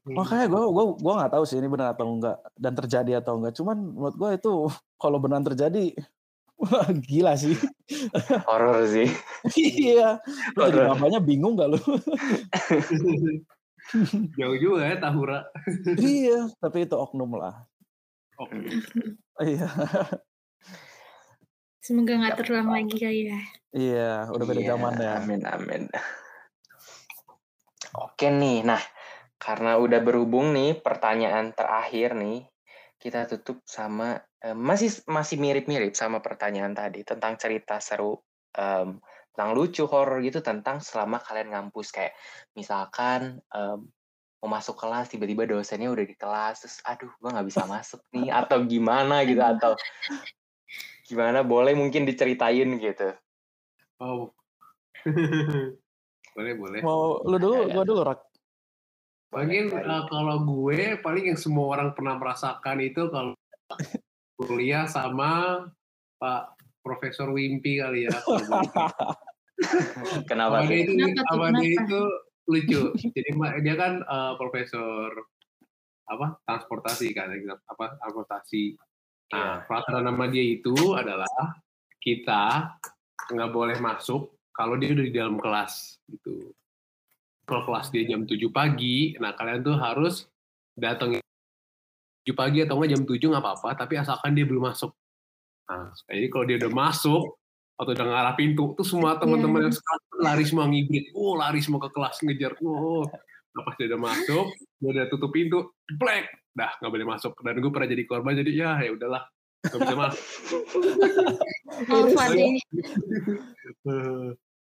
Makanya 0.00 0.46
gue 0.48 0.62
gua 0.72 0.84
gua 0.96 1.12
nggak 1.22 1.32
tahu 1.36 1.44
sih 1.44 1.56
ini 1.60 1.68
benar 1.68 1.92
atau 1.92 2.08
enggak 2.08 2.36
dan 2.56 2.72
terjadi 2.72 3.12
atau 3.20 3.40
enggak. 3.40 3.52
Cuman 3.56 3.76
menurut 3.80 4.16
gue 4.16 4.30
itu 4.36 4.52
kalau 5.00 5.18
benar 5.20 5.40
terjadi 5.44 5.92
wah 6.60 6.88
gila 6.92 7.34
sih. 7.34 7.56
Horor 8.46 8.84
sih. 8.86 9.08
iya. 9.56 10.20
Lu 10.54 10.68
jadi 10.68 10.92
mamanya 10.92 11.18
bingung 11.18 11.56
gak 11.56 11.72
lu? 11.72 11.80
Jauh 14.38 14.56
juga 14.60 14.86
ya 14.86 14.96
Tahura. 15.00 15.48
iya, 15.98 16.46
tapi 16.62 16.86
itu 16.86 16.94
oknum 16.94 17.40
lah. 17.40 17.66
Oh, 18.38 18.48
Iya. 19.40 19.68
Semoga 21.80 22.12
nggak 22.20 22.36
terulang 22.36 22.70
lagi 22.70 22.96
kali 23.00 23.32
ya. 23.32 23.40
Iya, 23.72 24.12
udah 24.30 24.44
beda 24.44 24.60
Iya, 24.60 24.68
zaman 24.76 24.94
ya. 25.00 25.12
Amin, 25.16 25.42
amin. 25.48 25.82
Oke 27.96 28.28
nih, 28.30 28.62
nah 28.62 28.78
karena 29.40 29.80
udah 29.80 29.98
berhubung 30.04 30.52
nih 30.52 30.76
pertanyaan 30.78 31.56
terakhir 31.56 32.14
nih, 32.14 32.46
kita 33.00 33.24
tutup 33.26 33.64
sama 33.64 34.20
masih 34.40 35.04
masih 35.04 35.36
mirip-mirip 35.36 35.92
sama 35.92 36.24
pertanyaan 36.24 36.72
tadi 36.72 37.04
tentang 37.04 37.36
cerita 37.36 37.76
seru, 37.76 38.16
em, 38.56 38.96
tentang 39.36 39.50
lucu, 39.52 39.84
horor 39.84 40.24
gitu 40.24 40.40
tentang 40.40 40.80
selama 40.80 41.20
kalian 41.20 41.52
ngampus 41.52 41.92
kayak 41.92 42.16
misalkan 42.56 43.44
em, 43.52 43.78
mau 44.40 44.48
masuk 44.48 44.80
kelas 44.80 45.12
tiba-tiba 45.12 45.44
dosennya 45.44 45.92
udah 45.92 46.04
di 46.08 46.16
kelas 46.16 46.64
terus 46.64 46.76
aduh 46.88 47.12
gua 47.20 47.36
nggak 47.36 47.48
bisa 47.52 47.68
masuk 47.68 48.00
nih 48.16 48.32
atau 48.32 48.64
gimana 48.64 49.20
gitu 49.28 49.44
atau 49.44 49.76
gimana 51.04 51.44
boleh 51.44 51.76
mungkin 51.76 52.08
diceritain 52.08 52.70
gitu. 52.80 53.12
Oh. 54.00 54.32
boleh, 56.36 56.54
boleh. 56.56 56.80
Mau 56.80 57.20
lu 57.26 57.36
dulu, 57.36 57.68
gua 57.68 57.84
dulu 57.84 58.00
rak. 58.06 58.20
Mungkin 59.30 59.70
eh, 59.70 60.02
kalau 60.10 60.42
gue 60.42 60.98
paling 60.98 61.30
yang 61.30 61.38
semua 61.38 61.78
orang 61.78 61.94
pernah 61.94 62.18
merasakan 62.18 62.82
itu 62.82 63.06
kalau 63.14 63.38
kuliah 64.40 64.88
sama 64.88 65.64
Pak 66.16 66.56
Profesor 66.80 67.28
Wimpi 67.32 67.80
kali 67.80 68.08
ya. 68.08 68.10
Kenapa 70.30 70.64
tuh? 70.64 70.72
itu, 70.72 70.96
Kenapa 70.96 71.52
kenapa? 71.52 71.60
itu 71.60 72.00
lucu. 72.48 72.82
Jadi 73.12 73.30
dia 73.60 73.74
kan 73.76 74.00
eh, 74.00 74.32
profesor 74.40 75.12
apa 76.10 76.40
transportasi 76.48 77.12
kan, 77.12 77.28
apa 77.68 78.00
transportasi. 78.00 78.74
Nah, 79.30 79.62
peraturan 79.62 80.10
nama 80.10 80.26
dia 80.26 80.42
itu 80.42 80.74
adalah 80.96 81.54
kita 82.02 82.74
nggak 83.30 83.50
boleh 83.54 83.78
masuk 83.78 84.34
kalau 84.50 84.74
dia 84.74 84.90
udah 84.90 85.06
di 85.06 85.14
dalam 85.14 85.38
kelas 85.38 86.02
gitu. 86.10 86.50
Kalau 87.46 87.62
kelas 87.68 87.94
dia 87.94 88.08
jam 88.08 88.26
7 88.26 88.50
pagi, 88.50 89.14
nah 89.22 89.36
kalian 89.36 89.62
tuh 89.62 89.78
harus 89.78 90.26
datang 90.74 91.20
7 92.26 92.36
pagi 92.36 92.58
atau 92.64 92.76
enggak 92.76 92.90
jam 92.96 93.02
7 93.04 93.16
nggak 93.16 93.44
apa-apa, 93.44 93.68
tapi 93.76 93.94
asalkan 93.96 94.36
dia 94.36 94.44
belum 94.44 94.68
masuk. 94.68 94.92
Nah, 95.70 95.94
jadi 96.10 96.28
kalau 96.28 96.44
dia 96.44 96.56
udah 96.60 96.72
masuk 96.72 97.22
atau 97.80 97.90
udah 97.96 98.06
ngarah 98.06 98.34
pintu, 98.36 98.76
tuh 98.76 98.84
semua 98.84 99.16
teman-teman 99.16 99.70
yang 99.70 99.74
sekelas 99.74 100.02
tuh 100.12 100.20
lari 100.20 100.44
semua 100.44 100.66
ngibrit. 100.68 101.14
Oh, 101.16 101.32
lari 101.38 101.64
semua 101.64 101.80
ke 101.80 101.90
kelas 101.94 102.20
ngejar. 102.20 102.52
Oh, 102.60 103.08
nah, 103.56 103.62
pas 103.64 103.74
dia 103.80 103.88
udah 103.88 104.00
masuk, 104.00 104.46
dia 104.82 104.88
udah 104.92 105.04
tutup 105.08 105.30
pintu, 105.32 105.72
black, 105.96 106.28
dah 106.52 106.76
nggak 106.82 106.92
boleh 106.92 107.06
masuk. 107.08 107.32
Dan 107.40 107.62
gue 107.62 107.70
pernah 107.72 107.88
jadi 107.88 108.02
korban, 108.04 108.36
jadi 108.36 108.50
ya 108.52 108.70
ya 108.84 108.92
udahlah. 108.92 109.24
Gak 109.60 109.76
bisa 109.76 109.92
mah. 109.96 110.12
Alfa 111.92 112.24
deh. 112.32 112.56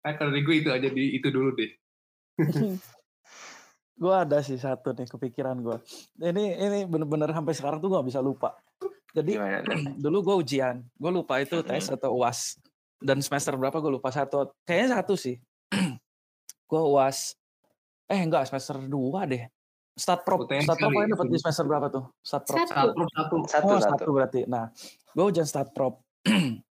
Eh, 0.01 0.13
kalau 0.17 0.33
gue 0.33 0.55
itu 0.57 0.69
aja 0.73 0.89
di 0.89 1.13
itu 1.17 1.29
dulu 1.29 1.53
deh. 1.53 1.69
Gue 4.01 4.13
ada 4.17 4.41
sih 4.41 4.57
satu 4.57 4.97
nih 4.97 5.05
kepikiran 5.05 5.61
gue. 5.61 5.77
Ini 6.17 6.57
ini 6.57 6.79
bener-bener 6.89 7.29
sampai 7.29 7.53
sekarang 7.53 7.77
tuh 7.77 7.93
gue 7.93 8.01
bisa 8.09 8.17
lupa. 8.17 8.57
Jadi 9.13 9.37
Gimana 9.37 9.61
dulu 10.03 10.17
gue 10.25 10.35
ujian, 10.41 10.81
gue 10.81 11.11
lupa 11.13 11.37
itu 11.37 11.61
tes 11.61 11.85
atau 11.93 12.17
uas. 12.17 12.57
Dan 12.97 13.21
semester 13.21 13.53
berapa 13.53 13.77
gue 13.77 13.93
lupa 14.01 14.09
satu, 14.09 14.57
kayaknya 14.65 14.97
satu 14.97 15.13
sih. 15.13 15.37
gue 16.71 16.81
uas, 16.81 17.37
eh 18.09 18.17
enggak 18.17 18.49
semester 18.49 18.81
dua 18.89 19.29
deh. 19.29 19.45
Stat 19.91 20.25
prop, 20.25 20.47
UTS 20.47 20.65
stat 20.65 20.79
prop 20.81 20.91
dapat 20.97 21.27
di 21.29 21.37
semester 21.37 21.65
berapa 21.67 21.87
tuh? 21.91 22.03
Stat 22.25 22.41
prop. 22.47 22.57
Satu. 22.57 22.73
Satu, 22.73 23.05
satu. 23.05 23.35
Satu, 23.45 23.65
oh, 23.69 23.77
satu. 23.77 24.01
satu 24.01 24.09
berarti. 24.15 24.41
Nah, 24.49 24.71
gue 25.13 25.25
ujian 25.29 25.45
stat 25.45 25.69
prop. 25.77 26.01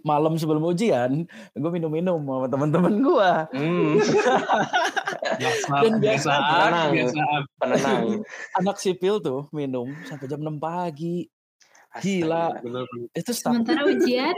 Malam 0.00 0.32
sebelum 0.34 0.64
ujian, 0.64 1.28
gue 1.52 1.70
minum-minum 1.70 2.18
sama 2.18 2.46
teman-teman 2.46 2.94
gue. 2.98 3.30
Hmm, 3.52 3.94
Biasa, 5.36 5.72
Dan 5.80 5.92
biasa- 5.98 6.34
biasaan. 6.90 7.40
penenang. 7.56 8.02
Anak 8.56 8.76
sipil 8.76 9.18
tuh 9.18 9.46
minum 9.50 9.88
sampai 10.04 10.24
jam 10.24 10.38
6 10.38 10.56
pagi. 10.56 11.26
Gila. 11.92 12.54
Bener, 12.60 12.84
Itu 13.12 13.30
stat, 13.30 13.50
Sementara 13.50 13.82
ujian, 13.82 14.34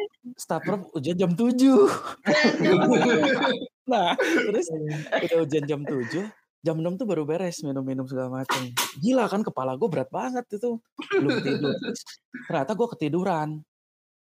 prop 0.64 0.80
ujian 0.92 1.14
jam 1.14 1.30
7. 1.30 1.52
Nah, 3.82 4.14
terus 4.16 4.66
udah 4.70 5.38
ujian 5.42 5.64
jam 5.66 5.80
7, 5.82 6.30
jam 6.60 6.76
6 6.76 6.94
tuh 6.94 7.04
baru 7.04 7.22
beres 7.22 7.60
minum-minum 7.60 8.06
segala 8.06 8.30
macam. 8.32 8.62
Gila 8.96 9.26
kan 9.26 9.42
kepala 9.42 9.74
gue 9.74 9.84
berat 9.84 10.08
banget 10.08 10.42
itu. 10.48 10.78
Belum 11.12 11.36
tidur. 11.38 11.72
Terus, 11.76 12.00
ternyata 12.46 12.72
gue 12.72 12.88
ketiduran. 12.94 13.48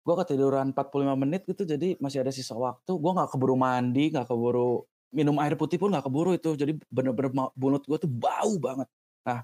Gue 0.05 0.13
ketiduran 0.21 0.69
45 0.69 1.17
menit 1.17 1.41
gitu 1.43 1.65
jadi 1.65 1.97
masih 1.97 2.21
ada 2.21 2.29
sisa 2.29 2.53
waktu. 2.53 2.93
Gue 2.93 3.11
nggak 3.11 3.33
keburu 3.33 3.57
mandi, 3.57 4.13
nggak 4.13 4.29
keburu 4.29 4.85
minum 5.09 5.33
air 5.41 5.57
putih 5.57 5.81
pun 5.81 5.89
nggak 5.89 6.05
keburu 6.05 6.37
itu. 6.37 6.53
Jadi 6.53 6.77
bener-bener 6.87 7.33
mulut 7.57 7.81
gue 7.81 7.97
tuh 7.97 8.05
bau 8.07 8.53
banget. 8.61 8.85
Nah, 9.25 9.41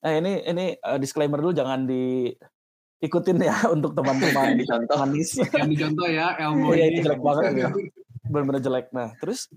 eh 0.00 0.22
ini 0.22 0.46
ini 0.46 0.64
eh, 0.78 0.98
disclaimer 1.02 1.42
dulu 1.42 1.50
jangan 1.50 1.90
diikutin 1.90 3.36
ya 3.42 3.56
untuk 3.74 3.92
teman-teman 3.92 4.54
Dicontoh. 4.54 4.96
manis. 5.02 5.42
Yang 5.42 5.68
dicontoh 5.74 6.06
ya, 6.06 6.38
Elmo 6.38 6.70
Iya, 6.70 6.86
ini. 6.86 7.02
jelek 7.02 7.20
banget 7.20 7.42
ya. 7.66 7.68
Bener-bener 8.26 8.62
jelek. 8.62 8.86
Nah, 8.94 9.10
terus 9.18 9.50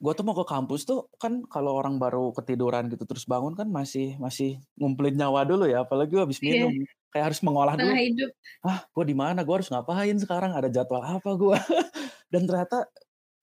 gue 0.00 0.12
tuh 0.16 0.24
mau 0.24 0.32
ke 0.32 0.46
kampus 0.48 0.88
tuh 0.88 1.12
kan 1.20 1.44
kalau 1.52 1.76
orang 1.76 2.00
baru 2.00 2.32
ketiduran 2.32 2.88
gitu 2.88 3.04
terus 3.04 3.28
bangun 3.28 3.52
kan 3.52 3.68
masih 3.68 4.16
masih 4.16 4.56
ngumpulin 4.80 5.12
nyawa 5.20 5.44
dulu 5.44 5.68
ya 5.68 5.84
apalagi 5.84 6.16
gua 6.16 6.24
habis 6.24 6.40
Iya. 6.40 6.66
minum. 6.66 6.72
Kayak 7.12 7.24
harus 7.34 7.40
mengolah 7.44 7.74
dulu 7.76 7.90
tengah 7.92 8.00
hidup. 8.06 8.30
ah 8.64 8.78
gue 8.94 9.04
di 9.10 9.16
mana? 9.18 9.40
Gue 9.44 9.54
harus 9.60 9.68
ngapain 9.72 10.16
sekarang? 10.20 10.52
Ada 10.56 10.68
jadwal 10.72 11.02
apa 11.04 11.30
gue 11.36 11.56
dan 12.32 12.42
ternyata 12.48 12.86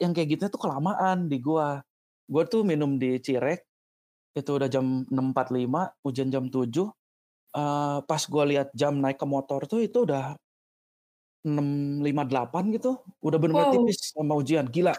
yang 0.02 0.14
kayak 0.18 0.30
gitu 0.40 0.44
tuh 0.54 0.62
kelamaan 0.62 1.28
di 1.30 1.38
gua. 1.44 1.82
Gue 2.30 2.44
tuh 2.50 2.64
minum 2.66 2.98
di 3.02 3.18
Cirek 3.22 3.62
itu 4.38 4.52
udah 4.54 4.70
jam 4.72 5.06
6.45 5.10 5.94
ujian 6.06 6.30
jam 6.34 6.46
7 6.50 6.90
Eh, 7.58 8.00
pas 8.06 8.22
gue 8.22 8.44
lihat 8.54 8.70
jam 8.78 8.94
naik 9.02 9.18
ke 9.18 9.26
motor 9.26 9.66
tuh 9.66 9.82
itu 9.82 10.06
udah 10.06 10.38
6.58 11.48 12.64
gitu. 12.76 12.92
Udah 13.24 13.38
bener-bener 13.42 13.68
Wow. 13.72 13.76
tipis 13.82 13.98
sama 14.14 14.34
ujian. 14.38 14.66
Gila 14.68 14.94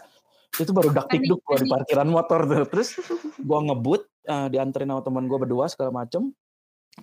itu 0.57 0.71
baru 0.73 0.89
dak 0.89 1.07
Panik, 1.11 1.29
duk 1.29 1.39
gue 1.45 1.57
di 1.61 1.67
parkiran 1.69 2.09
motor 2.09 2.39
tuh. 2.49 2.65
Terus 2.73 2.89
gue 3.37 3.59
ngebut 3.69 4.01
eh, 4.25 4.47
dianterin 4.49 4.89
sama 4.89 5.01
teman 5.05 5.25
gue 5.29 5.37
berdua 5.37 5.69
segala 5.69 6.03
macem. 6.03 6.33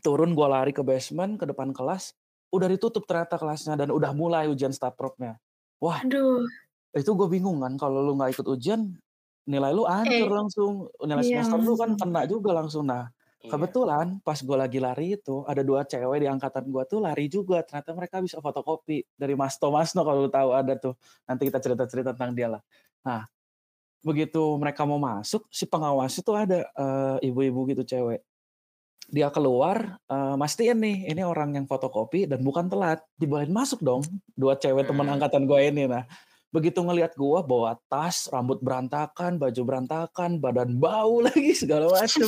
Turun 0.02 0.34
gue 0.34 0.46
lari 0.50 0.72
ke 0.74 0.82
basement 0.82 1.38
ke 1.38 1.46
depan 1.46 1.70
kelas. 1.70 2.12
Udah 2.50 2.66
ditutup 2.66 3.06
ternyata 3.06 3.38
kelasnya 3.38 3.78
dan 3.78 3.94
udah 3.94 4.10
mulai 4.14 4.46
ujian 4.46 4.70
propnya 4.94 5.38
wah 5.82 6.00
Aduh, 6.04 6.44
itu 6.96 7.10
gue 7.12 7.28
bingung 7.28 7.60
kan 7.60 7.76
kalau 7.76 8.00
lu 8.00 8.16
nggak 8.16 8.32
ikut 8.36 8.46
ujian 8.48 8.96
nilai 9.46 9.70
lu 9.70 9.86
hancur 9.86 10.26
Eh, 10.26 10.32
langsung. 10.32 10.72
Nilai 11.04 11.22
iya, 11.22 11.44
semester 11.44 11.60
lu 11.62 11.74
kan 11.78 11.90
kena 11.94 12.22
juga 12.26 12.50
langsung. 12.56 12.88
Nah 12.88 13.06
Iya. 13.46 13.52
kebetulan 13.54 14.18
pas 14.26 14.34
gue 14.42 14.56
lagi 14.58 14.82
lari 14.82 15.14
itu 15.14 15.46
ada 15.46 15.62
dua 15.62 15.86
cewek 15.86 16.18
di 16.18 16.26
angkatan 16.26 16.66
gue 16.66 16.82
tuh 16.88 16.98
lari 16.98 17.30
juga. 17.30 17.62
Ternyata 17.62 17.94
mereka 17.94 18.18
bisa 18.18 18.42
fotokopi 18.42 19.06
dari 19.14 19.38
Masto 19.38 19.70
Masno 19.70 20.02
kalau 20.02 20.26
lu 20.26 20.30
tahu 20.32 20.50
ada 20.50 20.74
tuh. 20.74 20.98
Nanti 21.30 21.46
kita 21.46 21.62
cerita 21.62 21.84
cerita 21.86 22.10
tentang 22.10 22.34
dia 22.34 22.48
lah. 22.58 22.62
Nah 23.06 23.22
begitu 24.04 24.42
mereka 24.60 24.84
mau 24.84 25.00
masuk 25.00 25.46
si 25.48 25.64
pengawas 25.64 26.14
itu 26.16 26.32
ada 26.34 26.66
eh, 26.66 27.28
ibu-ibu 27.30 27.66
gitu 27.72 27.82
cewek. 27.86 28.20
Dia 29.06 29.30
keluar 29.30 29.98
eh, 30.10 30.34
mastiin 30.34 30.78
nih 30.82 30.96
ini 31.14 31.22
orang 31.22 31.54
yang 31.54 31.66
fotokopi 31.70 32.26
dan 32.26 32.42
bukan 32.42 32.66
telat. 32.66 33.02
Dibolehin 33.18 33.54
masuk 33.54 33.82
dong 33.82 34.02
dua 34.34 34.58
cewek 34.58 34.86
teman 34.86 35.06
Hmm. 35.06 35.14
angkatan 35.18 35.46
gue 35.46 35.60
ini. 35.62 35.86
Nah 35.86 36.04
begitu 36.54 36.80
ngelihat 36.80 37.12
gue 37.18 37.38
bawa 37.44 37.76
tas 37.90 38.30
rambut 38.32 38.62
berantakan 38.62 39.36
baju 39.36 39.60
berantakan 39.66 40.40
badan 40.40 40.78
bau 40.78 41.20
lagi 41.26 41.52
segala 41.54 41.90
macem. 41.90 42.26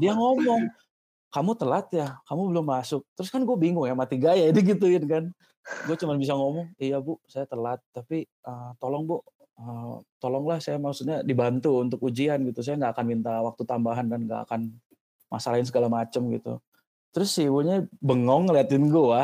Dia 0.00 0.12
ngomong 0.16 0.68
kamu 1.32 1.52
telat 1.58 1.86
ya? 1.92 2.16
Kamu 2.24 2.48
belum 2.48 2.64
masuk. 2.64 3.04
Terus 3.12 3.28
kan 3.28 3.44
gue 3.44 3.56
bingung 3.58 3.84
ya 3.84 3.92
mati 3.92 4.16
gaya 4.16 4.48
digituin 4.56 5.04
kan. 5.04 5.24
Gue 5.84 5.96
cuma 5.98 6.14
bisa 6.16 6.32
ngomong 6.32 6.72
iya 6.78 7.02
bu 7.02 7.18
saya 7.26 7.44
telat 7.44 7.82
tapi 7.92 8.24
eh, 8.24 8.70
tolong 8.80 9.04
bu 9.04 9.20
eh, 9.58 9.94
tolonglah 10.20 10.58
saya 10.60 10.76
maksudnya 10.80 11.20
dibantu 11.24 11.80
untuk 11.80 12.00
ujian 12.04 12.40
gitu. 12.46 12.60
Saya 12.64 12.80
nggak 12.80 12.92
akan 12.96 13.06
minta 13.06 13.32
waktu 13.42 13.62
tambahan 13.64 14.06
dan 14.08 14.24
nggak 14.24 14.48
akan 14.48 14.72
masalahin 15.32 15.66
segala 15.66 15.90
macem 15.90 16.22
gitu. 16.32 16.60
Terus 17.10 17.32
si 17.32 17.48
ibunya 17.48 17.84
bengong 17.98 18.52
ngeliatin 18.52 18.92
gue 18.92 19.22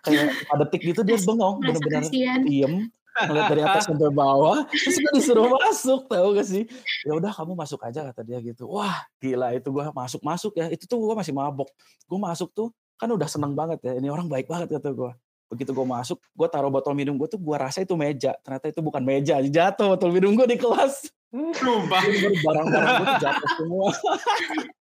kayak 0.00 0.26
pada 0.48 0.64
detik 0.64 0.80
gitu 0.92 1.00
dia 1.04 1.20
bengong 1.20 1.60
bener-bener 1.60 2.04
kasihan. 2.08 2.40
diem 2.40 2.88
ngeliat 3.10 3.52
dari 3.52 3.62
atas 3.64 3.84
sampai 3.84 4.08
bawah 4.08 4.64
terus 4.70 4.96
gue 4.96 5.12
disuruh 5.18 5.48
masuk 5.50 6.08
tahu 6.08 6.28
gak 6.36 6.46
sih? 6.48 6.64
Ya 7.04 7.12
udah 7.16 7.32
kamu 7.34 7.52
masuk 7.52 7.80
aja 7.84 8.08
kata 8.12 8.20
dia 8.24 8.38
gitu. 8.40 8.70
Wah 8.70 9.04
gila 9.20 9.52
itu 9.56 9.68
gue 9.68 9.84
masuk 9.92 10.20
masuk 10.24 10.52
ya. 10.56 10.72
Itu 10.72 10.88
tuh 10.88 11.00
gue 11.00 11.16
masih 11.16 11.34
mabok. 11.36 11.68
Gue 12.08 12.18
masuk 12.20 12.48
tuh 12.52 12.68
kan 13.00 13.08
udah 13.08 13.28
seneng 13.28 13.56
banget 13.56 13.80
ya 13.80 13.96
ini 13.96 14.12
orang 14.12 14.28
baik 14.28 14.44
banget 14.44 14.76
kata 14.76 14.92
gue 14.92 15.12
begitu 15.50 15.74
gue 15.74 15.86
masuk 15.86 16.22
gue 16.22 16.48
taruh 16.48 16.70
botol 16.70 16.94
minum 16.94 17.18
gue 17.18 17.26
tuh 17.26 17.40
gue 17.42 17.56
rasa 17.58 17.82
itu 17.82 17.98
meja 17.98 18.38
ternyata 18.40 18.70
itu 18.70 18.80
bukan 18.80 19.02
meja 19.02 19.42
jatuh 19.42 19.98
botol 19.98 20.14
minum 20.14 20.38
gue 20.38 20.46
di 20.54 20.58
kelas 20.58 21.10
Sumpah. 21.30 22.02
barang-barang 22.42 22.94
gue 22.94 23.06
tuh 23.06 23.18
jatuh 23.22 23.50
semua 23.58 23.88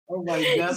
Oh 0.10 0.26
my 0.26 0.42
God. 0.42 0.74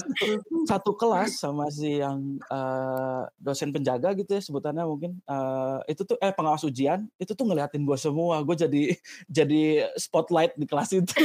satu 0.69 0.93
kelas 0.93 1.41
sama 1.41 1.73
si 1.73 2.05
yang 2.05 2.37
eh, 2.37 3.23
dosen 3.41 3.73
penjaga 3.73 4.13
gitu 4.13 4.29
ya 4.29 4.45
sebutannya 4.45 4.85
mungkin 4.85 5.17
eh, 5.25 5.79
itu 5.89 6.05
tuh 6.05 6.21
eh 6.21 6.37
pengawas 6.37 6.61
ujian 6.69 7.09
itu 7.17 7.33
tuh 7.33 7.49
ngeliatin 7.49 7.89
gue 7.89 7.97
semua 7.97 8.45
gue 8.45 8.53
jadi 8.53 8.93
jadi 9.33 9.89
spotlight 9.97 10.53
di 10.61 10.69
kelas 10.69 10.93
itu 10.93 11.17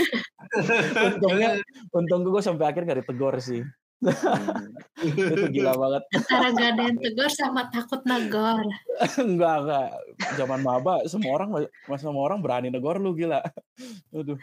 untungnya 1.19 1.59
untung 1.91 2.23
gue 2.23 2.39
sampai 2.39 2.71
akhir 2.71 2.87
gak 2.87 3.03
ditegur 3.03 3.35
sih. 3.43 3.67
itu 5.01 5.45
gila 5.51 5.73
banget 5.81 6.03
Antara 6.13 6.47
gak 6.53 6.69
ada 6.77 6.81
yang 6.85 6.97
tegur 7.01 7.29
sama 7.29 7.65
takut 7.69 8.01
negor. 8.05 8.61
enggak 9.17 9.55
enggak 9.65 9.89
zaman 10.37 10.61
maba 10.61 11.01
semua 11.09 11.31
orang 11.35 11.49
mas 11.85 11.99
semua 11.99 12.23
orang 12.25 12.39
berani 12.39 12.69
negor 12.69 12.97
lu 12.97 13.13
gila 13.13 13.41
aduh 14.11 14.37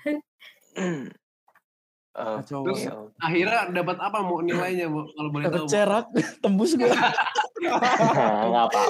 kacau 2.15 2.63
Terus 2.63 2.87
iya. 2.87 2.91
banget. 2.95 3.11
akhirnya 3.19 3.61
dapat 3.75 3.97
apa 3.99 4.19
mau 4.23 4.39
nilainya 4.39 4.87
mau 4.87 5.03
kalau 5.09 5.31
boleh 5.35 5.47
tahu? 5.51 5.67
cerak 5.67 6.07
tembus 6.39 6.79
gue 6.79 6.87
Nggak 6.87 7.75
apa-apa. 8.71 8.83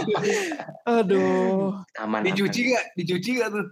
aduh 0.85 1.73
Aman. 1.97 2.21
Dicuci 2.21 2.69
nggak? 2.69 2.85
Dicuci 2.97 3.29
nggak 3.41 3.49
tuh? 3.53 3.67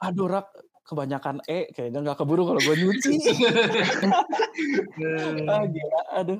aduh 0.00 0.26
rak 0.28 0.48
kebanyakan 0.90 1.38
E 1.44 1.70
kayaknya 1.70 2.02
nggak 2.02 2.18
keburu 2.18 2.42
kalau 2.44 2.58
gue 2.58 2.74
nyuci 2.76 3.14
ah, 5.46 5.64
gila 5.64 6.00
aduh 6.12 6.38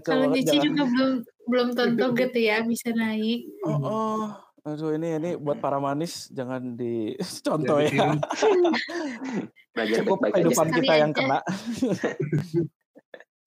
Kalau 0.00 0.24
nyuci 0.28 0.48
jangan- 0.48 0.64
juga 0.64 0.82
belum 0.86 1.12
belum 1.42 1.68
tentu 1.72 2.06
gitu 2.16 2.38
ya 2.40 2.62
bisa 2.62 2.88
naik. 2.90 3.44
Oh, 3.62 3.76
oh. 3.78 4.22
Aduh 4.62 4.94
ini 4.94 5.18
ini 5.18 5.30
buat 5.34 5.58
para 5.58 5.76
manis 5.76 6.30
jangan 6.30 6.72
dicontoh 6.72 7.82
ya. 7.86 8.14
Cukup 9.98 10.22
kehidupan 10.24 10.66
kita 10.72 10.92
yang 10.96 11.10
kena. 11.10 11.42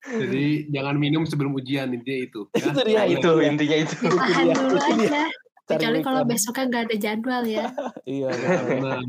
Jadi 0.06 0.70
jangan 0.70 0.94
minum 0.94 1.24
sebelum 1.24 1.50
ujian 1.52 1.90
intinya 1.90 2.20
itu. 2.20 2.40
ya. 2.52 2.62
Itu 2.62 2.80
dia, 2.84 2.98
Nah, 3.00 3.06
itu 3.08 3.30
intinya 3.42 3.76
itu. 3.80 3.96
Tahan 4.06 4.46
dulu 4.54 4.76
itu 4.76 4.92
dia. 4.94 5.08
aja. 5.10 5.24
Cari 5.66 5.82
Kecuali 5.82 5.98
kalau 5.98 6.22
besoknya 6.22 6.64
gak 6.70 6.82
ada 6.86 6.96
jadwal 6.96 7.42
ya. 7.42 7.66
Iya. 8.06 8.30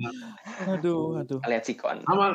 aduh 0.74 1.22
aduh. 1.22 1.38
Lihat 1.45 1.64
sikon. 1.70 2.01
sama 2.10 2.34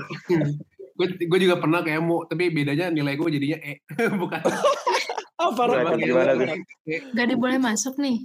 gue 1.26 1.38
juga 1.42 1.58
pernah 1.58 1.82
kayak 1.82 1.98
mau 2.06 2.22
tapi 2.30 2.54
bedanya 2.54 2.86
nilai 2.94 3.18
gue 3.18 3.28
jadinya 3.34 3.58
E 3.58 3.82
bukan 4.14 4.38
Apa 5.42 5.62
Gimana, 5.66 5.90
Rak? 5.90 5.98
gimana 5.98 6.32
tuh? 6.38 6.46
Gak 7.18 7.26
diboleh 7.34 7.58
masuk 7.58 7.98
nih. 7.98 8.22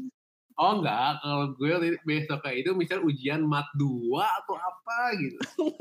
oh 0.58 0.82
enggak 0.82 1.22
kalau 1.22 1.54
gue 1.58 1.70
besok 2.06 2.42
kayak 2.46 2.66
itu 2.66 2.72
misal 2.78 3.02
ujian 3.02 3.42
mat 3.46 3.66
2 3.78 3.90
atau 4.22 4.54
apa 4.58 4.98
gitu 5.18 5.38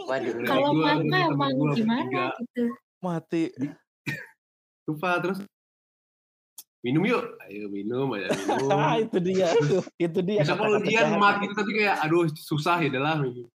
Waduh. 0.09 0.33
Kalau 0.49 0.71
mat 0.81 1.01
emang 1.05 1.53
gimana 1.77 2.33
gitu. 2.41 2.73
Mati. 3.05 3.53
lupa 4.89 5.19
terus 5.21 5.45
minum 6.87 7.03
yuk 7.03 7.35
ayo 7.51 7.67
minum 7.67 8.15
aja 8.15 8.31
minum 8.31 8.79
itu 9.11 9.19
dia 9.19 9.51
tuh. 9.59 9.83
Itu 9.99 10.23
dia. 10.23 10.47
bisa 10.47 10.55
kalau 10.55 10.79
ujian 10.79 11.19
mat 11.19 11.43
gitu 11.43 11.59
tapi 11.59 11.71
kayak 11.83 11.99
aduh 12.07 12.31
susah 12.31 12.79
ya 12.79 12.89
adalah 12.95 13.19
gitu 13.27 13.51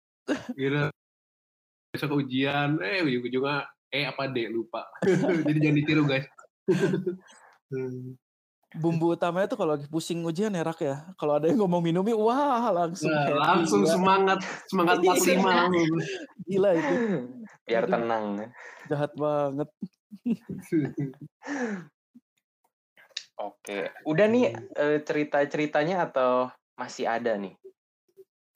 besok 1.91 2.23
ujian 2.23 2.79
eh 2.79 3.03
ujung-ujungnya 3.03 3.67
eh 3.91 4.07
apa 4.07 4.31
D 4.31 4.47
lupa 4.47 4.87
jadi 5.49 5.59
jangan 5.59 5.77
ditiru 5.83 6.03
guys 6.07 6.27
Bumbu 8.77 9.17
utamanya 9.17 9.49
tuh 9.49 9.57
kalau 9.57 9.73
lagi 9.79 9.89
pusing 9.89 10.21
ujian 10.27 10.53
ya 10.53 10.61
Rak 10.61 10.81
ya. 10.85 11.09
Kalau 11.17 11.39
ada 11.41 11.49
yang 11.49 11.65
ngomong 11.65 11.81
minumi, 11.81 12.13
wah 12.13 12.69
langsung 12.75 13.09
Nah, 13.09 13.25
happy 13.25 13.33
langsung 13.33 13.83
gila. 13.87 13.93
semangat 13.95 14.39
semangat 14.69 14.97
45 15.01 15.41
langsung. 15.41 15.97
Gila 16.45 16.71
itu. 16.77 16.95
Biar 17.65 17.85
tenang. 17.89 18.25
Jahat 18.91 19.13
banget. 19.17 19.69
Oke. 23.37 23.93
Udah 24.09 24.27
nih 24.33 24.57
eh, 24.57 24.99
cerita-ceritanya 25.05 26.09
atau 26.09 26.49
masih 26.77 27.05
ada 27.05 27.37
nih? 27.37 27.53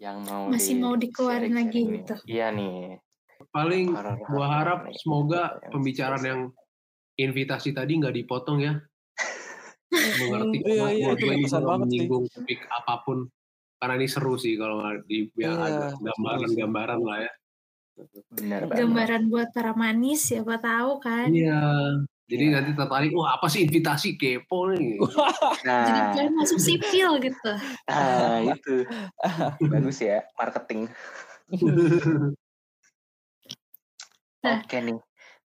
Yang 0.01 0.17
mau 0.25 0.43
Masih 0.49 0.75
mau 0.81 0.95
dikeluarin 0.97 1.53
lagi 1.53 1.81
nih? 1.85 1.93
gitu. 2.01 2.15
Iya 2.25 2.49
nih. 2.53 2.97
paling 3.57 3.97
gua 4.29 4.47
harap 4.53 4.85
nih, 4.85 5.01
semoga 5.01 5.57
yang 5.65 5.73
pembicaraan 5.73 6.25
yang 6.29 6.41
invitasi 7.17 7.73
tadi 7.73 7.97
nggak 7.97 8.13
dipotong 8.13 8.61
ya 8.61 8.77
mengerti 10.21 10.61
Iya, 10.61 10.87
iya, 10.93 11.09
gue 11.17 11.35
sih. 11.41 11.49
menyinggung 11.81 12.29
topik 12.29 12.61
apa 12.69 13.01
pun 13.01 13.33
karena 13.81 13.97
ini 13.97 14.09
seru 14.13 14.37
sih 14.37 14.61
kalau 14.61 14.85
di 15.09 15.33
yang 15.41 15.57
Iya, 15.57 15.73
ada 15.73 15.87
gambaran-gambaran 16.05 17.01
lah 17.01 17.19
ya 17.25 17.33
Benar 18.31 18.61
banget. 18.69 18.77
Gambaran 18.85 19.23
buat 19.29 19.49
para 19.57 19.73
manis, 19.77 20.21
siapa 20.29 20.57
tahu 20.61 21.01
kan. 21.01 21.29
iya 21.33 21.61
jadi 22.31 22.45
Iya. 22.47 22.55
nanti 22.63 22.71
tertarik 22.79 23.11
wah 23.11 23.35
apa 23.35 23.51
sih 23.51 23.67
invitasi 23.67 24.15
kepo 24.15 24.71
nih 24.71 24.97
Jadi 25.61 26.01
Nah, 26.01 26.15
kalian 26.17 26.35
masuk 26.39 26.57
sipil 26.63 27.11
gitu. 27.21 27.53
ah, 27.93 28.41
itu. 28.41 28.87
Bagus 29.69 29.99
ya, 30.01 30.25
marketing. 30.39 30.89
Nah. 34.41 34.65
Oke 34.65 34.81
nih. 34.81 34.97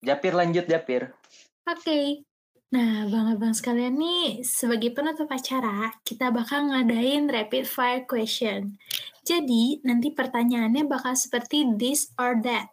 Japir 0.02 0.34
lanjut 0.34 0.66
Japir. 0.66 1.14
Oke. 1.62 2.26
Nah, 2.74 3.06
bang-abang 3.06 3.54
sekalian 3.54 3.94
nih, 3.94 4.42
sebagai 4.42 4.90
penutup 4.90 5.30
acara, 5.30 5.94
kita 6.02 6.34
bakal 6.34 6.70
ngadain 6.70 7.30
rapid 7.30 7.70
fire 7.70 8.02
question. 8.06 8.78
Jadi, 9.22 9.78
nanti 9.86 10.10
pertanyaannya 10.10 10.90
bakal 10.90 11.14
seperti 11.14 11.70
this 11.78 12.10
or 12.18 12.38
that. 12.42 12.70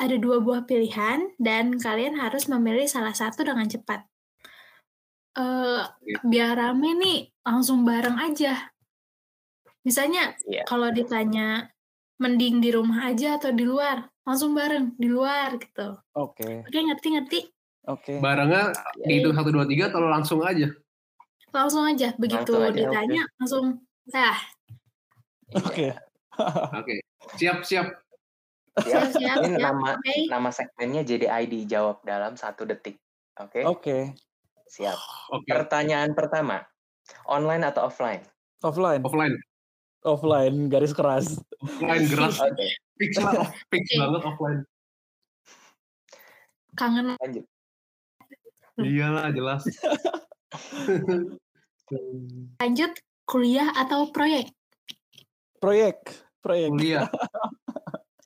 Ada 0.00 0.16
dua 0.16 0.40
buah 0.40 0.64
pilihan, 0.64 1.36
dan 1.36 1.76
kalian 1.76 2.16
harus 2.16 2.48
memilih 2.48 2.88
salah 2.88 3.12
satu 3.12 3.44
dengan 3.44 3.68
cepat. 3.68 4.06
Eh, 5.36 5.82
biar 6.24 6.52
rame 6.56 6.92
nih, 6.96 7.18
langsung 7.44 7.84
bareng 7.84 8.16
aja. 8.20 8.72
Misalnya, 9.84 10.36
Iya. 10.46 10.62
kalau 10.68 10.88
ditanya, 10.94 11.72
mending 12.22 12.62
di 12.62 12.70
rumah 12.70 13.10
aja 13.10 13.36
atau 13.40 13.50
di 13.50 13.64
luar? 13.66 14.06
Langsung 14.22 14.54
bareng, 14.54 14.94
di 15.00 15.08
luar 15.10 15.58
gitu. 15.58 15.98
Oke, 16.14 16.62
Oke, 16.68 16.78
ngerti-ngerti? 16.78 17.40
oke. 17.82 18.22
barengnya 18.22 18.70
dihitung 19.02 19.34
satu 19.34 19.50
dua 19.50 19.66
tiga 19.66 19.90
atau 19.90 20.06
langsung 20.06 20.38
aja 20.46 20.70
langsung 21.50 21.82
aja 21.82 22.14
begitu 22.14 22.54
Langsung 22.54 22.62
aja, 22.62 22.78
ditanya 22.78 23.22
langsung 23.42 23.64
ah 24.14 24.38
Oke. 25.50 25.90
oke 26.78 26.94
siap 27.36 27.66
siap 27.66 28.01
Ya, 28.88 29.04
siap 29.04 29.44
ini 29.44 29.60
siap 29.60 29.68
nama 29.68 30.00
oke 30.00 30.14
nama 30.32 30.48
segmennya 30.48 31.04
JDID 31.04 31.68
jawab 31.68 32.00
dalam 32.08 32.40
satu 32.40 32.64
detik. 32.64 32.96
Oke, 33.36 33.68
Oke. 33.68 33.98
siap. 34.64 34.96
oke 35.36 35.44
Pertanyaan 35.44 36.16
pertama, 36.16 36.64
online 37.28 37.68
atau 37.68 37.92
offline? 37.92 38.24
Offline. 38.64 39.04
offline 39.04 39.36
Offline 40.02 40.66
garis 40.72 40.96
keras. 40.96 41.36
offline 41.60 42.08
geras 42.08 42.40
Oke, 42.42 42.66
fix 42.96 43.12
Oke. 43.20 43.94
banget 44.00 44.22
offline 44.24 44.60
kangen 46.72 47.20
lanjut. 47.20 47.44
iyalah 48.80 49.28
jelas 49.28 49.60
lanjut 52.60 52.92
kuliah 53.28 53.68
atau 53.76 54.08
proyek 54.08 54.48
Proyek. 55.60 56.00
Proyek. 56.42 56.70
kuliah 56.74 57.06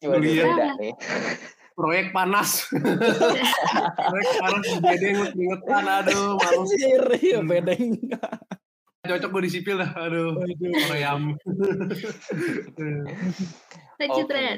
Kuliah. 0.06 0.72
proyek 1.72 2.08
panas 2.10 2.64
proyek 4.08 4.30
panas 4.38 4.66
bedeng 4.80 5.16
keringetan 5.26 5.84
aduh 5.84 6.40
males 6.40 6.70
Anjir, 6.72 7.04
iya 7.20 7.38
bedeng. 7.40 8.00
cocok 9.02 9.30
gue 9.30 9.42
di 9.44 9.50
sipil 9.52 9.76
dah 9.78 9.90
aduh. 9.92 10.34
Koream 10.34 11.36
lanjut 13.96 14.26
Oke. 14.30 14.48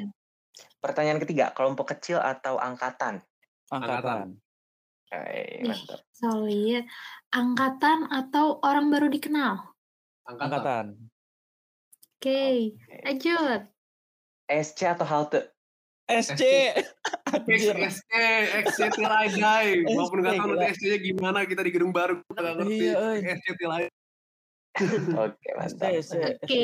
Pertanyaan 0.79 1.19
ketiga, 1.19 1.51
kelompok 1.53 1.91
kecil 1.93 2.19
atau 2.19 2.55
angkatan? 2.57 3.19
Angkatan. 3.69 4.39
Ih. 5.09 5.65
mantap. 5.65 6.05
solid 6.13 6.85
angkatan 7.31 8.05
atau 8.09 8.61
orang 8.61 8.93
baru 8.93 9.09
dikenal 9.09 9.57
angkatan 10.23 10.45
Angkatan. 10.45 10.87
oke 12.13 12.45
lanjut 13.09 13.61
SC 14.49 14.81
atau 14.89 15.07
halte? 15.07 15.53
SC. 16.09 16.43
Anjir. 17.37 17.77
SC, 17.77 18.11
XC 18.65 18.81
Tilai 18.97 19.29
Guy. 19.37 19.67
Walaupun 19.93 20.25
tahu 20.25 20.37
gila. 20.41 20.47
nanti 20.57 20.65
SC-nya 20.81 20.99
gimana, 21.05 21.39
kita 21.45 21.61
di 21.61 21.71
gedung 21.71 21.93
baru, 21.93 22.25
kita 22.33 22.41
nggak 22.41 22.57
ngerti. 22.65 22.77
Iya. 22.81 23.33
SC 23.37 23.47
Tilai. 23.61 23.85
Oke, 25.29 25.49
SC, 25.49 25.55
mantap. 25.59 25.91
SC, 25.93 26.13
SC 26.13 26.15
Oke. 26.39 26.63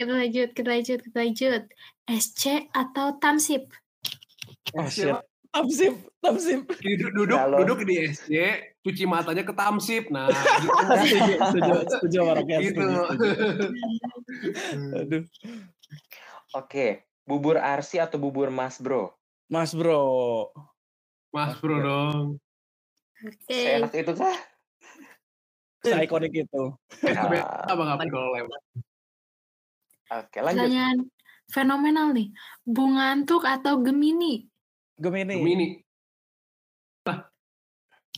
kita 0.00 0.12
lanjut 0.16 0.48
kita 0.56 0.68
lanjut 0.72 0.98
kita 1.04 1.16
lanjut 1.20 1.62
SC 2.08 2.64
atau 2.72 3.06
Tamsip 3.20 3.68
Oh 4.72 4.88
shit. 4.88 5.12
Tamsip, 5.52 5.94
tamsip. 6.24 6.64
Duduk, 6.80 7.12
duduk, 7.12 7.36
duduk 7.60 7.78
di 7.84 8.08
SC, 8.08 8.32
cuci 8.80 9.04
matanya 9.04 9.44
ke 9.44 9.52
Tamsip. 9.52 10.08
Nah, 10.08 10.32
gitu. 10.32 11.76
setuju, 11.92 12.20
gitu. 12.40 12.80
Aduh. 14.96 15.22
Oke, 16.56 17.04
bubur 17.26 17.56
Arsi 17.58 18.02
atau 18.02 18.18
bubur 18.18 18.50
Mas 18.50 18.78
Bro? 18.78 19.14
Mas 19.52 19.76
bro. 19.76 20.48
Mas 21.28 21.60
bro 21.60 21.76
dong. 21.76 22.40
oke 23.20 23.52
Seenak 23.52 23.92
itu 23.92 24.12
kah? 24.16 24.36
Se-ikonik 25.84 26.32
itu. 26.32 26.64
Ah, 27.12 27.68
Apa 27.68 27.82
ngapain 27.84 28.08
kalau 28.08 28.32
lewat? 28.32 28.62
Oke, 30.12 30.38
lanjut. 30.40 30.68
pertanyaan 30.68 30.98
fenomenal 31.52 32.16
nih 32.16 32.28
bunga 32.64 33.12
antuk 33.12 33.44
atau 33.44 33.80
Gemini 33.84 34.48
Gemini. 34.96 35.36
Gemini. 35.40 35.68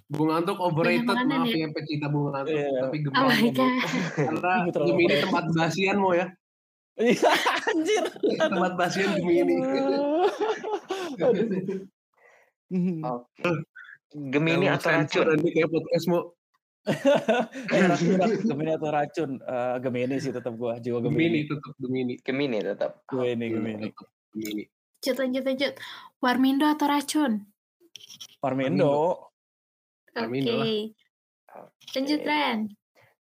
Bunga 0.05 0.44
antuk 0.44 0.61
overrated, 0.61 1.09
makanan 1.09 1.48
maaf 1.48 1.50
ya. 1.50 1.64
ya 1.64 1.68
pecinta 1.72 2.07
bunga 2.12 2.44
antuk. 2.44 2.55
Iya. 2.55 2.68
Tapi 2.84 2.96
oh 3.00 3.28
Gemini. 3.32 3.50
god 3.57 3.72
Karena 4.14 4.52
Gemini 4.70 5.14
tempat 5.18 5.44
basian 5.57 5.96
mau 5.98 6.12
ya. 6.12 6.28
Iya, 6.95 7.30
anjir. 7.74 8.05
Tempat 8.38 8.72
basian 8.78 9.18
Gemini. 9.18 9.55
Aduh. 9.59 10.30
Oke. 13.03 13.51
Gemini 14.14 14.70
Kalau 14.70 14.78
atau 14.78 14.90
racun? 14.95 15.24
Nanti 15.34 15.49
kayak 15.51 15.70
podcast 15.74 16.07
mau. 16.07 16.22
Eh, 17.74 17.80
racun, 17.88 18.20
racun. 18.20 18.45
Gemini 18.45 18.70
atau 18.76 18.90
racun? 18.92 19.30
Eh, 19.40 19.76
Gemini 19.82 20.16
sih 20.20 20.30
tetap 20.30 20.53
gua, 20.55 20.76
jiwa 20.78 21.01
Gemini 21.03 21.42
Gemini. 21.42 21.51
tetap 21.51 21.72
Gemini. 21.80 22.14
Gemini 22.20 22.59
tetap. 22.61 22.92
Gemini, 23.09 23.47
Gemini. 23.51 23.88
Tetap 23.90 24.07
Gemini. 24.36 24.64
lanjut 25.05 25.20
lanjut 25.20 25.45
lanjut 25.45 25.74
Warmindo 26.24 26.64
atau 26.64 26.86
racun 26.88 27.45
oke 28.40 28.40
Warmindo 28.40 29.28
lah. 30.16 30.24
lanjut 31.92 32.20
Oke. 32.24 32.24
Ren 32.24 32.72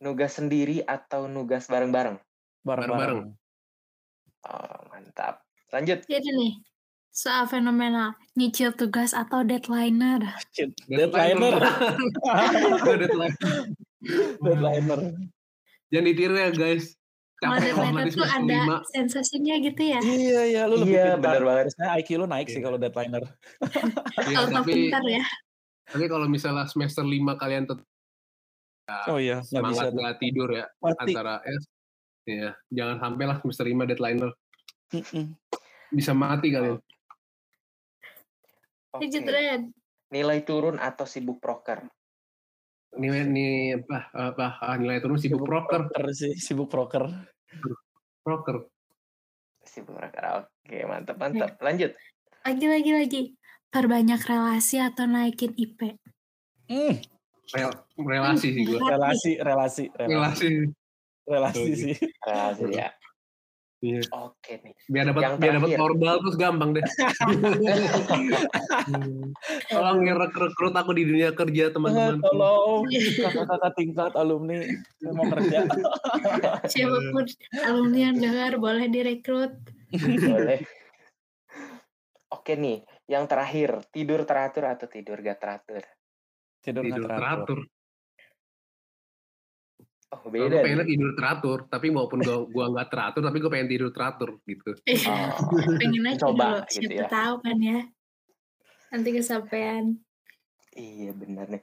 Nugas 0.01 0.37
sendiri 0.37 0.85
atau 0.85 1.29
nugas 1.29 1.69
bareng-bareng? 1.69 2.17
Bareng-bareng. 2.65 3.37
Oh, 4.43 4.81
mantap. 4.89 5.45
Lanjut. 5.71 6.03
jadi 6.05 6.27
nih 6.27 6.59
soal 7.11 7.45
fenomenal 7.45 8.15
nyicil 8.35 8.71
tugas 8.73 9.13
atau 9.13 9.43
Deadliner. 9.43 10.23
Deadline. 10.87 11.39
Deadliner. 14.41 15.01
Jangan 15.91 16.07
ditiru 16.07 16.35
ya 16.35 16.51
guys. 16.51 16.95
kalau 17.37 17.57
kalau 17.57 17.97
nanti 17.97 18.13
tuh 18.13 18.29
ada 18.29 18.85
sensasinya 18.93 19.57
gitu 19.59 19.81
ya 19.81 19.97
Iya, 19.99 20.41
iya, 20.45 20.63
lu 20.69 20.85
lebih 20.85 20.93
Iya, 20.93 21.17
pintar. 21.17 21.25
benar 21.25 21.43
banget. 21.43 21.65
Biasanya 21.67 21.91
IQ 21.97 22.09
lu 22.15 22.27
naik 22.29 22.47
sih 22.47 22.55
Iya. 22.55 22.65
kalau 22.69 22.77
deadliner. 22.77 23.25
Iya, 24.21 24.37
auto 24.37 24.53
tapi 24.55 24.71
pintar 24.71 25.05
ya 25.07 25.25
tapi 25.87 26.05
kalau 26.07 26.27
misalnya 26.27 26.65
semester 26.67 27.03
lima 27.03 27.35
kalian 27.35 27.65
tetap 27.65 27.83
Oh 29.09 29.17
iya, 29.17 29.41
nggak 29.41 29.63
bisa. 29.65 29.81
semangat 29.81 29.93
nggak 29.97 30.17
tidur 30.19 30.49
ya 30.51 30.67
Mati. 30.79 31.01
antara 31.09 31.35
S 31.43 31.65
ya 32.31 32.51
jangan 32.71 32.97
sampai 33.03 33.25
lah 33.27 33.37
semester 33.43 33.67
lima 33.67 33.85
deadliner 33.85 34.31
Mm-mm. 34.95 35.35
bisa 35.91 36.15
mati 36.15 36.55
kalian. 36.55 36.79
Lanjut 38.91 39.23
Ren 39.27 39.71
Nilai 40.11 40.43
turun 40.43 40.83
atau 40.83 41.07
sibuk 41.07 41.39
proker? 41.39 41.87
nilai 42.99 43.23
nih 43.23 43.79
apa 43.79 44.11
apa 44.11 44.47
ah, 44.59 44.75
nilai 44.75 44.99
turun 44.99 45.15
sibuk 45.15 45.47
proker 45.47 45.87
sih, 46.11 46.35
sibuk 46.35 46.67
proker. 46.67 47.07
proker. 48.27 48.67
Sibuk 49.63 49.95
proker. 49.95 50.25
Oke, 50.43 50.83
mantap 50.91 51.17
mantap. 51.23 51.55
Lanjut. 51.63 51.95
Lagi 52.43 52.67
lagi 52.67 52.91
lagi. 52.91 53.23
Perbanyak 53.71 54.27
relasi 54.27 54.83
atau 54.83 55.07
naikin 55.07 55.55
IP. 55.55 55.95
Hmm, 56.67 56.99
Rel, 57.55 57.71
relasi 57.95 58.51
sih 58.51 58.63
gue. 58.67 58.79
relasi, 58.79 59.39
relasi, 59.39 59.85
relasi, 59.95 60.11
Relasi. 60.11 60.51
Relasi 61.29 61.71
sih. 61.77 61.97
Relasi 62.25 62.65
ya. 62.73 62.91
Iya. 63.81 64.05
Oke 64.13 64.61
nih. 64.61 64.77
Biar 64.93 65.09
dapat 65.09 65.41
biar 65.41 65.57
dapat 65.57 65.73
orbal 65.81 66.21
terus 66.21 66.37
gampang 66.37 66.77
deh. 66.77 66.85
Tolong 69.73 70.05
ngerekrut 70.05 70.77
aku 70.77 70.93
di 70.93 71.09
dunia 71.09 71.33
kerja 71.33 71.73
teman-teman. 71.73 72.21
Tolong 72.21 72.85
kakak-kakak 72.93 73.73
tingkat 73.81 74.13
alumni 74.21 74.69
yang 75.01 75.15
mau 75.17 75.25
kerja. 75.33 75.65
Siapa 76.77 76.99
pun 77.09 77.25
alumni 77.65 77.99
yang 78.13 78.17
dengar 78.21 78.61
boleh 78.61 78.85
direkrut. 78.93 79.57
Boleh. 80.29 80.61
Oke 82.31 82.61
nih, 82.61 82.85
yang 83.09 83.25
terakhir, 83.25 83.81
tidur 83.89 84.29
teratur 84.29 84.69
atau 84.69 84.87
tidur 84.93 85.25
gak 85.25 85.41
teratur? 85.41 85.83
Tidur 86.61 86.85
Tidur 86.85 87.09
teratur. 87.09 87.17
teratur. 87.17 87.61
Oh, 90.11 90.19
Gue 90.27 90.43
beda 90.51 90.59
pengen 90.67 90.83
nih. 90.83 90.99
tidur 90.99 91.15
teratur, 91.15 91.59
tapi 91.71 91.87
maupun 91.95 92.19
gua 92.27 92.43
gua 92.51 92.67
nggak 92.75 92.89
teratur, 92.91 93.23
tapi 93.23 93.39
gue 93.39 93.47
pengen 93.47 93.71
tidur 93.71 93.91
teratur 93.95 94.43
gitu. 94.43 94.75
Oh, 95.07 95.31
Pengen 95.79 96.03
aja 96.03 96.19
coba 96.27 96.67
dulu. 96.67 96.75
gitu 96.75 96.91
Siapa 96.91 97.03
ya. 97.07 97.09
tahu 97.09 97.35
kan 97.47 97.57
ya. 97.63 97.81
Nanti 98.91 99.09
kesampaian. 99.15 99.85
Iya 100.75 101.15
bener 101.15 101.47
nih. 101.47 101.63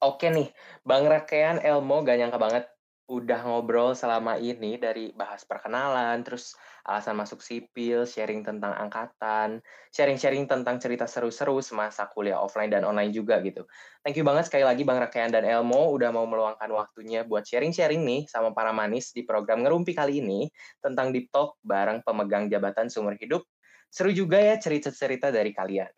Oke 0.00 0.32
nih, 0.32 0.48
Bang 0.88 1.04
Rakean 1.04 1.60
Elmo 1.60 2.00
gak 2.00 2.16
nyangka 2.16 2.40
banget 2.40 2.64
udah 3.12 3.44
ngobrol 3.44 3.92
selama 3.92 4.40
ini 4.40 4.80
dari 4.80 5.12
bahas 5.12 5.44
perkenalan, 5.44 6.24
terus 6.24 6.56
alasan 6.86 7.16
masuk 7.16 7.40
sipil, 7.44 8.08
sharing 8.08 8.44
tentang 8.44 8.76
angkatan, 8.76 9.60
sharing-sharing 9.92 10.44
tentang 10.48 10.80
cerita 10.80 11.04
seru-seru 11.04 11.60
semasa 11.60 12.08
kuliah 12.12 12.40
offline 12.40 12.72
dan 12.72 12.86
online 12.86 13.10
juga 13.10 13.40
gitu. 13.40 13.66
Thank 14.00 14.20
you 14.20 14.24
banget 14.24 14.48
sekali 14.48 14.64
lagi 14.64 14.82
Bang 14.84 15.00
Rakean 15.00 15.32
dan 15.32 15.44
Elmo 15.44 15.92
udah 15.92 16.08
mau 16.14 16.24
meluangkan 16.24 16.70
waktunya 16.72 17.26
buat 17.26 17.44
sharing-sharing 17.44 18.00
nih 18.00 18.30
sama 18.30 18.54
para 18.56 18.70
manis 18.70 19.12
di 19.12 19.26
program 19.26 19.64
Ngerumpi 19.64 19.92
kali 19.92 20.24
ini 20.24 20.48
tentang 20.80 21.12
Deep 21.12 21.28
Talk 21.28 21.60
bareng 21.60 22.00
pemegang 22.04 22.48
jabatan 22.48 22.88
seumur 22.88 23.16
hidup. 23.20 23.44
Seru 23.90 24.14
juga 24.14 24.38
ya 24.38 24.54
cerita-cerita 24.54 25.34
dari 25.34 25.50
kalian. 25.50 25.90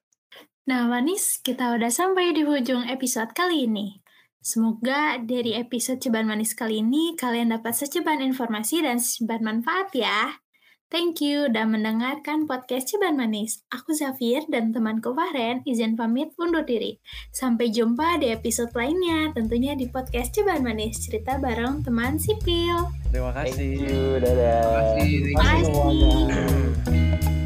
Nah, 0.62 0.86
Manis, 0.86 1.42
kita 1.42 1.74
udah 1.74 1.90
sampai 1.90 2.30
di 2.32 2.46
ujung 2.46 2.86
episode 2.86 3.34
kali 3.34 3.66
ini. 3.66 3.98
Semoga 4.42 5.22
dari 5.22 5.54
episode 5.54 6.02
Ceban 6.02 6.26
Manis 6.26 6.54
kali 6.58 6.82
ini 6.82 7.14
kalian 7.14 7.54
dapat 7.54 7.78
seceban 7.78 8.18
informasi 8.18 8.82
dan 8.82 8.98
seceban 8.98 9.38
manfaat 9.38 9.94
ya. 9.94 10.41
Thank 10.92 11.24
you 11.24 11.48
udah 11.48 11.64
mendengarkan 11.64 12.44
podcast 12.44 12.92
Ceban 12.92 13.16
Manis. 13.16 13.64
Aku 13.72 13.96
Zafir 13.96 14.44
dan 14.52 14.76
temanku 14.76 15.16
Fahren 15.16 15.64
izin 15.64 15.96
pamit 15.96 16.36
undur 16.36 16.68
diri. 16.68 17.00
Sampai 17.32 17.72
jumpa 17.72 18.20
di 18.20 18.28
episode 18.28 18.76
lainnya, 18.76 19.32
tentunya 19.32 19.72
di 19.72 19.88
podcast 19.88 20.36
Ceban 20.36 20.60
Manis, 20.60 21.00
cerita 21.00 21.40
bareng 21.40 21.80
teman 21.80 22.20
sipil. 22.20 22.92
Terima 23.08 23.32
Thank 23.32 23.56
kasih. 23.56 23.72
you, 23.72 24.20
dadah. 24.20 24.36
Terima 24.60 24.80
kasih. 24.84 25.12
Terima 25.24 25.40
kasih 25.40 25.64
semuanya. 25.64 26.12
Bye. 26.84 27.41